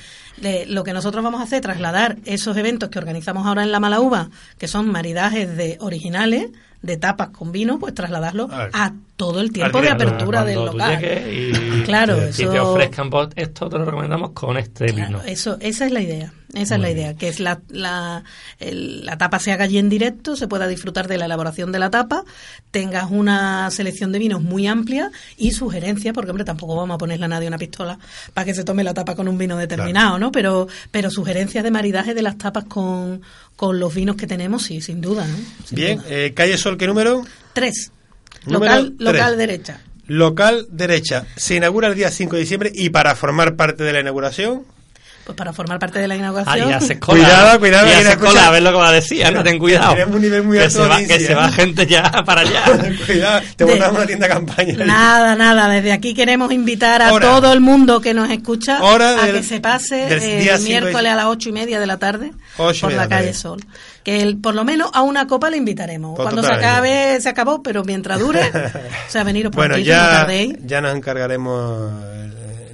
lo 0.68 0.84
que 0.84 0.92
nosotros 0.92 1.22
vamos 1.22 1.40
a 1.40 1.44
hacer, 1.44 1.60
trasladar 1.60 2.18
esos 2.24 2.56
eventos 2.56 2.88
que 2.90 2.98
organizamos 2.98 3.46
ahora 3.46 3.62
en 3.62 3.72
la 3.72 3.80
Mala 3.80 4.00
Uva, 4.00 4.30
que 4.58 4.68
son 4.68 4.90
maridajes 4.90 5.56
de 5.56 5.76
originales, 5.80 6.50
de 6.82 6.96
tapas 6.96 7.30
con 7.30 7.50
vino, 7.50 7.78
pues 7.78 7.94
trasladarlo 7.94 8.48
a 8.50 8.92
todo 9.16 9.40
el 9.40 9.52
tiempo 9.52 9.80
de 9.80 9.90
apertura 9.90 10.44
del 10.44 10.64
local. 10.64 11.02
y, 11.02 11.82
Claro, 11.84 12.16
y 12.28 12.32
te 12.32 12.60
ofrezcan 12.60 13.10
esto 13.34 13.68
te 13.68 13.78
lo 13.78 13.84
recomendamos 13.84 14.30
con 14.30 14.56
este 14.56 14.92
vino. 14.92 15.20
Eso, 15.22 15.56
esa 15.60 15.86
es 15.86 15.92
la 15.92 16.00
idea, 16.00 16.32
esa 16.54 16.76
es 16.76 16.80
la 16.80 16.90
idea, 16.90 17.14
que 17.14 17.28
es 17.28 17.40
la, 17.40 17.60
la, 17.68 18.24
el- 18.58 19.04
la 19.04 19.18
tapa 19.18 19.38
se 19.38 19.52
haga 19.52 19.64
allí 19.64 19.78
en 19.78 19.88
directo, 19.88 20.34
se 20.36 20.48
pueda 20.48 20.66
disfrutar 20.66 21.06
de 21.08 21.18
la 21.18 21.26
elaboración 21.26 21.72
de 21.72 21.78
la 21.78 21.90
tapa, 21.90 22.24
tengas 22.70 23.10
una 23.10 23.70
selección 23.70 24.12
de 24.12 24.18
vinos 24.18 24.40
muy 24.42 24.66
amplia 24.66 25.10
y 25.36 25.50
sugerencias, 25.50 26.14
porque 26.14 26.30
hombre, 26.30 26.44
tampoco 26.44 26.74
vamos 26.76 26.94
a 26.94 26.98
ponerle 26.98 27.26
a 27.26 27.28
nadie 27.28 27.48
una 27.48 27.58
pistola 27.58 27.98
para 28.34 28.44
que 28.46 28.54
se 28.54 28.64
tome 28.64 28.82
la 28.84 28.94
tapa 28.94 29.14
con 29.14 29.28
un 29.28 29.36
vino 29.36 29.56
determinado, 29.58 30.18
¿no? 30.18 30.32
Pero, 30.32 30.68
pero 30.90 31.10
sugerencias 31.10 31.62
de 31.64 31.70
maridaje 31.70 32.14
de 32.14 32.22
las 32.22 32.38
tapas 32.38 32.64
con, 32.64 33.20
con 33.56 33.78
los 33.78 33.94
vinos 33.94 34.16
que 34.16 34.26
tenemos, 34.26 34.62
sí, 34.64 34.80
sin 34.80 35.00
duda, 35.00 35.26
¿no? 35.26 35.36
Sin 35.66 35.76
Bien, 35.76 35.98
duda. 35.98 36.06
eh, 36.10 36.32
calle 36.34 36.56
Sol, 36.56 36.76
¿qué 36.78 36.86
número? 36.86 37.24
Tres. 37.52 37.92
Número 38.46 38.72
Local, 38.76 38.94
tres. 38.98 39.12
local 39.12 39.36
derecha. 39.36 39.80
Local 40.06 40.66
derecha. 40.70 41.26
Se 41.36 41.56
inaugura 41.56 41.88
el 41.88 41.94
día 41.94 42.10
5 42.10 42.36
de 42.36 42.40
diciembre 42.40 42.72
y 42.74 42.88
para 42.88 43.14
formar 43.14 43.56
parte 43.56 43.84
de 43.84 43.92
la 43.92 44.00
inauguración. 44.00 44.62
Pues 45.28 45.36
para 45.36 45.52
formar 45.52 45.78
parte 45.78 45.98
de 45.98 46.08
la 46.08 46.14
Ah, 46.14 46.16
inauguración. 46.16 46.70
y 46.70 46.72
hace 46.72 46.98
cola. 46.98 47.22
Cuidado, 47.22 47.58
cuidado, 47.60 47.86
Y 47.86 47.90
hace 47.92 48.16
cola, 48.16 48.46
a 48.46 48.50
ver 48.50 48.62
lo 48.62 48.70
que 48.70 48.76
va 48.78 48.88
a 48.88 48.92
decir. 48.92 49.26
Anda, 49.26 49.42
ten 49.44 49.58
cuidado. 49.58 49.90
Tenemos 49.92 50.14
un 50.16 50.22
nivel 50.22 50.42
muy 50.42 50.56
que, 50.56 50.64
alto 50.64 50.76
se 50.78 50.82
de 50.84 50.88
va, 50.88 50.96
que 51.02 51.20
se 51.20 51.34
va 51.34 51.52
gente 51.52 51.86
ya 51.86 52.02
para 52.24 52.40
allá. 52.40 52.62
Cuidado, 53.04 53.40
te 53.54 53.64
De- 53.66 53.70
montamos 53.72 53.96
una 53.98 54.06
tienda 54.06 54.26
campaña. 54.26 54.84
Nada, 54.86 55.34
nada. 55.34 55.68
Desde 55.68 55.92
aquí 55.92 56.14
queremos 56.14 56.50
invitar 56.50 57.02
a 57.02 57.12
Hora. 57.12 57.26
todo 57.28 57.52
el 57.52 57.60
mundo 57.60 58.00
que 58.00 58.14
nos 58.14 58.30
escucha 58.30 58.82
Hora 58.82 59.22
a 59.22 59.26
del- 59.26 59.36
que 59.36 59.42
se 59.42 59.60
pase 59.60 60.04
eh, 60.04 60.14
el 60.14 60.20
de- 60.46 60.58
miércoles 60.64 61.12
a 61.12 61.16
las 61.16 61.26
ocho 61.26 61.50
y 61.50 61.52
media 61.52 61.78
de 61.78 61.86
la 61.86 61.98
tarde 61.98 62.32
Ocho 62.56 62.86
y 62.86 62.88
por 62.88 62.92
la 62.94 63.02
de 63.02 63.08
calle. 63.10 63.34
Sol. 63.34 63.60
Que 64.02 64.22
el- 64.22 64.38
por 64.38 64.54
lo 64.54 64.64
menos 64.64 64.88
a 64.94 65.02
una 65.02 65.26
copa 65.26 65.50
le 65.50 65.58
invitaremos. 65.58 66.16
Pues 66.16 66.24
Cuando 66.24 66.42
se 66.42 66.54
acabe, 66.54 67.20
se 67.20 67.28
acabó, 67.28 67.62
pero 67.62 67.84
mientras 67.84 68.18
dure, 68.18 68.40
o 69.08 69.10
sea, 69.10 69.24
veniros 69.24 69.50
por 69.52 69.60
Bueno, 69.64 69.74
aquí, 69.74 69.84
ya, 69.84 70.26
ya 70.64 70.80
nos 70.80 70.96
encargaremos 70.96 71.92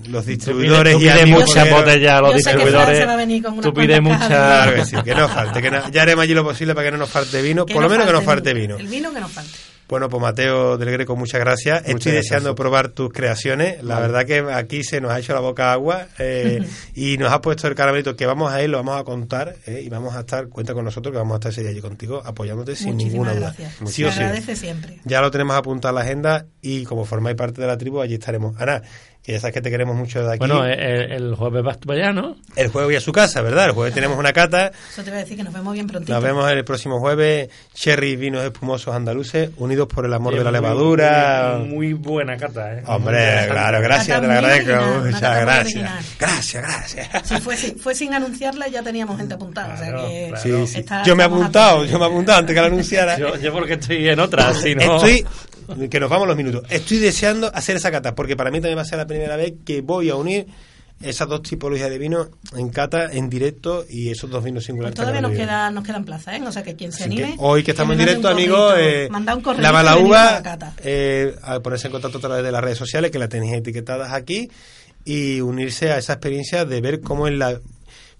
los 0.09 0.23
Tú 0.25 0.27
pides, 0.27 0.27
distribuidores 0.27 0.95
tú 0.95 1.01
y 1.01 1.03
pides 1.09 1.27
muchas 1.27 1.71
botellas 1.71 2.13
a 2.13 2.21
los 2.21 2.33
Yo 2.35 2.39
sé 2.39 2.45
que 2.45 2.51
Fran 2.51 2.57
distribuidores. 2.65 2.99
se 2.99 3.07
va 3.07 3.13
a 3.13 3.17
venir 3.17 3.43
con 3.43 3.53
unas 3.55 3.65
Tú 3.65 3.75
pides 3.75 4.01
muchas. 4.03 4.27
Claro 4.29 4.75
que 4.75 4.85
sí, 4.85 4.97
que 5.05 5.15
no 5.15 5.29
falte. 5.29 5.63
Que 5.63 5.71
no- 5.71 5.91
ya 5.91 6.03
haremos 6.03 6.23
allí 6.23 6.35
lo 6.35 6.45
posible 6.45 6.75
para 6.75 6.87
que 6.87 6.93
no 6.93 6.99
nos 6.99 7.11
falte 7.11 7.43
vino. 7.43 7.67
Que 7.67 7.75
por 7.75 7.83
lo 7.83 7.89
no 7.89 7.93
menos 7.93 8.07
que 8.07 8.13
no 8.13 8.23
falte 8.23 8.51
falte 8.51 8.55
vino. 8.61 8.77
El 8.77 8.87
vino 8.89 9.13
que 9.13 9.21
nos 9.21 9.31
falte. 9.33 9.51
Bueno, 9.87 10.09
pues 10.09 10.21
Mateo 10.23 10.79
del 10.79 10.91
Greco, 10.91 11.15
muchas 11.15 11.41
gracias. 11.41 11.81
Estoy 11.81 11.93
gracias. 11.93 12.15
deseando 12.15 12.55
probar 12.55 12.89
tus 12.89 13.13
creaciones. 13.13 13.85
La 13.85 14.01
verdad 14.01 14.25
que 14.25 14.39
aquí 14.51 14.83
se 14.83 14.99
nos 15.03 15.11
ha 15.13 15.19
hecho 15.19 15.35
la 15.35 15.41
boca 15.41 15.73
agua 15.75 16.07
eh, 16.19 16.63
y 16.95 17.19
nos 17.19 17.31
ha 17.31 17.43
puesto 17.43 17.69
el 17.69 17.75
caramelito 17.75 18.17
que 18.17 18.25
vamos 18.25 18.51
a 18.51 18.63
ir, 18.63 18.71
lo 18.71 18.79
vamos 18.79 18.99
a 18.99 19.05
contar 19.05 19.57
eh, 19.67 19.83
y 19.85 19.91
vamos 19.91 20.15
a 20.17 20.21
estar, 20.21 20.49
cuenta 20.49 20.73
con 20.73 20.87
nosotros 20.87 21.13
que 21.13 21.19
vamos 21.19 21.35
a 21.35 21.37
estar 21.37 21.53
ese 21.53 21.61
día 21.61 21.71
allí 21.71 21.83
contigo 21.83 22.23
apoyándote 22.25 22.75
sin 22.77 22.97
ninguna 22.97 23.35
duda. 23.35 23.55
gracias. 23.59 23.75
Sí 23.91 24.03
Se 24.03 24.07
o 24.07 24.13
sí. 24.13 24.21
agradece 24.21 24.57
siempre. 24.57 25.01
Ya 25.05 25.21
lo 25.21 25.31
tenemos 25.31 25.55
apuntado 25.55 25.91
en 25.91 25.95
la 25.97 26.01
agenda 26.01 26.47
y 26.63 26.85
como 26.85 27.05
formáis 27.05 27.37
parte 27.37 27.61
de 27.61 27.67
la 27.67 27.77
tribu, 27.77 28.01
allí 28.01 28.15
estaremos. 28.15 28.59
Ana, 28.59 28.81
que 29.25 29.33
ya 29.33 29.41
sabes 29.41 29.55
que 29.55 29.63
te 29.63 29.71
queremos 29.71 29.97
mucho 29.97 30.23
de 30.23 30.29
aquí. 30.29 30.39
Bueno, 30.39 30.67
eh, 30.67 30.75
el, 31.07 31.13
el 31.13 31.35
jueves 31.35 31.65
vas 31.65 31.79
tú 31.81 31.89
para 31.89 31.99
allá, 32.01 32.13
¿no? 32.13 32.37
el 32.57 32.69
jueves 32.69 32.89
voy 32.89 32.97
a 32.97 33.01
su 33.01 33.11
casa, 33.11 33.41
¿verdad? 33.41 33.65
El 33.67 33.73
jueves 33.73 33.95
tenemos 33.95 34.19
una 34.19 34.35
cata. 34.35 34.71
Eso 34.93 35.03
te 35.03 35.09
voy 35.11 35.19
a 35.19 35.23
decir 35.23 35.37
que 35.39 35.45
nos 35.45 35.55
vemos 35.55 35.73
bien 35.73 35.87
prontito. 35.87 36.13
Nos 36.13 36.23
vemos 36.23 36.51
el 36.51 36.63
próximo 36.65 37.01
jueves. 37.01 37.49
Cherry, 37.73 38.17
vinos 38.17 38.45
espumosos 38.45 38.95
andaluces, 38.95 39.49
unidos 39.57 39.89
por 39.89 40.05
el 40.05 40.13
amor 40.13 40.35
Sí, 40.35 40.39
de 40.41 40.45
la 40.45 40.51
muy- 40.51 40.61
levadura. 40.61 41.57
Muy, 41.61 41.69
muy 41.69 41.93
buena 41.95 42.37
cata, 42.37 42.75
¿eh? 42.75 42.83
Hombre, 42.87 43.17
buena 43.19 43.47
claro, 43.49 43.81
gracias, 43.81 44.21
te 44.21 44.27
lo 44.27 44.33
agradezco. 44.33 44.73
original, 44.73 45.05
Muchas 45.13 45.41
gracias. 45.41 46.17
Gracias, 46.19 46.63
gracias. 46.63 47.09
Si 47.29 47.37
fue, 47.41 47.57
sin- 47.57 47.79
fue 47.79 47.95
sin 47.95 48.13
anunciarla, 48.15 48.69
ya 48.69 48.83
teníamos 48.83 49.17
gente 49.17 49.35
apuntada. 49.35 49.73
o 49.75 49.77
sea 49.79 49.89
Claro, 49.89 50.09
que 50.09 50.27
claro. 50.29 50.43
Sí, 50.43 50.67
sí. 50.67 50.81
está- 50.81 51.03
Yo 51.05 51.17
me 51.17 51.23
he 51.23 51.27
apuntado, 51.27 51.85
yo 51.87 51.99
me 51.99 52.05
he 52.05 52.09
apuntado 52.09 52.39
antes 52.41 52.55
que 52.55 52.61
la 52.61 52.67
anunciara. 52.67 53.17
Yo, 53.19 53.37
yo 53.39 53.53
porque 53.55 53.73
estoy 53.75 54.07
en 54.07 54.21
otra, 54.21 54.53
si 54.55 54.75
no... 54.75 54.97
Estoy, 54.97 55.25
que 55.89 55.99
nos 55.99 56.11
vamos 56.11 56.29
los 56.29 56.37
minutos. 56.37 56.63
Estoy 56.69 56.99
deseando 56.99 57.51
hacer 57.55 57.77
esa 57.77 57.91
cata, 57.91 58.15
porque 58.15 58.37
para 58.37 58.51
mí 58.51 58.59
también 58.61 58.77
va 58.77 58.83
a 58.83 58.85
ser 58.85 58.99
la 58.99 59.07
primera 59.15 59.37
vez 59.37 59.55
que 59.65 59.81
voy 59.81 60.11
a 60.11 60.17
unir 60.17 60.47
esas 61.03 61.29
dos 61.29 61.43
tipologías 61.43 61.91
de 61.91 61.99
vino 61.99 62.29
en 62.57 62.69
cata, 62.71 63.13
en 63.13 63.29
directo, 63.29 63.85
y 63.91 64.11
esos 64.11 64.31
dos 64.31 64.43
vinos 64.43 64.61
Pues 64.63 64.67
singulares. 64.67 64.95
todavía 64.95 65.21
que 65.21 65.27
nos, 65.29 65.37
queda, 65.37 65.71
nos 65.71 65.85
quedan 65.85 66.05
plazas, 66.05 66.35
¿eh? 66.41 66.43
O 66.47 66.53
sea 66.53 66.63
que 66.63 66.77
quien 66.77 66.93
se 66.93 67.05
Así 67.05 67.17
que 67.17 67.25
anime. 67.25 67.37
hoy 67.41 67.63
que 67.63 67.73
estamos 67.73 67.93
en 67.93 67.99
directo, 67.99 68.29
amigos, 68.29 68.75
eh, 68.79 69.09
la 69.11 69.19
y 69.19 69.53
venid 69.57 69.73
Malauba, 69.73 70.29
a 70.29 70.33
la 70.33 70.43
cata. 70.43 70.75
eh, 70.83 71.35
a 71.43 71.61
ponerse 71.61 71.89
en 71.89 71.93
contacto 71.93 72.19
a 72.19 72.21
través 72.23 72.43
de 72.45 72.53
las 72.53 72.63
redes 72.63 72.79
sociales, 72.79 73.11
que 73.11 73.19
la 73.19 73.29
tenéis 73.29 73.55
etiquetadas 73.55 74.13
aquí, 74.13 74.49
y 75.05 75.41
unirse 75.43 75.91
a 75.91 75.99
esa 75.99 76.15
experiencia 76.15 76.65
de 76.65 76.81
ver 76.81 77.01
cómo 77.03 77.27
es 77.29 77.35
la 77.35 77.61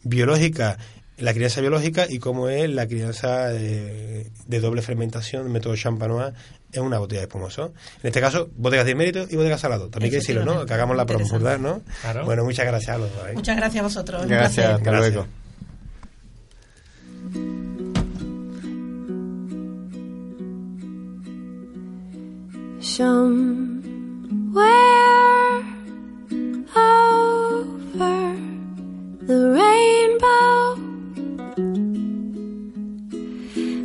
biológica, 0.03 0.77
la 1.19 1.33
crianza 1.33 1.61
biológica 1.61 2.07
y 2.09 2.19
cómo 2.19 2.49
es 2.49 2.69
la 2.71 2.87
crianza 2.87 3.49
de 3.49 4.31
doble 4.61 4.83
fermentación, 4.83 5.51
método 5.53 5.77
champanois, 5.77 6.33
en 6.73 6.83
una 6.83 6.99
botella 6.99 7.21
de 7.21 7.27
espumoso. 7.27 7.73
En 8.03 8.09
este 8.09 8.21
caso, 8.21 8.51
bodegas 8.57 8.87
de 8.87 8.95
mérito 8.95 9.27
y 9.31 9.37
bodegas 9.37 9.61
salado. 9.61 9.89
También 9.89 10.07
hay 10.07 10.11
que 10.11 10.17
decirlo, 10.17 10.45
¿no? 10.45 10.67
Que 10.67 10.75
hagamos 10.75 10.97
la 10.97 11.07
promo. 11.07 11.25
¿no? 11.59 11.83
Claro. 12.03 12.25
Bueno, 12.25 12.45
muchas 12.45 12.67
gracias 12.67 12.97
a 12.97 12.99
los 12.99 13.15
dos. 13.15 13.29
¿eh? 13.29 13.33
Muchas 13.35 13.57
gracias 13.57 13.81
a 13.81 13.85
vosotros. 13.85 14.23
un 14.23 14.29
Gracias, 14.29 14.67
placer. 14.67 14.75
hasta 14.75 14.91
luego. 14.93 15.27
Somewhere 24.45 25.65
over 26.77 28.37
the 29.27 29.39
rainbow, 29.59 30.77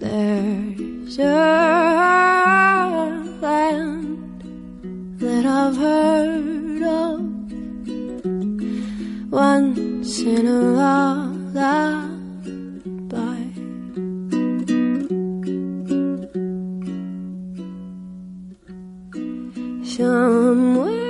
There's 0.00 1.18
a 1.18 1.22
land 3.42 4.40
that 5.20 5.44
I've 5.44 5.76
heard 5.76 6.82
of 6.82 7.20
once 9.30 10.20
in 10.20 10.46
a 10.46 10.60
lullaby. 10.80 12.06
Somewhere 19.84 21.05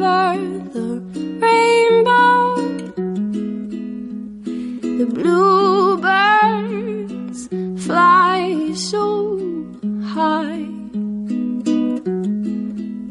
over 0.00 0.38
the 0.72 1.02
rainbow, 1.40 2.56
the 4.80 5.06
bluebirds 5.12 7.48
fly 7.84 8.72
so 8.74 9.36
high. 10.04 10.66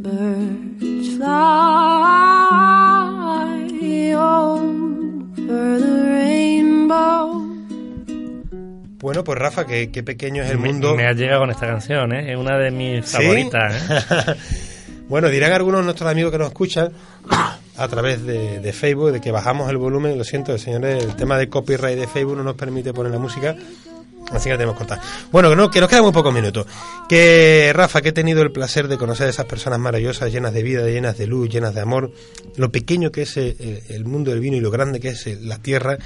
Birds 0.02 1.08
fly 1.18 1.28
over 4.16 5.80
the 5.80 6.04
rainbow. 6.10 7.26
Bueno, 9.00 9.24
pues 9.24 9.38
Rafa, 9.38 9.66
qué, 9.66 9.92
qué 9.92 10.04
pequeño 10.04 10.44
es 10.44 10.52
el 10.52 10.60
Me- 10.60 10.70
mundo. 10.72 10.96
Me, 10.96 11.06
has 11.06 11.18
llegado 11.18 11.42
con 11.42 11.52
esta 11.52 11.68
canción, 11.68 12.14
¿eh? 12.14 12.32
Es 12.32 12.38
una 12.38 12.58
de 12.58 12.72
mis 12.72 13.06
¿Sí? 13.06 13.18
favoritas, 13.18 13.74
¿eh? 13.90 14.36
bueno, 15.10 15.30
dirán 15.30 15.54
algunos 15.54 15.82
de 15.82 15.86
nuestros 15.86 16.10
amigos 16.10 16.32
que 16.32 16.38
nos 16.38 16.48
escuchan 16.48 16.92
a 17.78 17.88
través 17.88 18.26
de, 18.26 18.60
de 18.60 18.74
Facebook 18.74 19.12
de 19.12 19.22
que 19.22 19.32
bajamos 19.32 19.70
el 19.70 19.78
volumen. 19.78 20.18
Lo 20.18 20.24
siento, 20.24 20.58
señores, 20.58 21.04
el 21.04 21.16
tema 21.16 21.38
de 21.38 21.50
copyright 21.50 21.98
de 21.98 22.08
Facebook 22.08 22.38
no 22.38 22.44
nos 22.44 22.56
permite 22.56 22.94
poner 22.94 23.12
la 23.12 23.20
música. 23.20 23.56
Así 24.32 24.46
que 24.46 24.50
la 24.50 24.58
tenemos 24.58 24.76
cortar. 24.76 25.00
Bueno, 25.32 25.50
que, 25.50 25.56
no, 25.56 25.70
que 25.70 25.80
nos 25.80 25.90
quedan 25.90 26.04
muy 26.04 26.12
pocos 26.12 26.34
minutos. 26.34 26.68
Que 27.08 27.72
Rafa, 27.74 28.02
que 28.02 28.10
he 28.10 28.14
tenido 28.14 28.42
el 28.42 28.52
placer 28.52 28.88
de 28.90 28.98
conocer 28.98 29.28
a 29.28 29.30
esas 29.30 29.46
personas 29.46 29.80
maravillosas, 29.80 30.32
llenas 30.32 30.54
de 30.54 30.64
vida, 30.64 30.86
llenas 30.86 31.18
de 31.18 31.28
luz, 31.28 31.50
llenas 31.50 31.74
de 31.74 31.82
amor, 31.82 32.12
lo 32.58 32.70
pequeño 32.72 33.12
que 33.12 33.22
es 33.22 33.38
el 33.38 34.06
mundo 34.06 34.32
del 34.32 34.42
vino 34.42 34.58
y 34.58 34.60
lo 34.60 34.70
grande 34.70 35.00
que 35.00 35.10
es 35.10 35.42
la 35.42 35.60
tierra, 35.60 35.98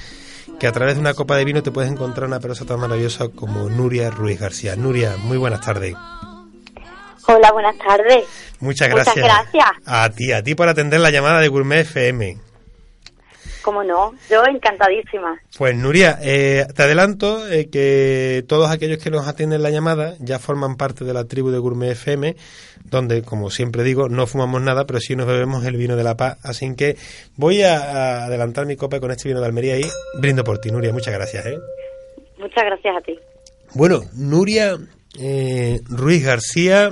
que 0.59 0.67
a 0.67 0.71
través 0.71 0.95
de 0.95 1.01
una 1.01 1.15
copa 1.15 1.35
de 1.35 1.45
vino 1.45 1.63
te 1.63 1.71
puedes 1.71 1.91
encontrar 1.91 2.27
una 2.27 2.39
persona 2.39 2.67
tan 2.67 2.79
maravillosa 2.79 3.29
como 3.29 3.69
Nuria 3.69 4.11
Ruiz 4.11 4.39
García. 4.39 4.75
Nuria, 4.75 5.17
muy 5.17 5.37
buenas 5.37 5.61
tardes. 5.61 5.95
Hola, 7.27 7.51
buenas 7.51 7.77
tardes. 7.77 8.25
Muchas 8.59 8.89
Muchas 8.89 9.15
gracias. 9.15 9.15
gracias. 9.25 9.69
A 9.85 10.09
ti, 10.09 10.31
a 10.31 10.43
ti 10.43 10.55
por 10.55 10.67
atender 10.69 10.99
la 10.99 11.11
llamada 11.11 11.39
de 11.39 11.47
Gourmet 11.47 11.81
FM. 11.81 12.37
¿Cómo 13.61 13.83
no? 13.83 14.13
Yo 14.29 14.43
encantadísima. 14.45 15.39
Pues 15.55 15.75
Nuria, 15.75 16.17
eh, 16.23 16.65
te 16.75 16.81
adelanto 16.83 17.47
eh, 17.47 17.69
que 17.69 18.43
todos 18.47 18.71
aquellos 18.71 18.97
que 18.97 19.11
nos 19.11 19.27
atienden 19.27 19.61
la 19.61 19.69
llamada 19.69 20.15
ya 20.19 20.39
forman 20.39 20.77
parte 20.77 21.05
de 21.05 21.13
la 21.13 21.25
tribu 21.25 21.51
de 21.51 21.59
Gourmet 21.59 21.91
FM, 21.91 22.35
donde, 22.85 23.21
como 23.21 23.51
siempre 23.51 23.83
digo, 23.83 24.09
no 24.09 24.25
fumamos 24.25 24.61
nada, 24.63 24.85
pero 24.87 24.99
sí 24.99 25.15
nos 25.15 25.27
bebemos 25.27 25.63
el 25.65 25.77
vino 25.77 25.95
de 25.95 26.03
la 26.03 26.17
paz. 26.17 26.39
Así 26.43 26.75
que 26.75 26.97
voy 27.35 27.61
a, 27.61 27.77
a 27.77 28.25
adelantar 28.25 28.65
mi 28.65 28.75
copa 28.77 28.99
con 28.99 29.11
este 29.11 29.29
vino 29.29 29.39
de 29.39 29.45
Almería 29.45 29.77
y 29.77 29.85
brindo 30.17 30.43
por 30.43 30.57
ti, 30.57 30.71
Nuria. 30.71 30.91
Muchas 30.91 31.13
gracias. 31.13 31.45
¿eh? 31.45 31.59
Muchas 32.39 32.63
gracias 32.65 32.95
a 32.97 33.01
ti. 33.01 33.19
Bueno, 33.75 34.01
Nuria 34.13 34.75
eh, 35.19 35.81
Ruiz 35.87 36.25
García, 36.25 36.89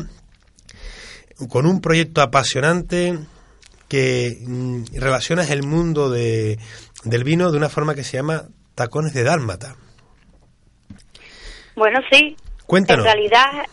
con 1.47 1.65
un 1.65 1.81
proyecto 1.81 2.21
apasionante 2.21 3.17
que 3.87 4.37
mm, 4.45 4.95
relacionas 4.99 5.49
el 5.51 5.63
mundo 5.63 6.09
de, 6.09 6.59
del 7.03 7.23
vino 7.23 7.51
de 7.51 7.57
una 7.57 7.69
forma 7.69 7.95
que 7.95 8.03
se 8.03 8.17
llama 8.17 8.43
tacones 8.75 9.13
de 9.13 9.23
dálmata. 9.23 9.75
Bueno, 11.75 11.99
sí. 12.11 12.35
Cuéntanos. 12.65 13.05
En 13.05 13.13
realidad, 13.13 13.65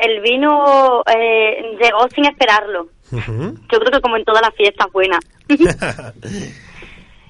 el 0.00 0.20
vino 0.20 1.02
eh, 1.06 1.76
llegó 1.80 2.08
sin 2.14 2.26
esperarlo. 2.26 2.88
Yo 3.10 3.78
creo 3.78 3.90
que 3.92 4.00
como 4.00 4.16
en 4.16 4.24
todas 4.24 4.42
las 4.42 4.54
fiestas 4.54 4.86
buenas. 4.92 5.20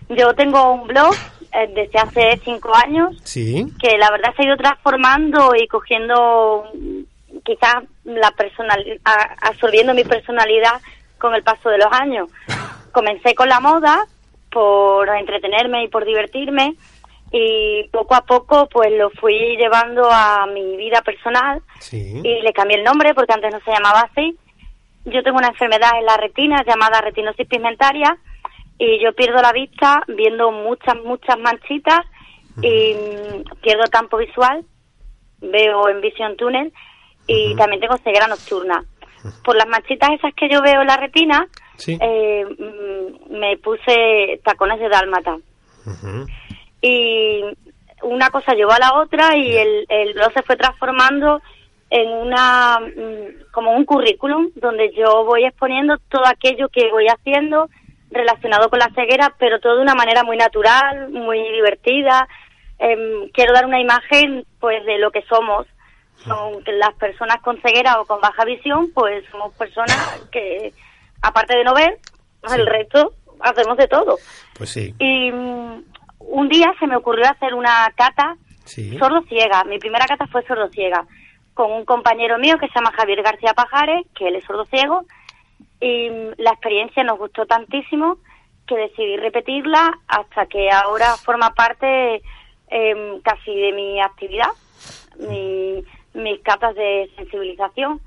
Yo 0.08 0.32
tengo 0.34 0.74
un 0.74 0.86
blog 0.86 1.14
eh, 1.52 1.68
desde 1.74 1.98
hace 1.98 2.40
cinco 2.44 2.72
años 2.74 3.16
sí. 3.24 3.66
que 3.80 3.96
la 3.98 4.10
verdad 4.10 4.32
se 4.36 4.42
ha 4.42 4.46
ido 4.46 4.56
transformando 4.56 5.52
y 5.56 5.66
cogiendo 5.66 6.64
quizás 7.44 7.84
la 8.04 8.30
personal 8.32 9.00
a- 9.04 9.36
absorbiendo 9.48 9.94
mi 9.94 10.04
personalidad 10.04 10.80
con 11.18 11.34
el 11.34 11.42
paso 11.42 11.68
de 11.70 11.78
los 11.78 11.92
años. 11.92 12.28
Comencé 12.92 13.34
con 13.34 13.48
la 13.48 13.60
moda 13.60 14.04
por 14.50 15.08
entretenerme 15.08 15.84
y 15.84 15.88
por 15.88 16.04
divertirme 16.04 16.74
y 17.30 17.84
poco 17.90 18.14
a 18.14 18.20
poco 18.26 18.68
pues 18.68 18.92
lo 18.92 19.08
fui 19.10 19.56
llevando 19.56 20.06
a 20.10 20.46
mi 20.46 20.76
vida 20.76 21.00
personal 21.02 21.62
Sí. 21.80 22.20
y 22.22 22.42
le 22.42 22.52
cambié 22.52 22.76
el 22.78 22.84
nombre 22.84 23.14
porque 23.14 23.32
antes 23.32 23.50
no 23.52 23.60
se 23.60 23.72
llamaba 23.72 24.00
así. 24.10 24.36
Yo 25.06 25.22
tengo 25.22 25.38
una 25.38 25.48
enfermedad 25.48 25.92
en 25.98 26.04
la 26.04 26.16
retina 26.18 26.62
llamada 26.66 27.00
retinosis 27.00 27.46
pigmentaria 27.48 28.16
y 28.78 29.02
yo 29.02 29.14
pierdo 29.14 29.40
la 29.40 29.52
vista 29.52 30.02
viendo 30.08 30.50
muchas, 30.52 30.96
muchas 31.04 31.38
manchitas 31.38 32.00
y 32.60 32.94
mm, 32.94 33.60
pierdo 33.62 33.84
campo 33.90 34.18
visual, 34.18 34.64
veo 35.40 35.88
en 35.88 36.00
visión 36.02 36.36
túnel 36.36 36.72
y 37.26 37.54
también 37.56 37.80
tengo 37.80 37.96
ceguera 37.98 38.26
nocturna. 38.26 38.84
Por 39.44 39.56
las 39.56 39.68
manchitas 39.68 40.10
esas 40.10 40.34
que 40.34 40.48
yo 40.50 40.60
veo 40.62 40.80
en 40.80 40.86
la 40.88 40.96
retina, 40.96 41.46
Sí. 41.76 41.96
eh, 42.00 42.44
mm, 42.44 43.38
me 43.38 43.56
puse 43.58 44.40
tacones 44.44 44.80
de 44.80 44.88
dálmata. 44.88 45.36
Y 46.80 47.42
una 48.02 48.30
cosa 48.30 48.54
llevó 48.54 48.72
a 48.72 48.78
la 48.78 48.94
otra 49.00 49.36
y 49.36 49.56
el, 49.56 49.86
el 49.88 50.14
blog 50.14 50.32
se 50.32 50.42
fue 50.42 50.56
transformando 50.56 51.40
en 51.90 52.08
una 52.08 52.78
mm, 52.80 53.50
como 53.52 53.72
un 53.76 53.84
currículum 53.84 54.50
donde 54.56 54.92
yo 54.96 55.24
voy 55.24 55.44
exponiendo 55.44 55.96
todo 56.08 56.26
aquello 56.26 56.68
que 56.68 56.90
voy 56.90 57.06
haciendo 57.06 57.68
relacionado 58.10 58.68
con 58.70 58.78
la 58.78 58.90
ceguera 58.94 59.34
pero 59.38 59.60
todo 59.60 59.76
de 59.76 59.82
una 59.82 59.94
manera 59.94 60.24
muy 60.24 60.36
natural 60.36 61.10
muy 61.10 61.38
divertida. 61.52 62.26
Em, 62.78 63.28
quiero 63.32 63.52
dar 63.52 63.66
una 63.66 63.80
imagen 63.80 64.44
pues 64.58 64.84
de 64.84 64.98
lo 64.98 65.10
que 65.12 65.22
somos 65.28 65.66
son 66.24 66.62
que 66.64 66.72
las 66.72 66.94
personas 66.94 67.38
con 67.42 67.60
ceguera 67.62 68.00
o 68.00 68.04
con 68.06 68.20
baja 68.20 68.44
visión 68.44 68.90
pues 68.94 69.24
somos 69.30 69.52
personas 69.54 69.96
que 70.30 70.72
aparte 71.22 71.56
de 71.56 71.64
no 71.64 71.74
ver 71.74 71.98
el 72.54 72.66
resto 72.66 73.12
hacemos 73.40 73.76
de 73.76 73.88
todo 73.88 74.16
Pues 74.56 74.70
sí. 74.70 74.94
y 74.98 75.30
mm, 75.32 75.84
un 76.20 76.48
día 76.48 76.72
se 76.78 76.86
me 76.86 76.96
ocurrió 76.96 77.26
hacer 77.28 77.54
una 77.54 77.92
cata 77.96 78.36
Sí. 78.64 78.96
sordo 78.96 79.22
ciega. 79.28 79.64
Mi 79.64 79.78
primera 79.80 80.06
cata 80.06 80.26
fue 80.28 80.44
sordo 80.46 80.68
ciega 80.68 81.04
con 81.52 81.72
un 81.72 81.84
compañero 81.84 82.38
mío 82.38 82.54
que 82.60 82.68
se 82.68 82.74
llama 82.76 82.92
Javier 82.96 83.20
García 83.22 83.52
Pajares, 83.54 84.06
que 84.14 84.28
él 84.28 84.36
es 84.36 84.44
sordo 84.44 84.64
ciego. 84.66 85.02
Y 85.80 86.08
mm, 86.08 86.34
la 86.38 86.50
experiencia 86.52 87.02
nos 87.02 87.18
gustó 87.18 87.44
tantísimo 87.46 88.18
que 88.68 88.76
decidí 88.76 89.16
repetirla 89.16 89.90
hasta 90.06 90.46
que 90.46 90.70
ahora 90.70 91.16
forma 91.16 91.50
parte 91.54 92.22
em, 92.68 93.20
casi 93.22 93.52
de 93.54 93.72
mi 93.72 94.00
actividad, 94.00 94.50
mi- 95.18 95.82
mis 96.14 96.40
catas 96.42 96.74
de 96.74 97.10
sensibilización. 97.16 98.00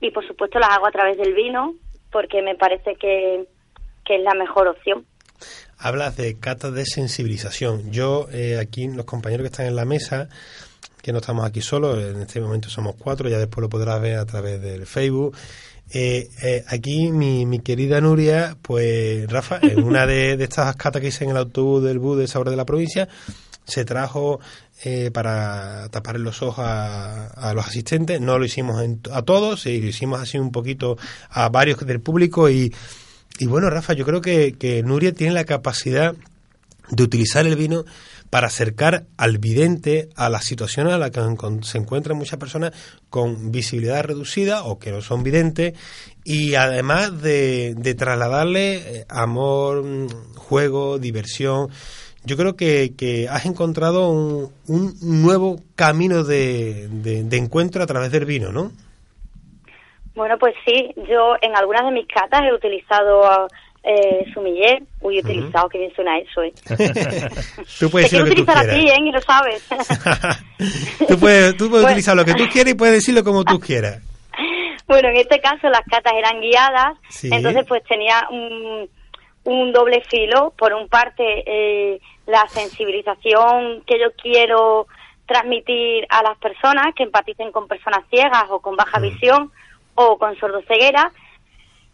Y 0.00 0.10
por 0.10 0.26
supuesto 0.26 0.58
las 0.58 0.70
hago 0.70 0.86
a 0.86 0.92
través 0.92 1.16
del 1.16 1.34
vino 1.34 1.74
porque 2.12 2.42
me 2.42 2.54
parece 2.54 2.94
que, 2.96 3.46
que 4.04 4.16
es 4.16 4.22
la 4.22 4.34
mejor 4.34 4.68
opción. 4.68 5.04
Hablas 5.78 6.16
de 6.16 6.38
catas 6.38 6.72
de 6.72 6.86
sensibilización. 6.86 7.92
Yo, 7.92 8.28
eh, 8.32 8.58
aquí, 8.58 8.88
los 8.88 9.04
compañeros 9.04 9.44
que 9.44 9.50
están 9.50 9.66
en 9.66 9.76
la 9.76 9.84
mesa, 9.84 10.28
que 11.02 11.12
no 11.12 11.18
estamos 11.18 11.44
aquí 11.44 11.60
solos, 11.60 12.02
en 12.02 12.22
este 12.22 12.40
momento 12.40 12.70
somos 12.70 12.94
cuatro, 12.96 13.28
ya 13.28 13.38
después 13.38 13.62
lo 13.62 13.68
podrás 13.68 14.00
ver 14.00 14.18
a 14.18 14.24
través 14.24 14.60
del 14.60 14.86
Facebook. 14.86 15.36
Eh, 15.92 16.28
eh, 16.42 16.64
aquí 16.66 17.12
mi, 17.12 17.46
mi 17.46 17.60
querida 17.60 18.00
Nuria, 18.00 18.56
pues 18.60 19.30
Rafa, 19.30 19.60
en 19.62 19.84
una 19.84 20.06
de, 20.06 20.32
estas 20.42 20.74
catas 20.76 21.00
que 21.00 21.08
hice 21.08 21.24
en 21.24 21.30
el 21.30 21.36
autobús 21.36 21.84
del 21.84 21.98
bus 21.98 22.18
de 22.18 22.26
Sabor 22.26 22.50
de 22.50 22.56
la 22.56 22.64
provincia, 22.64 23.08
se 23.66 23.84
trajo 23.84 24.40
eh, 24.84 25.10
para 25.10 25.88
tapar 25.90 26.18
los 26.20 26.42
ojos 26.42 26.64
a, 26.66 27.52
los 27.54 27.66
asistentes. 27.66 28.20
No 28.20 28.38
lo 28.38 28.44
hicimos 28.44 28.82
en- 28.82 29.00
a 29.12 29.22
todos, 29.22 29.66
y 29.66 29.80
lo 29.80 29.88
hicimos 29.88 30.20
así 30.20 30.38
un 30.38 30.52
poquito 30.52 30.96
a 31.30 31.48
varios 31.48 31.78
del 31.86 32.00
público 32.00 32.48
y, 32.50 32.72
y 33.38 33.46
bueno, 33.46 33.70
Rafa, 33.70 33.92
yo 33.94 34.04
creo 34.04 34.20
que, 34.20 34.52
que 34.58 34.82
Nuria 34.82 35.12
tiene 35.12 35.32
la 35.34 35.44
capacidad 35.44 36.14
de 36.90 37.02
utilizar 37.02 37.46
el 37.46 37.56
vino 37.56 37.84
para 38.30 38.48
acercar 38.48 39.06
al 39.16 39.38
vidente 39.38 40.08
a 40.16 40.28
la 40.28 40.40
situación 40.40 40.88
a 40.88 40.98
la 40.98 41.10
que 41.10 41.20
se 41.62 41.78
encuentran 41.78 42.18
muchas 42.18 42.38
personas 42.38 42.72
con 43.08 43.50
visibilidad 43.52 44.02
reducida 44.04 44.64
o 44.64 44.78
que 44.78 44.90
no 44.90 45.00
son 45.00 45.22
videntes 45.22 45.74
y 46.24 46.54
además 46.54 47.22
de, 47.22 47.74
de 47.76 47.94
trasladarle 47.94 48.74
eh, 49.00 49.06
amor, 49.08 49.84
mm, 49.84 50.08
juego, 50.34 50.98
diversión. 50.98 51.68
Yo 52.26 52.36
creo 52.36 52.56
que, 52.56 52.92
que 52.98 53.28
has 53.28 53.46
encontrado 53.46 54.10
un, 54.10 54.52
un 54.68 54.94
nuevo 55.22 55.56
camino 55.76 56.24
de, 56.24 56.88
de- 56.88 57.22
de 57.24 57.36
encuentro 57.36 57.82
a 57.82 57.86
través 57.86 58.10
del 58.12 58.24
vino, 58.26 58.50
¿no? 58.52 58.72
Bueno, 60.14 60.36
pues 60.38 60.54
sí, 60.64 60.92
yo 61.08 61.34
en 61.42 61.54
algunas 61.56 61.84
de 61.84 61.92
mis 61.92 62.06
catas 62.08 62.40
he 62.48 62.54
utilizado 62.54 63.46
eh, 63.84 64.24
sumiller. 64.32 64.82
Uy, 65.02 65.18
he 65.18 65.20
utilizado, 65.20 65.68
que 65.68 65.78
bien 65.78 65.92
suena 65.94 66.18
eso, 66.18 66.42
¿eh? 66.42 66.52
Tú 67.78 67.90
puedes 67.90 68.10
decir 68.10 68.20
lo 68.20 68.34
que 68.34 68.34
tú 68.34 68.44
quieras. 68.46 68.68
ti, 68.74 68.88
¿eh? 68.88 68.96
Y 68.98 69.12
lo 69.12 69.20
sabes. 69.20 69.62
Tú 71.06 71.18
puedes, 71.18 71.56
tú 71.56 71.68
puedes 71.68 71.82
Bueno. 71.82 71.86
utilizar 71.88 72.16
lo 72.16 72.24
que 72.24 72.32
tú 72.34 72.44
quieras 72.50 72.72
y 72.72 72.76
puedes 72.76 72.94
decirlo 72.94 73.22
como 73.22 73.44
tú 73.44 73.60
quieras. 73.60 74.00
bueno, 74.88 75.08
en 75.10 75.16
este 75.16 75.38
caso 75.40 75.68
las 75.68 75.82
catas 75.82 76.14
eran 76.16 76.40
guiadas, 76.40 76.96
Sí. 77.10 77.28
entonces 77.30 77.64
pues 77.68 77.82
tenía 77.84 78.26
un, 78.30 78.88
un 79.44 79.72
doble 79.72 80.02
filo. 80.10 80.54
Por 80.58 80.72
un 80.72 80.88
parte, 80.88 81.22
eh, 81.46 82.00
la 82.26 82.46
sensibilización 82.48 83.82
que 83.86 83.98
yo 83.98 84.12
quiero 84.20 84.86
transmitir 85.26 86.06
a 86.08 86.22
las 86.22 86.38
personas 86.38 86.94
que 86.94 87.02
empaticen 87.02 87.50
con 87.52 87.66
personas 87.68 88.04
ciegas 88.10 88.44
o 88.50 88.60
con 88.60 88.76
baja 88.76 89.00
visión 89.00 89.50
o 89.94 90.18
con 90.18 90.36
sordoceguera. 90.38 91.10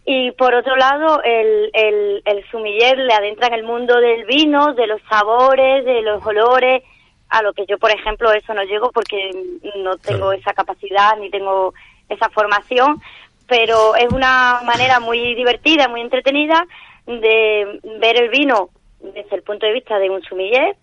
Y 0.05 0.33
por 0.33 0.55
otro 0.55 0.75
lado, 0.77 1.23
el, 1.23 1.71
el, 1.73 2.23
el 2.25 2.51
sumiller 2.51 2.99
le 2.99 3.15
adentra 3.15 3.47
en 3.47 3.55
el 3.55 3.63
mundo 3.63 4.01
del 4.01 4.25
vino, 4.25 4.75
de 4.75 4.87
los 4.87 5.01
sabores, 5.09 5.85
de 5.85 6.03
los 6.03 6.25
olores, 6.27 6.83
a 7.29 7.41
lo 7.43 7.53
que 7.55 7.65
yo, 7.67 7.79
por 7.79 7.91
ejemplo, 7.91 8.33
eso 8.33 8.53
no 8.53 8.63
llego 8.65 8.91
porque 8.91 9.31
no 9.77 9.97
tengo 9.99 10.27
Claro. 10.27 10.33
esa 10.33 10.53
capacidad 10.53 11.17
ni 11.19 11.31
tengo 11.31 11.73
esa 12.09 12.29
formación, 12.31 13.01
pero 13.49 13.95
es 13.97 14.13
una 14.13 14.61
manera 14.65 15.01
muy 15.01 15.35
divertida, 15.35 15.89
muy 15.89 16.01
entretenida 16.03 16.67
de 17.07 17.81
ver 18.01 18.21
el 18.21 18.29
vino 18.29 18.69
desde 19.03 19.37
el 19.37 19.43
punto 19.43 19.67
de 19.67 19.73
vista 19.73 19.99
de 19.99 20.11
un 20.11 20.23
sumiller 20.23 20.77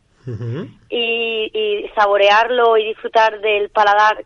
y, 0.89 1.51
y 1.53 1.89
saborearlo 1.95 2.78
y 2.78 2.86
disfrutar 2.86 3.39
del 3.41 3.70
paladar 3.70 4.26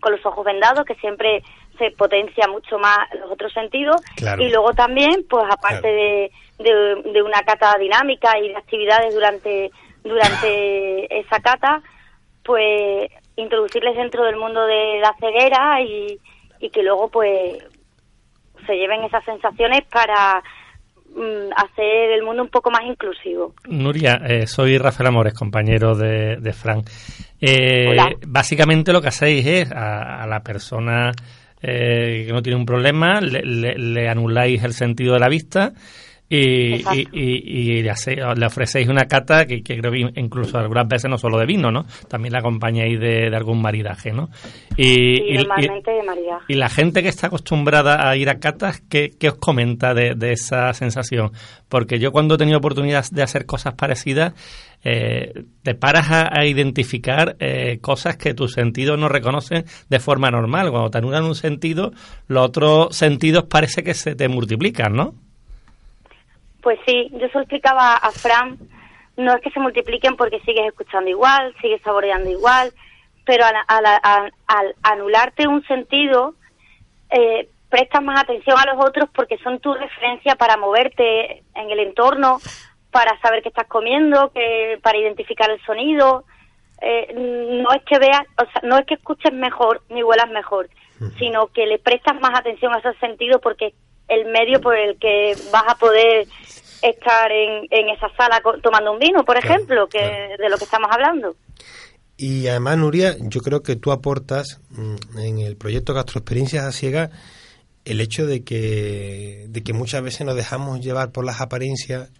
con 0.00 0.12
los 0.12 0.24
ojos 0.24 0.44
vendados, 0.44 0.84
que 0.84 0.94
siempre 0.96 1.42
se 1.78 1.90
potencia 1.92 2.46
mucho 2.48 2.78
más 2.78 2.98
los 3.18 3.30
otros 3.30 3.52
sentidos. 3.52 4.00
Claro. 4.16 4.42
Y 4.42 4.50
luego 4.50 4.72
también, 4.72 5.26
pues 5.28 5.44
aparte 5.50 5.86
de, 5.88 6.32
de, 6.58 7.12
de 7.12 7.22
una 7.22 7.42
cata 7.42 7.76
dinámica 7.78 8.38
y 8.38 8.48
de 8.48 8.56
actividades 8.56 9.14
durante, 9.14 9.70
durante 10.02 11.18
esa 11.20 11.40
cata, 11.40 11.82
pues 12.44 13.10
introducirles 13.36 13.96
dentro 13.96 14.24
del 14.24 14.36
mundo 14.36 14.66
de 14.66 15.00
la 15.00 15.14
ceguera 15.18 15.80
y, 15.80 16.18
y 16.60 16.70
que 16.70 16.82
luego 16.82 17.08
pues 17.08 17.64
se 18.66 18.76
lleven 18.76 19.04
esas 19.04 19.24
sensaciones 19.24 19.82
para 19.90 20.42
hacer 21.56 22.12
el 22.12 22.22
mundo 22.22 22.42
un 22.42 22.48
poco 22.48 22.70
más 22.70 22.82
inclusivo. 22.86 23.54
Nuria, 23.68 24.20
eh, 24.26 24.46
soy 24.46 24.78
Rafael 24.78 25.08
Amores, 25.08 25.34
compañero 25.34 25.94
de, 25.94 26.36
de 26.36 26.52
Fran. 26.52 26.82
Eh, 27.40 27.88
Hola. 27.90 28.10
Básicamente 28.26 28.92
lo 28.92 29.00
que 29.02 29.08
hacéis 29.08 29.46
es 29.46 29.72
a, 29.72 30.22
a 30.22 30.26
la 30.26 30.40
persona 30.42 31.12
eh, 31.62 32.24
que 32.26 32.32
no 32.32 32.42
tiene 32.42 32.58
un 32.58 32.66
problema, 32.66 33.20
le, 33.20 33.42
le- 33.42 33.78
le 33.78 34.08
anuláis 34.08 34.62
el 34.64 34.72
sentido 34.72 35.14
de 35.14 35.20
la 35.20 35.28
vista 35.28 35.72
Y, 36.34 36.76
y, 36.94 37.08
y- 37.12 37.82
le, 37.82 38.46
ofrecéis 38.46 38.88
una 38.88 39.04
cata 39.04 39.44
que, 39.44 39.62
que 39.62 39.76
creo 39.76 39.92
que 39.92 40.18
incluso 40.18 40.56
algunas 40.56 40.88
veces 40.88 41.10
no 41.10 41.18
solo 41.18 41.36
de 41.38 41.44
vino, 41.44 41.70
¿no? 41.70 41.84
También 42.08 42.32
la 42.32 42.38
acompañáis 42.38 42.98
de, 42.98 43.28
de 43.28 43.36
algún 43.36 43.60
maridaje, 43.60 44.12
¿no? 44.12 44.30
Y, 44.78 45.34
normalmente 45.34 45.90
de 45.90 46.02
maridaje. 46.02 46.44
y 46.48 46.54
la 46.54 46.70
gente 46.70 47.02
que 47.02 47.10
está 47.10 47.26
acostumbrada 47.26 48.08
a 48.08 48.16
ir 48.16 48.30
a 48.30 48.38
catas, 48.38 48.80
¿qué, 48.88 49.10
qué 49.10 49.28
os 49.28 49.34
comenta 49.34 49.92
de, 49.92 50.14
de 50.14 50.32
esa 50.32 50.72
sensación? 50.72 51.32
Porque 51.68 51.98
yo 51.98 52.12
cuando 52.12 52.36
he 52.36 52.38
tenido 52.38 52.56
oportunidad 52.56 53.04
de 53.10 53.22
hacer 53.22 53.44
cosas 53.44 53.74
parecidas, 53.74 54.32
eh, 54.84 55.44
te 55.62 55.74
paras 55.74 56.10
a, 56.10 56.30
a 56.32 56.46
identificar 56.46 57.36
eh, 57.40 57.78
cosas 57.82 58.16
que 58.16 58.32
tus 58.32 58.52
sentidos 58.52 58.98
no 58.98 59.10
reconocen 59.10 59.66
de 59.90 60.00
forma 60.00 60.30
normal. 60.30 60.70
Cuando 60.70 60.88
te 60.90 60.96
anulan 60.96 61.24
un 61.24 61.34
sentido, 61.34 61.92
los 62.26 62.46
otros 62.46 62.96
sentidos 62.96 63.44
parece 63.50 63.82
que 63.82 63.92
se 63.92 64.14
te 64.14 64.28
multiplican, 64.28 64.94
¿no? 64.94 65.14
Pues 66.62 66.78
sí, 66.86 67.08
yo 67.12 67.26
se 67.28 67.34
lo 67.34 67.40
explicaba 67.40 67.94
a 67.96 68.10
Fran, 68.12 68.56
no 69.16 69.34
es 69.34 69.40
que 69.42 69.50
se 69.50 69.60
multipliquen 69.60 70.16
porque 70.16 70.40
sigues 70.40 70.66
escuchando 70.66 71.10
igual, 71.10 71.54
sigues 71.60 71.82
saboreando 71.82 72.30
igual, 72.30 72.72
pero 73.26 73.44
al, 73.44 73.54
al- 73.68 74.00
al- 74.02 74.32
al 74.46 74.74
anularte 74.82 75.46
un 75.48 75.62
sentido, 75.66 76.34
eh, 77.10 77.48
prestas 77.68 78.02
más 78.02 78.20
atención 78.22 78.56
a 78.58 78.72
los 78.72 78.84
otros 78.84 79.08
porque 79.14 79.38
son 79.38 79.58
tu 79.58 79.74
referencia 79.74 80.34
para 80.36 80.56
moverte 80.56 81.42
en 81.54 81.70
el 81.70 81.80
entorno, 81.80 82.38
para 82.90 83.18
saber 83.20 83.42
qué 83.42 83.48
estás 83.48 83.66
comiendo, 83.66 84.30
que, 84.32 84.78
para 84.82 84.98
identificar 84.98 85.50
el 85.50 85.60
sonido. 85.64 86.24
Eh, 86.80 87.12
no 87.14 87.70
es 87.72 87.82
que 87.84 87.98
veas, 87.98 88.22
o 88.38 88.44
sea, 88.50 88.62
no 88.64 88.76
es 88.78 88.86
que 88.86 88.94
escuches 88.94 89.32
mejor 89.32 89.82
ni 89.88 90.02
huelas 90.02 90.28
mejor, 90.30 90.68
sino 91.18 91.46
que 91.48 91.66
le 91.66 91.78
prestas 91.78 92.20
más 92.20 92.38
atención 92.38 92.74
a 92.74 92.78
esos 92.78 92.96
sentidos 92.98 93.40
porque 93.42 93.72
el 94.08 94.30
medio 94.30 94.60
por 94.60 94.76
el 94.76 94.98
que 94.98 95.36
vas 95.52 95.64
a 95.68 95.74
poder 95.76 96.26
estar 96.82 97.30
en, 97.30 97.66
en 97.70 97.88
esa 97.90 98.08
sala 98.16 98.42
tomando 98.62 98.92
un 98.92 98.98
vino, 98.98 99.24
por 99.24 99.36
ejemplo, 99.36 99.86
que 99.88 100.36
de 100.38 100.48
lo 100.48 100.58
que 100.58 100.64
estamos 100.64 100.90
hablando. 100.90 101.34
Y 102.16 102.46
además, 102.48 102.78
Nuria, 102.78 103.16
yo 103.20 103.40
creo 103.40 103.62
que 103.62 103.76
tú 103.76 103.90
aportas 103.90 104.60
mm, 104.70 105.18
en 105.18 105.38
el 105.38 105.56
proyecto 105.56 105.94
Gastroexperiencias 105.94 106.64
a 106.64 106.72
Ciega 106.72 107.10
el 107.84 108.00
hecho 108.00 108.26
de 108.26 108.44
que, 108.44 109.46
de 109.48 109.62
que 109.62 109.72
muchas 109.72 110.02
veces 110.02 110.24
nos 110.26 110.36
dejamos 110.36 110.80
llevar 110.80 111.10
por 111.10 111.24
las 111.24 111.40
apariencias 111.40 112.10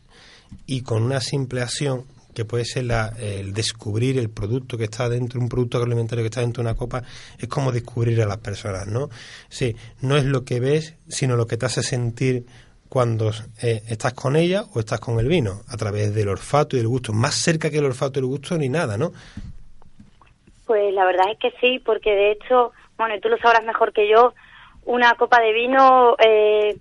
y 0.66 0.82
con 0.82 1.02
una 1.02 1.20
simple 1.20 1.62
acción 1.62 2.04
que 2.34 2.44
puede 2.44 2.64
ser 2.64 2.84
la- 2.84 3.12
el 3.20 3.52
descubrir 3.52 4.18
el 4.18 4.30
producto 4.30 4.76
que 4.78 4.84
está 4.84 5.08
dentro, 5.08 5.40
un 5.40 5.48
producto 5.48 5.78
agroalimentario 5.78 6.22
que 6.22 6.28
está 6.28 6.40
dentro 6.40 6.62
de 6.62 6.70
una 6.70 6.76
copa, 6.78 7.02
es 7.38 7.48
como 7.48 7.72
descubrir 7.72 8.20
a 8.22 8.26
las 8.26 8.38
personas, 8.38 8.86
¿no? 8.86 9.08
Sí, 9.48 9.76
no 10.00 10.16
es 10.16 10.24
lo 10.24 10.44
que 10.44 10.60
ves, 10.60 10.94
sino 11.08 11.36
lo 11.36 11.46
que 11.46 11.56
te 11.56 11.66
hace 11.66 11.82
sentir 11.82 12.44
cuando 12.88 13.30
eh, 13.62 13.82
estás 13.88 14.12
con 14.12 14.36
ella 14.36 14.64
o 14.74 14.80
estás 14.80 15.00
con 15.00 15.18
el 15.18 15.26
vino, 15.26 15.62
a 15.68 15.76
través 15.76 16.14
del 16.14 16.28
olfato 16.28 16.76
y 16.76 16.80
del 16.80 16.88
gusto, 16.88 17.12
más 17.14 17.34
cerca 17.34 17.70
que 17.70 17.78
el 17.78 17.86
olfato 17.86 18.18
y 18.18 18.22
el 18.22 18.26
gusto 18.26 18.56
ni 18.58 18.68
nada, 18.68 18.98
¿no? 18.98 19.12
Pues 20.66 20.92
la 20.94 21.04
verdad 21.04 21.26
es 21.32 21.38
que 21.38 21.52
sí, 21.60 21.78
porque 21.84 22.10
de 22.10 22.32
hecho, 22.32 22.72
bueno, 22.98 23.14
y 23.16 23.20
tú 23.20 23.28
lo 23.28 23.38
sabrás 23.38 23.64
mejor 23.64 23.92
que 23.92 24.08
yo, 24.10 24.34
una 24.84 25.14
copa 25.14 25.40
de 25.40 25.52
vino 25.52 26.16
eh, 26.18 26.76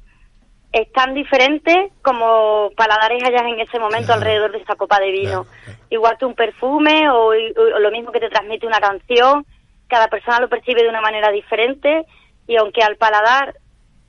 es 0.71 0.91
tan 0.93 1.13
diferente 1.13 1.91
como 2.01 2.71
paladares 2.77 3.23
hayas 3.23 3.41
en 3.43 3.59
ese 3.59 3.77
momento 3.79 4.07
Claro. 4.07 4.21
alrededor 4.21 4.51
de 4.53 4.59
esa 4.59 4.75
copa 4.75 4.99
de 4.99 5.11
vino. 5.11 5.43
Claro, 5.43 5.63
claro. 5.65 5.79
Igual 5.89 6.17
que 6.17 6.25
un 6.25 6.35
perfume 6.35 7.09
o, 7.09 7.27
o 7.27 7.79
lo 7.79 7.91
mismo 7.91 8.11
que 8.11 8.19
te 8.21 8.29
transmite 8.29 8.65
una 8.67 8.79
canción, 8.79 9.45
cada 9.87 10.07
persona 10.07 10.39
lo 10.39 10.47
percibe 10.49 10.83
de 10.83 10.89
una 10.89 11.01
manera 11.01 11.29
diferente 11.31 12.05
y 12.47 12.55
aunque 12.55 12.81
al 12.81 12.95
paladar 12.95 13.55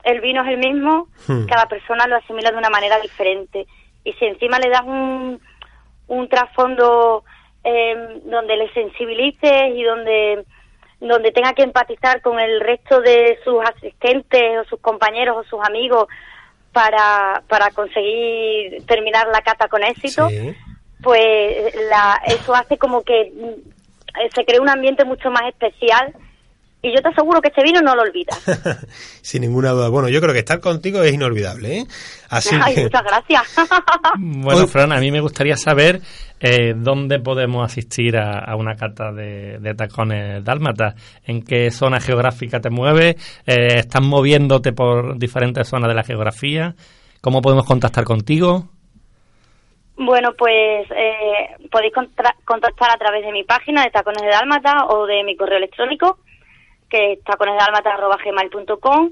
el 0.04 0.20
vino 0.20 0.42
es 0.42 0.48
el 0.48 0.58
mismo, 0.58 1.08
Hmm. 1.26 1.46
cada 1.46 1.66
persona 1.66 2.06
lo 2.06 2.16
asimila 2.16 2.50
de 2.50 2.56
una 2.58 2.70
manera 2.70 2.98
diferente. 3.00 3.66
Y 4.04 4.12
si 4.14 4.24
encima 4.24 4.58
le 4.58 4.68
das 4.70 4.82
un, 4.82 5.40
un 6.08 6.28
trasfondo 6.28 7.24
eh, 7.64 8.20
donde 8.24 8.56
le 8.56 8.72
sensibilices 8.72 9.74
y 9.74 9.82
donde 9.84 10.44
donde 11.00 11.32
tenga 11.32 11.52
que 11.52 11.62
empatizar 11.64 12.20
con 12.22 12.38
el 12.38 12.60
resto 12.60 13.00
de 13.00 13.36
sus 13.44 13.60
asistentes 13.64 14.60
o 14.60 14.64
sus 14.66 14.78
compañeros 14.80 15.36
o 15.36 15.42
sus 15.44 15.60
amigos 15.66 16.06
para, 16.72 17.42
para 17.48 17.70
conseguir 17.70 18.84
terminar 18.86 19.26
la 19.28 19.42
cata 19.42 19.68
con 19.68 19.82
éxito, 19.84 20.28
Sí. 20.28 20.54
pues 21.02 21.74
la, 21.90 22.20
eso 22.26 22.54
hace 22.54 22.78
como 22.78 23.02
que 23.02 23.32
mm, 23.34 24.20
eh, 24.20 24.30
se 24.34 24.44
crea 24.44 24.60
un 24.60 24.68
ambiente 24.68 25.04
mucho 25.04 25.30
más 25.30 25.42
especial 25.48 26.14
y 26.82 26.92
yo 26.92 27.00
te 27.00 27.08
aseguro 27.08 27.40
que 27.40 27.48
este 27.48 27.62
vino 27.62 27.80
no 27.80 27.94
lo 27.94 28.02
olvidas. 28.02 28.38
Sin 29.22 29.42
ninguna 29.42 29.70
duda. 29.70 29.88
Bueno, 29.88 30.08
yo 30.08 30.20
creo 30.20 30.32
que 30.32 30.40
estar 30.40 30.60
contigo 30.60 31.00
es 31.02 31.12
inolvidable, 31.12 31.78
¿eh? 31.78 31.84
Así 32.28 32.56
Ay, 32.60 32.74
que... 32.74 32.82
muchas 32.84 33.04
gracias. 33.04 33.42
Bueno, 34.18 34.66
Fran, 34.66 34.92
a 34.92 34.98
mí 34.98 35.10
me 35.10 35.20
gustaría 35.20 35.56
saber 35.56 36.00
eh, 36.40 36.74
dónde 36.76 37.20
podemos 37.20 37.64
asistir 37.64 38.16
a, 38.16 38.40
a 38.40 38.56
una 38.56 38.74
cata 38.74 39.12
de, 39.12 39.58
de 39.58 39.74
tacones 39.74 40.44
dálmatas. 40.44 40.94
¿En 41.24 41.42
qué 41.42 41.70
zona 41.70 42.00
geográfica 42.00 42.60
te 42.60 42.68
mueves? 42.68 43.14
Eh, 43.46 43.78
¿Estás 43.78 44.02
moviéndote 44.02 44.72
por 44.72 45.18
diferentes 45.18 45.68
zonas 45.68 45.88
de 45.88 45.94
la 45.94 46.02
geografía? 46.02 46.74
¿Cómo 47.20 47.40
podemos 47.40 47.64
contactar 47.64 48.04
contigo? 48.04 48.68
Bueno, 49.96 50.30
pues 50.36 50.90
eh, 50.90 51.68
podéis 51.70 51.92
contactar 52.44 52.90
a 52.90 52.98
través 52.98 53.24
de 53.24 53.30
mi 53.30 53.44
página 53.44 53.84
de 53.84 53.90
Tacones 53.90 54.22
de 54.22 54.28
Dálmata 54.28 54.86
o 54.88 55.06
de 55.06 55.22
mi 55.22 55.36
correo 55.36 55.58
electrónico, 55.58 56.18
que 56.92 57.12
es 57.14 57.24
taconesdálmata.gmail.com 57.24 59.10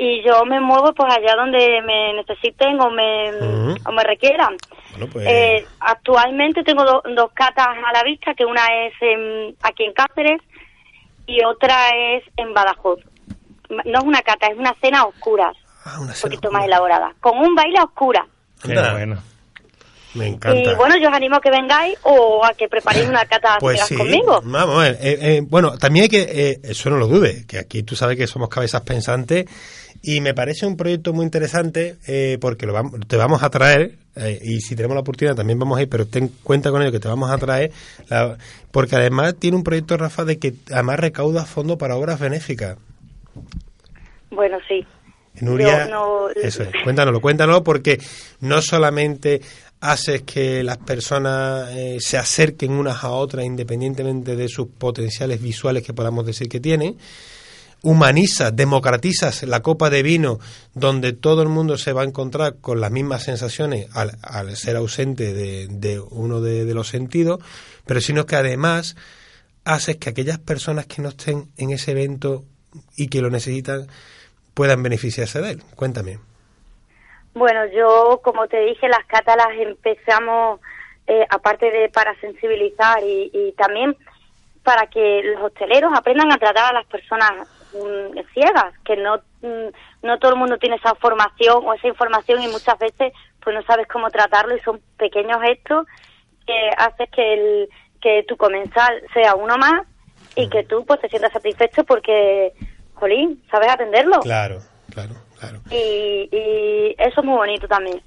y 0.00 0.22
yo 0.22 0.44
me 0.44 0.60
muevo 0.60 0.92
pues 0.94 1.12
allá 1.12 1.34
donde 1.36 1.82
me 1.82 2.14
necesiten 2.14 2.80
o 2.80 2.88
me, 2.90 3.30
o 3.84 3.92
me 3.92 4.04
requieran. 4.04 4.56
Bueno, 4.92 5.06
pues... 5.12 5.26
Eh, 5.28 5.66
actualmente 5.80 6.62
tengo 6.62 6.84
do- 6.84 7.02
dos 7.14 7.32
catas 7.34 7.66
a 7.68 7.92
la 7.92 8.02
vista, 8.04 8.32
que 8.34 8.44
una 8.44 8.64
es 8.86 8.92
en- 9.00 9.56
aquí 9.62 9.84
en 9.84 9.92
Cáceres 9.92 10.40
y 11.26 11.44
otra 11.44 11.88
es 11.88 12.22
en 12.36 12.54
Badajoz. 12.54 13.00
No 13.68 13.98
es 13.98 14.04
una 14.04 14.22
cata, 14.22 14.46
es 14.46 14.56
una 14.56 14.74
cena 14.80 15.00
a 15.00 15.04
oscuras, 15.06 15.54
ah, 15.84 15.98
una 16.00 16.12
un 16.12 16.20
poquito 16.22 16.50
más 16.52 16.64
elaborada, 16.64 17.12
con 17.20 17.36
un 17.38 17.54
baile 17.54 17.78
a 17.78 17.84
oscuras. 17.84 18.24
Qué 18.62 18.68
bueno. 18.92 19.16
Me 20.14 20.26
encanta. 20.26 20.72
Y 20.72 20.74
bueno, 20.74 20.94
yo 21.00 21.08
os 21.10 21.14
animo 21.14 21.36
a 21.36 21.40
que 21.40 21.50
vengáis 21.50 21.96
o 22.02 22.44
a 22.44 22.54
que 22.54 22.66
preparéis 22.68 23.06
una 23.06 23.24
cata 23.30 23.58
Pues 23.60 23.80
sí, 23.82 23.94
conmigo. 23.94 24.40
vamos 24.44 24.86
eh, 24.86 24.96
eh, 25.00 25.40
bueno, 25.46 25.76
también 25.78 26.04
hay 26.04 26.08
que, 26.08 26.22
eh, 26.22 26.60
eso 26.62 26.88
no 26.90 26.96
lo 26.96 27.06
dudes, 27.06 27.44
que 27.46 27.58
aquí 27.58 27.82
tú 27.82 27.94
sabes 27.94 28.16
que 28.16 28.26
somos 28.26 28.48
cabezas 28.48 28.80
pensantes 28.82 29.44
y 30.02 30.20
me 30.20 30.32
parece 30.32 30.64
un 30.64 30.76
proyecto 30.76 31.12
muy 31.12 31.24
interesante 31.24 31.96
eh, 32.06 32.38
porque 32.40 32.66
lo 32.66 32.72
vamos, 32.72 32.92
te 33.06 33.16
vamos 33.16 33.42
a 33.42 33.50
traer 33.50 33.96
eh, 34.16 34.38
y 34.42 34.60
si 34.60 34.74
tenemos 34.76 34.94
la 34.94 35.00
oportunidad 35.02 35.36
también 35.36 35.58
vamos 35.58 35.78
a 35.78 35.82
ir, 35.82 35.88
pero 35.88 36.06
ten 36.06 36.28
cuenta 36.42 36.70
con 36.70 36.80
ello 36.82 36.90
que 36.92 37.00
te 37.00 37.08
vamos 37.08 37.30
a 37.30 37.36
traer, 37.38 37.70
la- 38.08 38.38
porque 38.72 38.96
además 38.96 39.34
tiene 39.38 39.56
un 39.56 39.62
proyecto, 39.64 39.96
Rafa, 39.96 40.24
de 40.24 40.38
que 40.38 40.54
además 40.72 40.98
recauda 41.00 41.44
fondos 41.44 41.76
para 41.78 41.96
obras 41.96 42.18
benéficas. 42.18 42.78
Bueno, 44.30 44.58
sí. 44.68 44.86
Nuria, 45.40 45.86
no- 45.86 46.30
eso 46.30 46.64
es, 46.64 46.70
cuéntanoslo, 46.82 47.20
cuéntanoslo 47.20 47.62
porque 47.62 47.98
no 48.40 48.60
solamente 48.60 49.40
haces 49.80 50.22
que 50.22 50.62
las 50.62 50.78
personas 50.78 51.70
eh, 51.70 51.98
se 52.00 52.18
acerquen 52.18 52.72
unas 52.72 53.04
a 53.04 53.10
otras 53.10 53.44
independientemente 53.44 54.36
de 54.36 54.48
sus 54.48 54.68
potenciales 54.68 55.40
visuales 55.40 55.84
que 55.84 55.94
podamos 55.94 56.26
decir 56.26 56.48
que 56.48 56.60
tienen, 56.60 56.96
humanizas, 57.82 58.54
democratizas 58.54 59.44
la 59.44 59.60
copa 59.60 59.88
de 59.88 60.02
vino 60.02 60.40
donde 60.74 61.12
todo 61.12 61.42
el 61.42 61.48
mundo 61.48 61.78
se 61.78 61.92
va 61.92 62.02
a 62.02 62.06
encontrar 62.06 62.56
con 62.56 62.80
las 62.80 62.90
mismas 62.90 63.22
sensaciones 63.22 63.86
al, 63.92 64.18
al 64.22 64.56
ser 64.56 64.76
ausente 64.76 65.32
de, 65.32 65.68
de 65.68 66.00
uno 66.00 66.40
de, 66.40 66.64
de 66.64 66.74
los 66.74 66.88
sentidos, 66.88 67.40
pero 67.86 68.00
sino 68.00 68.26
que 68.26 68.36
además 68.36 68.96
haces 69.64 69.96
que 69.96 70.10
aquellas 70.10 70.38
personas 70.38 70.86
que 70.86 71.02
no 71.02 71.10
estén 71.10 71.50
en 71.56 71.70
ese 71.70 71.92
evento 71.92 72.44
y 72.96 73.08
que 73.08 73.20
lo 73.20 73.30
necesitan 73.30 73.86
puedan 74.54 74.82
beneficiarse 74.82 75.40
de 75.40 75.52
él. 75.52 75.62
Cuéntame. 75.76 76.27
Bueno, 77.34 77.66
yo, 77.66 78.20
como 78.22 78.48
te 78.48 78.60
dije, 78.60 78.88
las 78.88 79.04
catas 79.06 79.36
las 79.36 79.56
empezamos, 79.58 80.60
eh, 81.06 81.26
aparte 81.30 81.70
de 81.70 81.88
para 81.88 82.18
sensibilizar 82.20 83.02
y, 83.02 83.30
y 83.32 83.52
también 83.52 83.96
para 84.68 84.86
que 84.86 85.22
los 85.22 85.42
hosteleros 85.44 85.92
aprendan 85.96 86.30
a 86.30 86.36
tratar 86.36 86.66
a 86.66 86.74
las 86.74 86.86
personas 86.86 87.48
mm, 87.72 88.18
ciegas, 88.34 88.74
que 88.84 88.96
no, 88.96 89.16
mm, 89.40 89.68
no 90.02 90.18
todo 90.18 90.32
el 90.32 90.38
mundo 90.38 90.58
tiene 90.58 90.76
esa 90.76 90.94
formación 90.96 91.64
o 91.64 91.72
esa 91.72 91.88
información 91.88 92.42
y 92.42 92.48
muchas 92.48 92.78
veces 92.78 93.14
pues 93.42 93.56
no 93.56 93.62
sabes 93.62 93.86
cómo 93.86 94.10
tratarlo 94.10 94.54
y 94.54 94.60
son 94.60 94.80
pequeños 94.98 95.40
gestos 95.40 95.86
que 96.46 96.70
haces 96.76 97.08
que, 97.10 97.32
el, 97.34 97.68
que 98.02 98.24
tu 98.28 98.36
comensal 98.36 99.02
sea 99.14 99.34
uno 99.36 99.56
más 99.56 99.86
y 100.36 100.50
que 100.50 100.64
tú 100.64 100.84
pues 100.84 101.00
te 101.00 101.08
sientas 101.08 101.32
satisfecho 101.32 101.84
porque, 101.84 102.52
jolín, 102.92 103.42
sabes 103.50 103.70
atenderlo. 103.70 104.20
Claro, 104.20 104.58
claro, 104.92 105.14
claro. 105.38 105.58
Y, 105.70 106.28
y 106.32 106.94
eso 106.98 107.20
es 107.20 107.24
muy 107.24 107.36
bonito 107.36 107.66
también, 107.68 108.00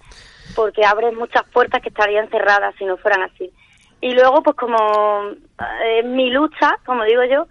porque 0.55 0.85
abre 0.85 1.11
muchas 1.11 1.43
puertas 1.51 1.81
que 1.81 1.89
estarían 1.89 2.29
cerradas 2.29 2.73
si 2.77 2.85
no 2.85 2.97
fueran 2.97 3.23
así. 3.23 3.51
Y 4.03 4.13
luego, 4.15 4.41
pues 4.41 4.55
como 4.57 5.29
eh, 5.85 6.01
mi 6.03 6.31
lucha, 6.31 6.75
como 6.87 7.03
digo 7.03 7.23
yo, 7.23 7.45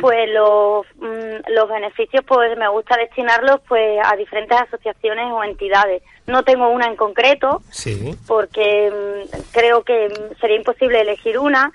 pues 0.00 0.28
los, 0.34 0.84
mm, 0.96 1.50
los 1.50 1.68
beneficios 1.70 2.22
pues 2.26 2.58
me 2.58 2.68
gusta 2.68 2.94
destinarlos 2.98 3.60
pues 3.66 3.98
a 4.04 4.14
diferentes 4.14 4.60
asociaciones 4.60 5.32
o 5.32 5.42
entidades. 5.42 6.02
No 6.26 6.42
tengo 6.42 6.68
una 6.68 6.84
en 6.86 6.96
concreto 6.96 7.62
Sí. 7.70 8.14
porque 8.26 8.92
mm, 8.92 9.38
creo 9.52 9.82
que 9.82 10.08
mm, 10.10 10.38
sería 10.38 10.56
imposible 10.56 11.00
elegir 11.00 11.38
una. 11.38 11.72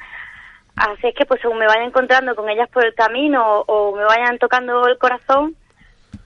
Así 0.76 1.08
es 1.08 1.16
que 1.16 1.26
pues 1.26 1.41
según 1.41 1.58
me 1.58 1.66
vaya 1.68 1.84
encontrando 1.84 2.36
con 2.36 2.48
ellas 2.50 2.70
por 2.70 2.86
el 2.86 2.94
camino 2.94 3.62
o 3.62 3.96
me 3.96 4.04
vayan 4.04 4.38
tocando 4.38 4.86
el 4.88 5.00
corazón 5.00 5.56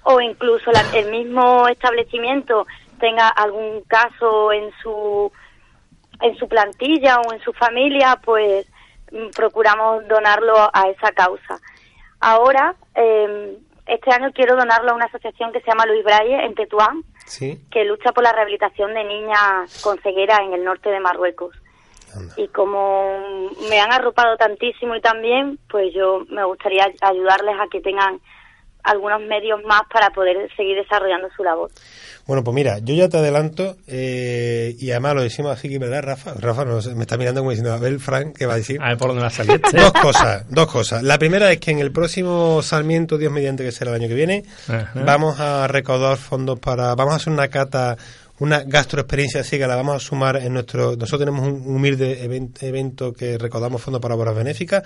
o 0.04 0.20
incluso 0.22 0.72
la- 0.72 0.86
el 0.98 1.10
mismo 1.12 1.68
establecimiento 1.68 2.66
tenga 3.00 3.28
algún 3.30 3.82
caso 3.84 4.52
en 4.52 4.72
su 4.82 5.32
en 6.20 6.36
su 6.38 6.48
plantilla 6.48 7.20
o 7.22 7.32
en 7.34 7.40
su 7.42 7.54
familia, 7.54 8.20
pues 8.26 8.66
mm, 9.12 9.30
procuramos 9.36 10.08
donarlo 10.08 10.56
a 10.74 10.90
esa 10.90 11.12
causa. 11.12 11.60
Ahora, 12.20 12.74
eh, 12.96 13.56
este 13.86 14.12
año 14.12 14.32
quiero 14.34 14.56
donarlo 14.56 14.92
a 14.92 14.96
una 14.96 15.06
asociación 15.06 15.52
que 15.54 15.62
se 15.62 15.68
llama 15.68 15.86
Luis 15.86 16.04
Braille 16.04 16.44
en 16.44 16.56
Tetuán, 16.56 17.04
Sí. 17.28 17.62
que 17.70 17.86
lucha 17.86 18.12
por 18.14 18.24
la 18.24 18.34
rehabilitación 18.34 18.94
de 18.96 19.04
niñas 19.04 19.82
con 19.84 20.00
ceguera 20.00 20.38
en 20.44 20.54
el 20.54 20.64
norte 20.64 20.90
de 20.90 21.00
Marruecos. 21.00 21.56
Y 22.36 22.48
como 22.48 23.20
me 23.70 23.80
han 23.80 23.94
arropado 23.94 24.38
tantísimo 24.38 24.96
y 24.96 25.02
también, 25.02 25.60
pues 25.70 25.94
yo 25.94 26.24
me 26.30 26.44
gustaría 26.46 26.88
ayudarles 27.02 27.56
a 27.60 27.68
que 27.70 27.80
tengan 27.82 28.20
algunos 28.88 29.22
medios 29.22 29.60
más 29.66 29.82
para 29.92 30.10
poder 30.10 30.36
seguir 30.56 30.76
desarrollando 30.78 31.28
su 31.36 31.44
labor. 31.44 31.70
Bueno, 32.26 32.44
pues 32.44 32.56
mira, 32.56 32.80
yo 32.80 32.94
ya 32.94 33.08
te 33.08 33.18
adelanto, 33.18 33.78
eh, 33.88 34.76
y 34.80 34.92
además 34.92 35.16
lo 35.16 35.22
decimos 35.22 35.52
así 35.58 35.70
que, 35.70 35.80
¿verdad, 35.80 36.04
Rafa? 36.04 36.34
Rafa 36.38 36.66
no 36.66 36.82
sé, 36.82 36.94
me 36.94 37.04
está 37.04 37.16
mirando 37.18 37.40
como 37.42 37.52
diciendo, 37.52 37.74
a 37.74 37.78
ver, 37.80 38.00
Frank, 38.00 38.36
¿qué 38.38 38.46
va 38.46 38.56
a 38.56 38.58
decir? 38.58 38.82
A 38.82 38.90
ver 38.90 38.98
por 38.98 39.10
dónde 39.10 39.22
va 39.22 39.28
a 39.28 39.32
salir. 39.32 39.62
Dos 39.62 39.94
cosas, 39.94 40.46
dos 40.50 40.68
cosas. 40.68 41.04
La 41.04 41.18
primera 41.18 41.50
es 41.52 41.60
que 41.60 41.72
en 41.72 41.80
el 41.80 41.92
próximo 41.94 42.62
Sarmiento, 42.62 43.18
Dios 43.18 43.32
mediante 43.32 43.64
que 43.64 43.72
será 43.72 43.92
el 43.92 44.02
año 44.02 44.10
que 44.10 44.14
viene, 44.16 44.44
Ajá. 44.68 44.92
vamos 45.06 45.40
a 45.40 45.68
recaudar 45.68 46.18
fondos 46.18 46.60
para, 46.60 46.96
vamos 46.96 47.14
a 47.14 47.16
hacer 47.18 47.32
una 47.32 47.48
cata, 47.48 47.96
una 48.40 48.62
gastroexperiencia 48.66 49.44
ciega, 49.46 49.66
la 49.68 49.78
vamos 49.78 49.96
a 49.96 50.00
sumar 50.00 50.36
en 50.36 50.52
nuestro, 50.54 50.98
nosotros 50.98 51.20
tenemos 51.20 51.48
un 51.48 51.64
humilde 51.76 52.24
even- 52.26 52.52
evento 52.62 53.14
que 53.14 53.38
recaudamos 53.38 53.82
fondos 53.82 54.02
para 54.02 54.16
obras 54.16 54.36
benéficas, 54.36 54.84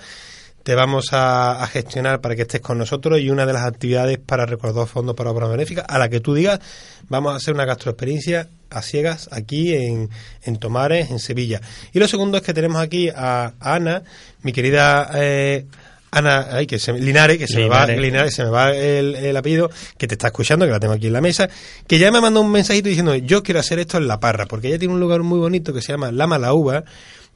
te 0.62 0.74
vamos 0.74 1.12
a, 1.12 1.62
a 1.62 1.66
gestionar 1.66 2.20
para 2.20 2.36
que 2.36 2.42
estés 2.42 2.60
con 2.60 2.78
nosotros 2.78 3.20
y 3.20 3.30
una 3.30 3.46
de 3.46 3.52
las 3.52 3.64
actividades 3.64 4.18
para 4.18 4.46
recaudar 4.46 4.86
fondos 4.86 5.14
para 5.14 5.30
obras 5.30 5.50
benéficas, 5.50 5.84
a 5.88 5.98
la 5.98 6.08
que 6.08 6.20
tú 6.20 6.34
digas, 6.34 6.60
vamos 7.08 7.32
a 7.32 7.36
hacer 7.36 7.54
una 7.54 7.64
gastroexperiencia 7.64 8.48
a 8.70 8.82
ciegas 8.82 9.28
aquí 9.32 9.74
en, 9.74 10.08
en 10.42 10.56
Tomares, 10.56 11.10
en 11.10 11.18
Sevilla. 11.18 11.60
Y 11.92 11.98
lo 11.98 12.08
segundo 12.08 12.38
es 12.38 12.42
que 12.42 12.54
tenemos 12.54 12.80
aquí 12.80 13.08
a 13.08 13.52
Ana, 13.60 14.02
mi 14.42 14.52
querida 14.52 15.10
eh, 15.14 15.66
Ana, 16.12 16.48
ay, 16.52 16.66
que 16.66 16.78
se, 16.78 16.92
Linares, 16.92 17.38
que 17.38 17.46
se 17.46 17.56
me 17.56 17.68
va, 17.68 17.86
Linares. 17.86 18.34
Se 18.34 18.44
me 18.44 18.50
va 18.50 18.74
el, 18.74 19.14
el 19.14 19.34
apellido, 19.34 19.70
que 19.96 20.06
te 20.06 20.14
está 20.14 20.26
escuchando, 20.26 20.66
que 20.66 20.70
la 20.70 20.78
tengo 20.78 20.92
aquí 20.92 21.06
en 21.06 21.14
la 21.14 21.22
mesa, 21.22 21.48
que 21.86 21.98
ya 21.98 22.12
me 22.12 22.20
mandó 22.20 22.42
un 22.42 22.50
mensajito 22.50 22.90
diciendo, 22.90 23.14
yo 23.14 23.42
quiero 23.42 23.60
hacer 23.60 23.78
esto 23.78 23.96
en 23.96 24.06
La 24.06 24.20
Parra, 24.20 24.44
porque 24.44 24.68
ella 24.68 24.78
tiene 24.78 24.92
un 24.92 25.00
lugar 25.00 25.22
muy 25.22 25.38
bonito 25.38 25.72
que 25.72 25.80
se 25.80 25.92
llama 25.92 26.12
La 26.12 26.26
Malauba, 26.26 26.84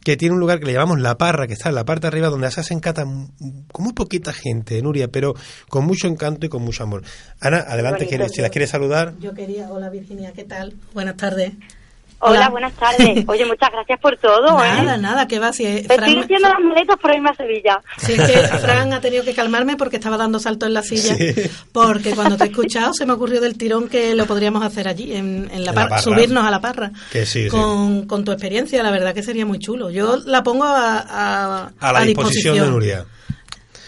que 0.07 0.17
tiene 0.17 0.35
un 0.35 0.41
lugar 0.41 0.61
que 0.61 0.67
le 0.67 0.73
llamamos 0.73 1.01
La 1.01 1.19
Parra, 1.19 1.49
que 1.49 1.55
está 1.55 1.69
en 1.69 1.75
la 1.75 1.85
parte 1.85 2.03
de 2.03 2.07
arriba, 2.09 2.29
donde 2.29 2.49
se 2.53 2.61
hacen 2.61 2.79
catas 2.79 3.07
con 3.73 3.85
muy 3.85 3.93
poquita 3.93 4.33
gente, 4.33 4.81
Nuria, 4.81 5.09
pero 5.09 5.35
con 5.69 5.85
mucho 5.85 6.07
encanto 6.07 6.47
y 6.47 6.49
con 6.49 6.63
mucho 6.63 6.85
amor. 6.85 7.03
Ana, 7.41 7.65
adelante, 7.67 8.07
¿quieres- 8.07 8.31
si 8.33 8.41
las 8.41 8.53
quieres 8.53 8.71
saludar. 8.71 9.15
Yo 9.19 9.35
quería, 9.35 9.69
hola 9.69 9.91
Virginia, 9.91 10.33
¿qué 10.33 10.45
tal? 10.45 10.75
Buenas 10.95 11.17
tardes. 11.17 11.55
Hola, 12.19 12.49
buenas 12.49 12.73
tardes. 12.75 13.25
Oye, 13.29 13.45
muchas 13.45 13.71
gracias 13.71 14.01
por 14.01 14.17
todo. 14.17 14.57
Nada, 14.59 14.95
¿eh? 14.95 14.99
nada, 14.99 15.29
que 15.29 15.39
va. 15.39 15.53
Si 15.53 15.65
eh, 15.67 15.81
Estoy 15.81 15.97
Fran, 15.99 16.19
haciendo 16.21 16.49
las 16.49 16.61
maletas 16.61 16.97
para 17.01 17.15
irme 17.17 17.31
a 17.31 17.35
Sevilla. 17.35 17.81
sí, 17.99 18.15
es 18.15 18.23
que 18.31 18.39
Fran 18.59 18.93
ha 18.93 19.01
tenido 19.01 19.23
que 19.25 19.35
calmarme 19.35 19.77
porque 19.77 19.97
estaba 19.97 20.17
dando 20.17 20.39
saltos 20.39 20.67
en 20.69 20.75
la 20.75 20.83
silla. 20.83 21.15
Porque 21.73 22.15
cuando 22.15 22.37
te 22.37 22.45
he 22.45 22.47
escuchado 22.51 22.95
se 22.95 23.05
me 23.07 23.13
ocurrió 23.13 23.41
del 23.41 23.59
tirón 23.59 23.89
que 23.89 24.15
lo 24.15 24.27
podríamos 24.27 24.63
hacer 24.65 24.89
allí, 24.89 25.15
en, 25.15 25.51
en 25.53 25.65
la, 25.65 25.73
parra, 25.73 25.99
subirnos 25.99 26.45
a 26.45 26.51
la 26.51 26.61
parra. 26.61 26.91
Que 27.13 27.27
sí, 27.27 27.45
sí. 27.45 27.51
con, 27.51 28.25
tu 28.25 28.33
experiencia, 28.33 28.83
la 28.83 28.91
verdad 28.91 29.15
que 29.15 29.23
sería 29.23 29.45
muy 29.45 29.59
chulo. 29.59 29.91
Yo 29.91 30.17
la 30.25 30.43
pongo 30.43 30.65
a, 30.65 30.99
a, 30.99 31.73
A 31.81 31.93
la 31.93 32.01
disposición 32.01 32.59
de 32.59 32.67
Nuria. 32.67 33.05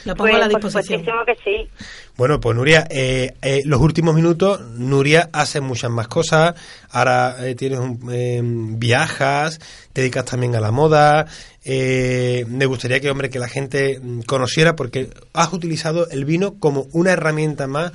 La 0.04 0.14
pongo 0.14 0.30
Pues, 0.30 0.34
a 0.42 0.46
la 0.46 0.48
por 0.52 0.62
disposición. 0.62 1.00
supuestísimo 1.00 1.24
que 1.26 1.34
sí. 1.44 1.70
Bueno, 2.18 2.40
pues 2.40 2.56
Nuria, 2.56 2.84
eh, 2.90 3.36
eh, 3.42 3.62
los 3.64 3.80
últimos 3.80 4.12
minutos, 4.12 4.60
Nuria 4.72 5.30
hace 5.32 5.60
muchas 5.60 5.88
más 5.88 6.08
cosas. 6.08 6.56
Ahora 6.90 7.36
eh, 7.46 7.54
tienes 7.54 7.78
un, 7.78 8.00
eh, 8.10 8.40
viajas, 8.42 9.60
te 9.92 10.00
dedicas 10.00 10.24
también 10.24 10.56
a 10.56 10.60
la 10.60 10.72
moda. 10.72 11.26
Eh, 11.64 12.44
me 12.48 12.66
gustaría 12.66 12.98
que, 12.98 13.08
hombre, 13.08 13.30
que 13.30 13.38
la 13.38 13.46
gente 13.46 14.00
mm, 14.02 14.22
conociera, 14.22 14.74
porque 14.74 15.10
has 15.32 15.52
utilizado 15.52 16.10
el 16.10 16.24
vino 16.24 16.54
como 16.58 16.88
una 16.90 17.12
herramienta 17.12 17.68
más 17.68 17.92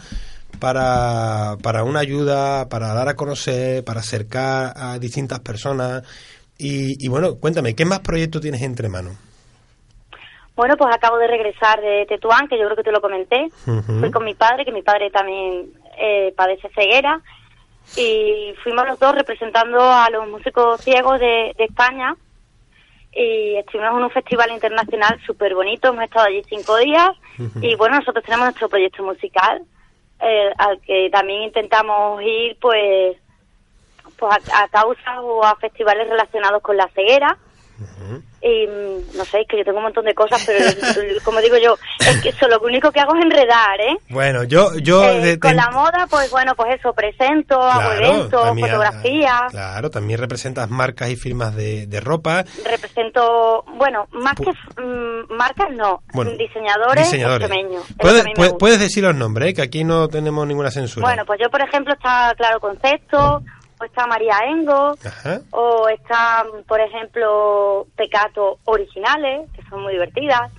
para, 0.57 1.57
para 1.61 1.83
una 1.83 1.99
ayuda, 1.99 2.69
para 2.69 2.93
dar 2.93 3.09
a 3.09 3.17
conocer, 3.17 3.83
para 3.83 3.99
acercar 3.99 4.71
a 4.77 4.99
distintas 4.99 5.41
personas. 5.41 6.03
Y, 6.57 6.95
y 7.05 7.09
bueno, 7.09 7.35
cuéntame, 7.35 7.75
¿qué 7.75 7.83
más 7.83 7.99
proyectos 7.99 8.41
tienes 8.41 8.61
entre 8.61 8.87
manos? 8.87 9.17
Bueno, 10.55 10.77
pues 10.77 10.93
acabo 10.95 11.17
de 11.17 11.27
regresar 11.27 11.81
de 11.81 12.05
Tetuán, 12.07 12.47
que 12.47 12.57
yo 12.57 12.65
creo 12.65 12.75
que 12.75 12.83
te 12.83 12.91
lo 12.91 13.01
comenté. 13.01 13.49
Fui 13.99 14.11
con 14.11 14.23
mi 14.23 14.35
padre, 14.35 14.65
que 14.65 14.71
mi 14.71 14.83
padre 14.83 15.09
también 15.09 15.71
eh, 15.97 16.31
padece 16.37 16.69
ceguera. 16.69 17.21
Y 17.97 18.53
fuimos 18.63 18.87
los 18.87 18.99
dos 18.99 19.15
representando 19.15 19.81
a 19.81 20.09
los 20.11 20.27
músicos 20.27 20.79
ciegos 20.81 21.19
de, 21.19 21.55
de 21.57 21.63
España. 21.63 22.15
Y 23.15 23.55
estuvimos 23.57 23.97
en 23.97 24.03
un 24.03 24.11
festival 24.11 24.51
internacional 24.51 25.19
súper 25.25 25.55
bonito. 25.55 25.89
Hemos 25.89 26.03
estado 26.03 26.27
allí 26.27 26.43
cinco 26.47 26.77
días. 26.77 27.09
Y 27.61 27.75
bueno, 27.75 27.97
nosotros 27.97 28.23
tenemos 28.23 28.45
nuestro 28.45 28.69
proyecto 28.69 29.03
musical, 29.03 29.63
eh, 30.21 30.53
al 30.57 30.79
que 30.81 31.09
también 31.11 31.43
intentamos 31.43 32.21
ir, 32.21 32.57
pues, 32.61 33.17
pues 34.17 34.49
a, 34.51 34.63
a 34.63 34.67
causas 34.67 35.17
o 35.21 35.43
a 35.43 35.55
festivales 35.55 36.07
relacionados 36.07 36.61
con 36.61 36.77
la 36.77 36.87
ceguera. 36.89 37.37
Y 38.41 38.67
mm, 38.67 39.17
no 39.17 39.23
sé, 39.25 39.41
es 39.41 39.47
que 39.47 39.57
yo 39.57 39.63
tengo 39.63 39.77
un 39.77 39.83
montón 39.85 40.03
de 40.05 40.13
cosas, 40.13 40.43
pero 40.45 40.59
como 41.23 41.39
digo 41.41 41.55
yo, 41.57 41.77
es 41.99 42.21
que 42.21 42.29
eso 42.29 42.47
lo 42.47 42.59
único 42.59 42.91
que 42.91 42.99
hago 42.99 43.15
es 43.15 43.23
enredar, 43.23 43.79
¿eh? 43.79 43.97
Bueno, 44.09 44.43
yo... 44.43 44.75
yo 44.77 45.03
Eh, 45.05 45.19
de- 45.21 45.39
con 45.39 45.51
de- 45.51 45.57
la 45.57 45.71
moda, 45.71 46.07
pues 46.09 46.29
bueno, 46.29 46.53
pues 46.55 46.75
eso, 46.79 46.93
presento, 46.93 47.61
hago 47.61 47.81
Claro, 47.91 48.05
eventos, 48.05 48.43
también, 48.43 48.67
fotografías, 48.67 49.51
Claro, 49.51 49.89
también 49.89 50.19
representas 50.19 50.69
marcas 50.69 51.09
y 51.09 51.15
firmas 51.15 51.55
de, 51.55 51.87
de 51.87 51.99
ropa. 52.01 52.43
represento, 52.65 53.63
bueno, 53.77 54.07
más 54.11 54.33
que 54.35 54.51
mm, 54.81 55.33
marcas, 55.33 55.69
no, 55.71 56.01
Bueno, 56.13 56.31
diseñadores, 56.31 57.05
diseñadores. 57.05 57.47
extremeños. 57.49 57.83
Puedes, 57.97 58.53
puedes 58.59 58.79
decir 58.79 59.03
los 59.03 59.15
nombres, 59.15 59.49
¿eh? 59.49 59.53
que 59.53 59.61
aquí 59.61 59.83
no 59.83 60.07
tenemos 60.09 60.45
ninguna 60.45 60.69
censura. 60.71 61.05
Bueno, 61.07 61.23
pues 61.25 61.39
yo, 61.41 61.49
por 61.49 61.61
ejemplo, 61.61 61.93
está 61.93 62.33
Claro 62.37 62.59
Concepto, 62.59 63.41
o 63.83 63.85
está 63.85 64.07
María 64.07 64.39
Engo, 64.45 64.95
Ajá. 65.05 65.41
o 65.51 65.87
está, 65.89 66.45
por 66.67 66.79
ejemplo, 66.79 67.85
Pecato 67.95 68.59
Originales, 68.65 69.49
que 69.53 69.61
son 69.69 69.83
muy 69.83 69.93
divertidas. 69.93 70.51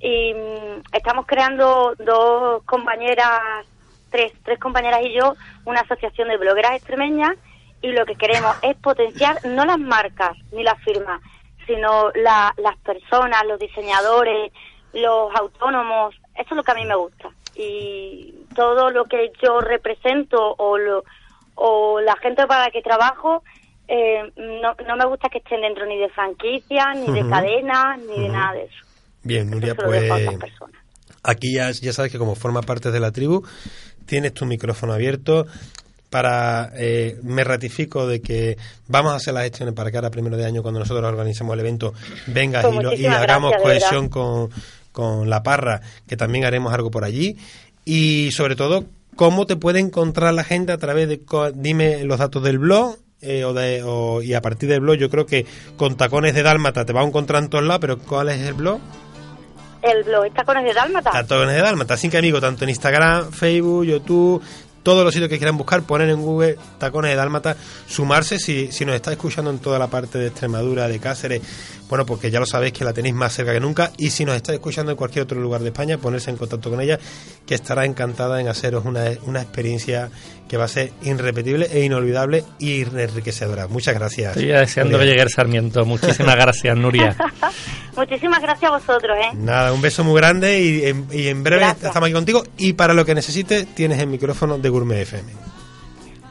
y 0.00 0.34
mm, 0.34 0.82
estamos 0.92 1.26
creando 1.26 1.94
dos 1.98 2.62
compañeras, 2.64 3.66
tres, 4.10 4.32
tres 4.44 4.58
compañeras 4.58 5.00
y 5.04 5.12
yo, 5.12 5.34
una 5.66 5.80
asociación 5.82 6.28
de 6.28 6.36
blogueras 6.38 6.72
extremeñas 6.72 7.36
y 7.82 7.92
lo 7.92 8.06
que 8.06 8.16
queremos 8.16 8.56
es 8.62 8.76
potenciar 8.76 9.38
no 9.44 9.64
las 9.64 9.78
marcas 9.78 10.36
ni 10.52 10.62
las 10.64 10.78
firmas, 10.82 11.20
sino 11.66 12.10
la- 12.14 12.54
las 12.56 12.76
personas, 12.78 13.44
los 13.46 13.58
diseñadores, 13.58 14.52
los 14.94 15.34
autónomos, 15.34 16.14
eso 16.34 16.48
es 16.50 16.56
lo 16.56 16.62
que 16.62 16.72
a 16.72 16.76
mí 16.76 16.86
me 16.86 16.94
gusta. 16.96 17.28
Y 17.54 18.34
todo 18.54 18.90
lo 18.90 19.04
que 19.04 19.32
yo 19.42 19.60
represento 19.60 20.54
o, 20.58 20.76
lo, 20.78 21.04
o 21.56 22.00
la 22.00 22.16
gente 22.22 22.46
para 22.46 22.66
la 22.66 22.70
que 22.70 22.80
trabajo, 22.82 23.42
eh, 23.88 24.22
no, 24.36 24.74
no 24.86 24.96
me 24.96 25.06
gusta 25.06 25.28
que 25.28 25.38
estén 25.38 25.60
dentro 25.60 25.84
ni 25.86 25.98
de 25.98 26.08
franquicias, 26.10 26.86
ni 26.96 27.12
de 27.12 27.20
Ujú. 27.20 27.30
cadenas, 27.30 27.98
ni 28.06 28.20
de 28.22 28.28
nada 28.28 28.52
de 28.54 28.62
eso. 28.64 28.76
Bien, 29.24 29.50
Nuria, 29.50 29.72
Eso 29.72 29.82
pues 29.84 30.04
aquí 31.22 31.54
ya, 31.54 31.70
ya 31.72 31.92
sabes 31.92 32.12
que 32.12 32.18
como 32.18 32.34
forma 32.34 32.62
parte 32.62 32.90
de 32.90 33.00
la 33.00 33.10
tribu, 33.10 33.44
tienes 34.06 34.32
tu 34.34 34.46
micrófono 34.46 34.92
abierto 34.92 35.46
para, 36.10 36.70
eh, 36.76 37.16
me 37.24 37.42
ratifico 37.42 38.06
de 38.06 38.22
que 38.22 38.56
vamos 38.86 39.12
a 39.12 39.16
hacer 39.16 39.34
las 39.34 39.42
gestiones 39.44 39.74
para 39.74 39.90
que 39.90 39.96
ahora 39.96 40.10
primero 40.10 40.36
de 40.36 40.46
año, 40.46 40.62
cuando 40.62 40.78
nosotros 40.80 41.04
organicemos 41.04 41.54
el 41.54 41.60
evento, 41.60 41.92
vengas 42.28 42.62
Pues 42.64 42.74
y, 42.74 42.82
lo- 42.82 42.94
y 42.94 43.06
hagamos 43.06 43.50
gracias, 43.50 43.62
cohesión 43.62 44.08
con, 44.08 44.50
con 44.92 45.28
La 45.28 45.42
Parra, 45.42 45.80
que 46.08 46.16
también 46.16 46.44
haremos 46.44 46.72
algo 46.72 46.90
por 46.90 47.04
allí. 47.04 47.36
Y 47.84 48.30
sobre 48.32 48.56
todo, 48.56 48.84
¿cómo 49.16 49.46
te 49.46 49.56
puede 49.56 49.80
encontrar 49.80 50.32
la 50.34 50.44
gente 50.44 50.72
a 50.72 50.78
través 50.78 51.08
de, 51.08 51.20
dime 51.54 52.04
los 52.04 52.18
datos 52.18 52.42
del 52.42 52.58
blog? 52.58 52.96
eh, 53.22 53.44
o 53.44 53.54
de, 53.54 53.82
o- 53.82 54.20
y 54.22 54.34
a 54.34 54.42
partir 54.42 54.68
del 54.68 54.80
blog 54.80 54.96
yo 54.96 55.08
creo 55.08 55.24
que 55.24 55.46
con 55.78 55.96
tacones 55.96 56.34
de 56.34 56.42
dálmata 56.42 56.84
te 56.84 56.92
va 56.92 57.00
a 57.00 57.04
encontrar 57.04 57.42
en 57.42 57.48
todos 57.48 57.64
lados, 57.64 57.80
pero 57.80 57.98
¿cuál 57.98 58.28
es 58.28 58.40
el 58.42 58.52
blog? 58.54 58.78
El 59.82 60.02
blog 60.04 60.26
está 60.26 60.44
con 60.44 60.56
el 60.58 60.64
de 60.64 60.74
Dálmata. 60.74 61.10
Tacones 61.10 61.54
de 61.54 61.60
Dálmata, 61.62 61.94
así 61.94 62.08
que 62.10 62.18
amigo, 62.18 62.40
tanto 62.40 62.64
en 62.64 62.70
Instagram, 62.70 63.30
Facebook, 63.32 63.84
YouTube, 63.84 64.42
todos 64.86 65.02
los 65.02 65.12
sitios 65.12 65.28
que 65.28 65.38
quieran 65.38 65.56
buscar, 65.56 65.82
poner 65.82 66.08
en 66.10 66.22
Google 66.22 66.58
Tacones 66.78 67.10
de 67.10 67.16
Dálmata, 67.16 67.56
sumarse 67.88 68.38
si, 68.38 68.70
si 68.70 68.84
nos 68.84 68.94
está 68.94 69.10
escuchando 69.10 69.50
en 69.50 69.58
toda 69.58 69.80
la 69.80 69.88
parte 69.88 70.16
de 70.16 70.28
Extremadura, 70.28 70.86
de 70.86 71.00
Cáceres, 71.00 71.42
bueno, 71.88 72.06
porque 72.06 72.30
ya 72.30 72.38
lo 72.38 72.46
sabéis 72.46 72.72
que 72.72 72.84
la 72.84 72.92
tenéis 72.92 73.16
más 73.16 73.32
cerca 73.34 73.52
que 73.52 73.58
nunca, 73.58 73.90
y 73.96 74.10
si 74.10 74.24
nos 74.24 74.36
está 74.36 74.54
escuchando 74.54 74.92
en 74.92 74.96
cualquier 74.96 75.24
otro 75.24 75.40
lugar 75.40 75.62
de 75.62 75.70
España, 75.70 75.98
ponerse 75.98 76.30
en 76.30 76.36
contacto 76.36 76.70
con 76.70 76.80
ella, 76.80 77.00
que 77.44 77.56
estará 77.56 77.84
encantada 77.84 78.40
en 78.40 78.46
haceros 78.46 78.84
una, 78.84 79.06
una 79.24 79.42
experiencia 79.42 80.08
que 80.48 80.56
va 80.56 80.64
a 80.64 80.68
ser 80.68 80.92
irrepetible 81.02 81.68
e 81.72 81.84
inolvidable 81.84 82.44
y 82.58 82.82
enriquecedora. 82.82 83.66
Muchas 83.66 83.94
gracias. 83.94 84.36
Estoy 84.36 84.52
deseando 84.52 84.98
que 84.98 85.06
llegue 85.06 85.22
el 85.22 85.30
Sarmiento. 85.30 85.84
Muchísimas 85.84 86.36
gracias, 86.36 86.76
Nuria. 86.76 87.16
Muchísimas 87.96 88.42
gracias 88.42 88.70
a 88.70 88.74
vosotros, 88.74 89.16
¿eh? 89.18 89.30
Nada, 89.34 89.72
un 89.72 89.80
beso 89.80 90.04
muy 90.04 90.14
grande 90.20 90.60
y 90.60 90.84
en, 90.84 91.06
y 91.10 91.28
en 91.28 91.42
breve 91.42 91.62
Gracias. 91.62 91.86
estamos 91.86 92.06
aquí 92.06 92.12
contigo. 92.12 92.44
Y 92.58 92.74
para 92.74 92.94
lo 92.94 93.04
que 93.04 93.14
necesites, 93.14 93.66
tienes 93.74 93.98
el 93.98 94.06
micrófono 94.06 94.58
de 94.58 94.68
Gourmet 94.76 95.02
FM. 95.02 95.32
Bueno, 95.32 95.40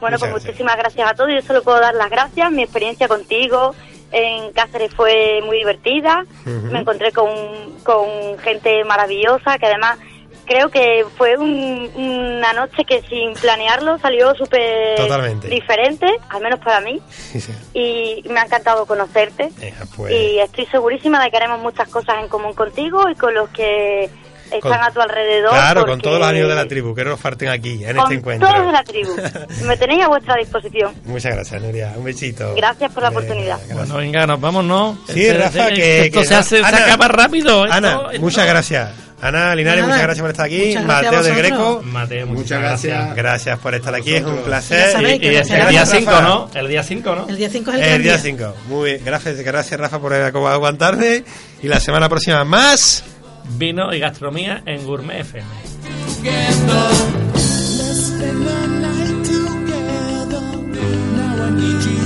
pues 0.00 0.20
gracias. 0.20 0.44
muchísimas 0.44 0.76
gracias 0.76 1.10
a 1.10 1.14
todos. 1.14 1.30
Yo 1.34 1.42
solo 1.42 1.62
puedo 1.62 1.80
dar 1.80 1.94
las 1.94 2.10
gracias. 2.10 2.50
Mi 2.52 2.62
experiencia 2.62 3.08
contigo 3.08 3.74
en 4.12 4.52
Cáceres 4.52 4.94
fue 4.94 5.40
muy 5.44 5.58
divertida. 5.58 6.24
Me 6.44 6.80
encontré 6.80 7.12
con, 7.12 7.28
con 7.82 8.38
gente 8.42 8.84
maravillosa 8.84 9.58
que 9.58 9.66
además 9.66 9.98
creo 10.44 10.68
que 10.70 11.04
fue 11.16 11.36
un- 11.36 11.90
una 11.96 12.52
noche 12.52 12.84
que 12.84 13.02
sin 13.08 13.32
planearlo 13.34 13.98
salió 13.98 14.32
súper 14.36 14.96
diferente, 15.48 16.06
al 16.28 16.40
menos 16.40 16.60
para 16.60 16.80
mí. 16.80 17.00
Sí, 17.08 17.40
sí. 17.40 17.52
Y 17.74 18.28
me 18.28 18.38
ha 18.38 18.44
encantado 18.44 18.86
conocerte. 18.86 19.50
Pues. 19.96 20.12
Y 20.12 20.38
estoy 20.38 20.66
segurísima 20.66 21.20
de 21.24 21.30
que 21.32 21.36
haremos 21.38 21.58
muchas 21.60 21.88
cosas 21.88 22.18
en 22.20 22.28
común 22.28 22.52
contigo 22.52 23.08
y 23.10 23.16
con 23.16 23.34
los 23.34 23.48
que 23.50 24.08
están 24.50 24.60
Con- 24.60 24.72
a 24.74 24.90
tu 24.90 25.00
alrededor. 25.00 25.50
Claro, 25.50 25.86
con 25.86 26.00
todos 26.00 26.18
los 26.18 26.28
amigos 26.28 26.48
de 26.48 26.54
la 26.54 26.66
tribu, 26.66 26.94
que 26.94 27.04
no 27.04 27.10
nos 27.10 27.20
falten 27.20 27.48
aquí, 27.48 27.84
en 27.84 27.94
Con 27.96 28.04
este 28.04 28.14
encuentro. 28.14 28.48
todos 28.48 28.66
de 28.66 28.72
la 28.72 28.84
tribu. 28.84 29.16
Me 29.66 29.76
tenéis 29.76 30.04
a 30.04 30.08
vuestra 30.08 30.36
disposición. 30.36 30.92
Muchas 31.04 31.34
gracias, 31.34 31.60
Nuria. 31.62 31.92
Un 31.96 32.04
besito. 32.04 32.54
Gracias 32.54 32.92
por 32.92 33.02
la 33.02 33.10
Venga, 33.10 33.20
oportunidad. 33.20 33.56
gracias. 33.58 33.78
Bueno, 33.78 33.96
venga, 33.96 34.26
nos 34.26 34.40
vamos, 34.40 34.64
¿no? 34.64 34.98
Sí, 35.08 35.26
Este- 35.26 35.38
Rafa, 35.38 35.62
este- 35.68 35.74
que, 35.74 36.00
Esto 36.06 36.20
que- 36.20 36.26
se, 36.26 36.34
hace, 36.34 36.58
se 36.60 36.64
Ana, 36.64 36.78
acaba 36.84 37.08
rápido. 37.08 37.64
esto- 37.64 37.76
Ana, 37.76 38.00
esto- 38.12 38.20
muchas 38.20 38.46
gracias. 38.46 38.88
Ana 39.18 39.54
Linares, 39.54 39.82
muchas 39.82 40.02
gracias 40.02 40.20
por 40.20 40.30
estar 40.30 40.44
aquí. 40.44 40.76
Mateo 40.84 41.22
del. 41.22 41.34
Greco, 41.36 41.80
Mateo, 41.84 42.26
muchas, 42.26 42.42
Muchas 42.42 42.60
gracias. 42.60 42.92
gracias. 42.98 43.16
gracias 43.16 43.58
por 43.60 43.74
estar 43.74 43.94
aquí, 43.94 44.14
es 44.14 44.24
un 44.24 44.36
placer. 44.42 44.92
sabéis 44.92 45.22
Y, 45.22 45.24
y 45.24 45.28
el 45.36 45.46
día 45.46 45.80
Rafa. 45.80 45.86
5, 45.86 46.20
¿no? 46.20 46.50
El 46.54 46.68
día 46.68 46.82
5, 46.82 47.14
¿no? 47.14 47.26
El 47.26 47.36
día 47.38 47.48
5 47.48 47.70
es 47.70 47.76
el, 47.78 47.82
El 47.82 47.88
gran 47.88 48.02
día 48.02 48.18
5. 48.18 48.54
Muy 48.68 48.90
bien, 48.90 49.02
gracias, 49.06 49.36
gracias 49.40 49.80
Rafa 49.80 49.98
por 50.00 50.12
aguantarme. 50.12 51.24
Y 51.62 51.68
la 51.68 51.80
semana 51.80 52.10
próxima 52.10 52.44
más 52.44 53.04
vino 53.58 53.92
y 53.94 54.00
gastronomía 54.00 54.62
en 54.66 54.84
Gourmet 54.84 55.20
FM. 55.20 55.46
Now 61.16 61.46
I 61.46 61.50
need 61.50 61.82
you. 61.84 62.05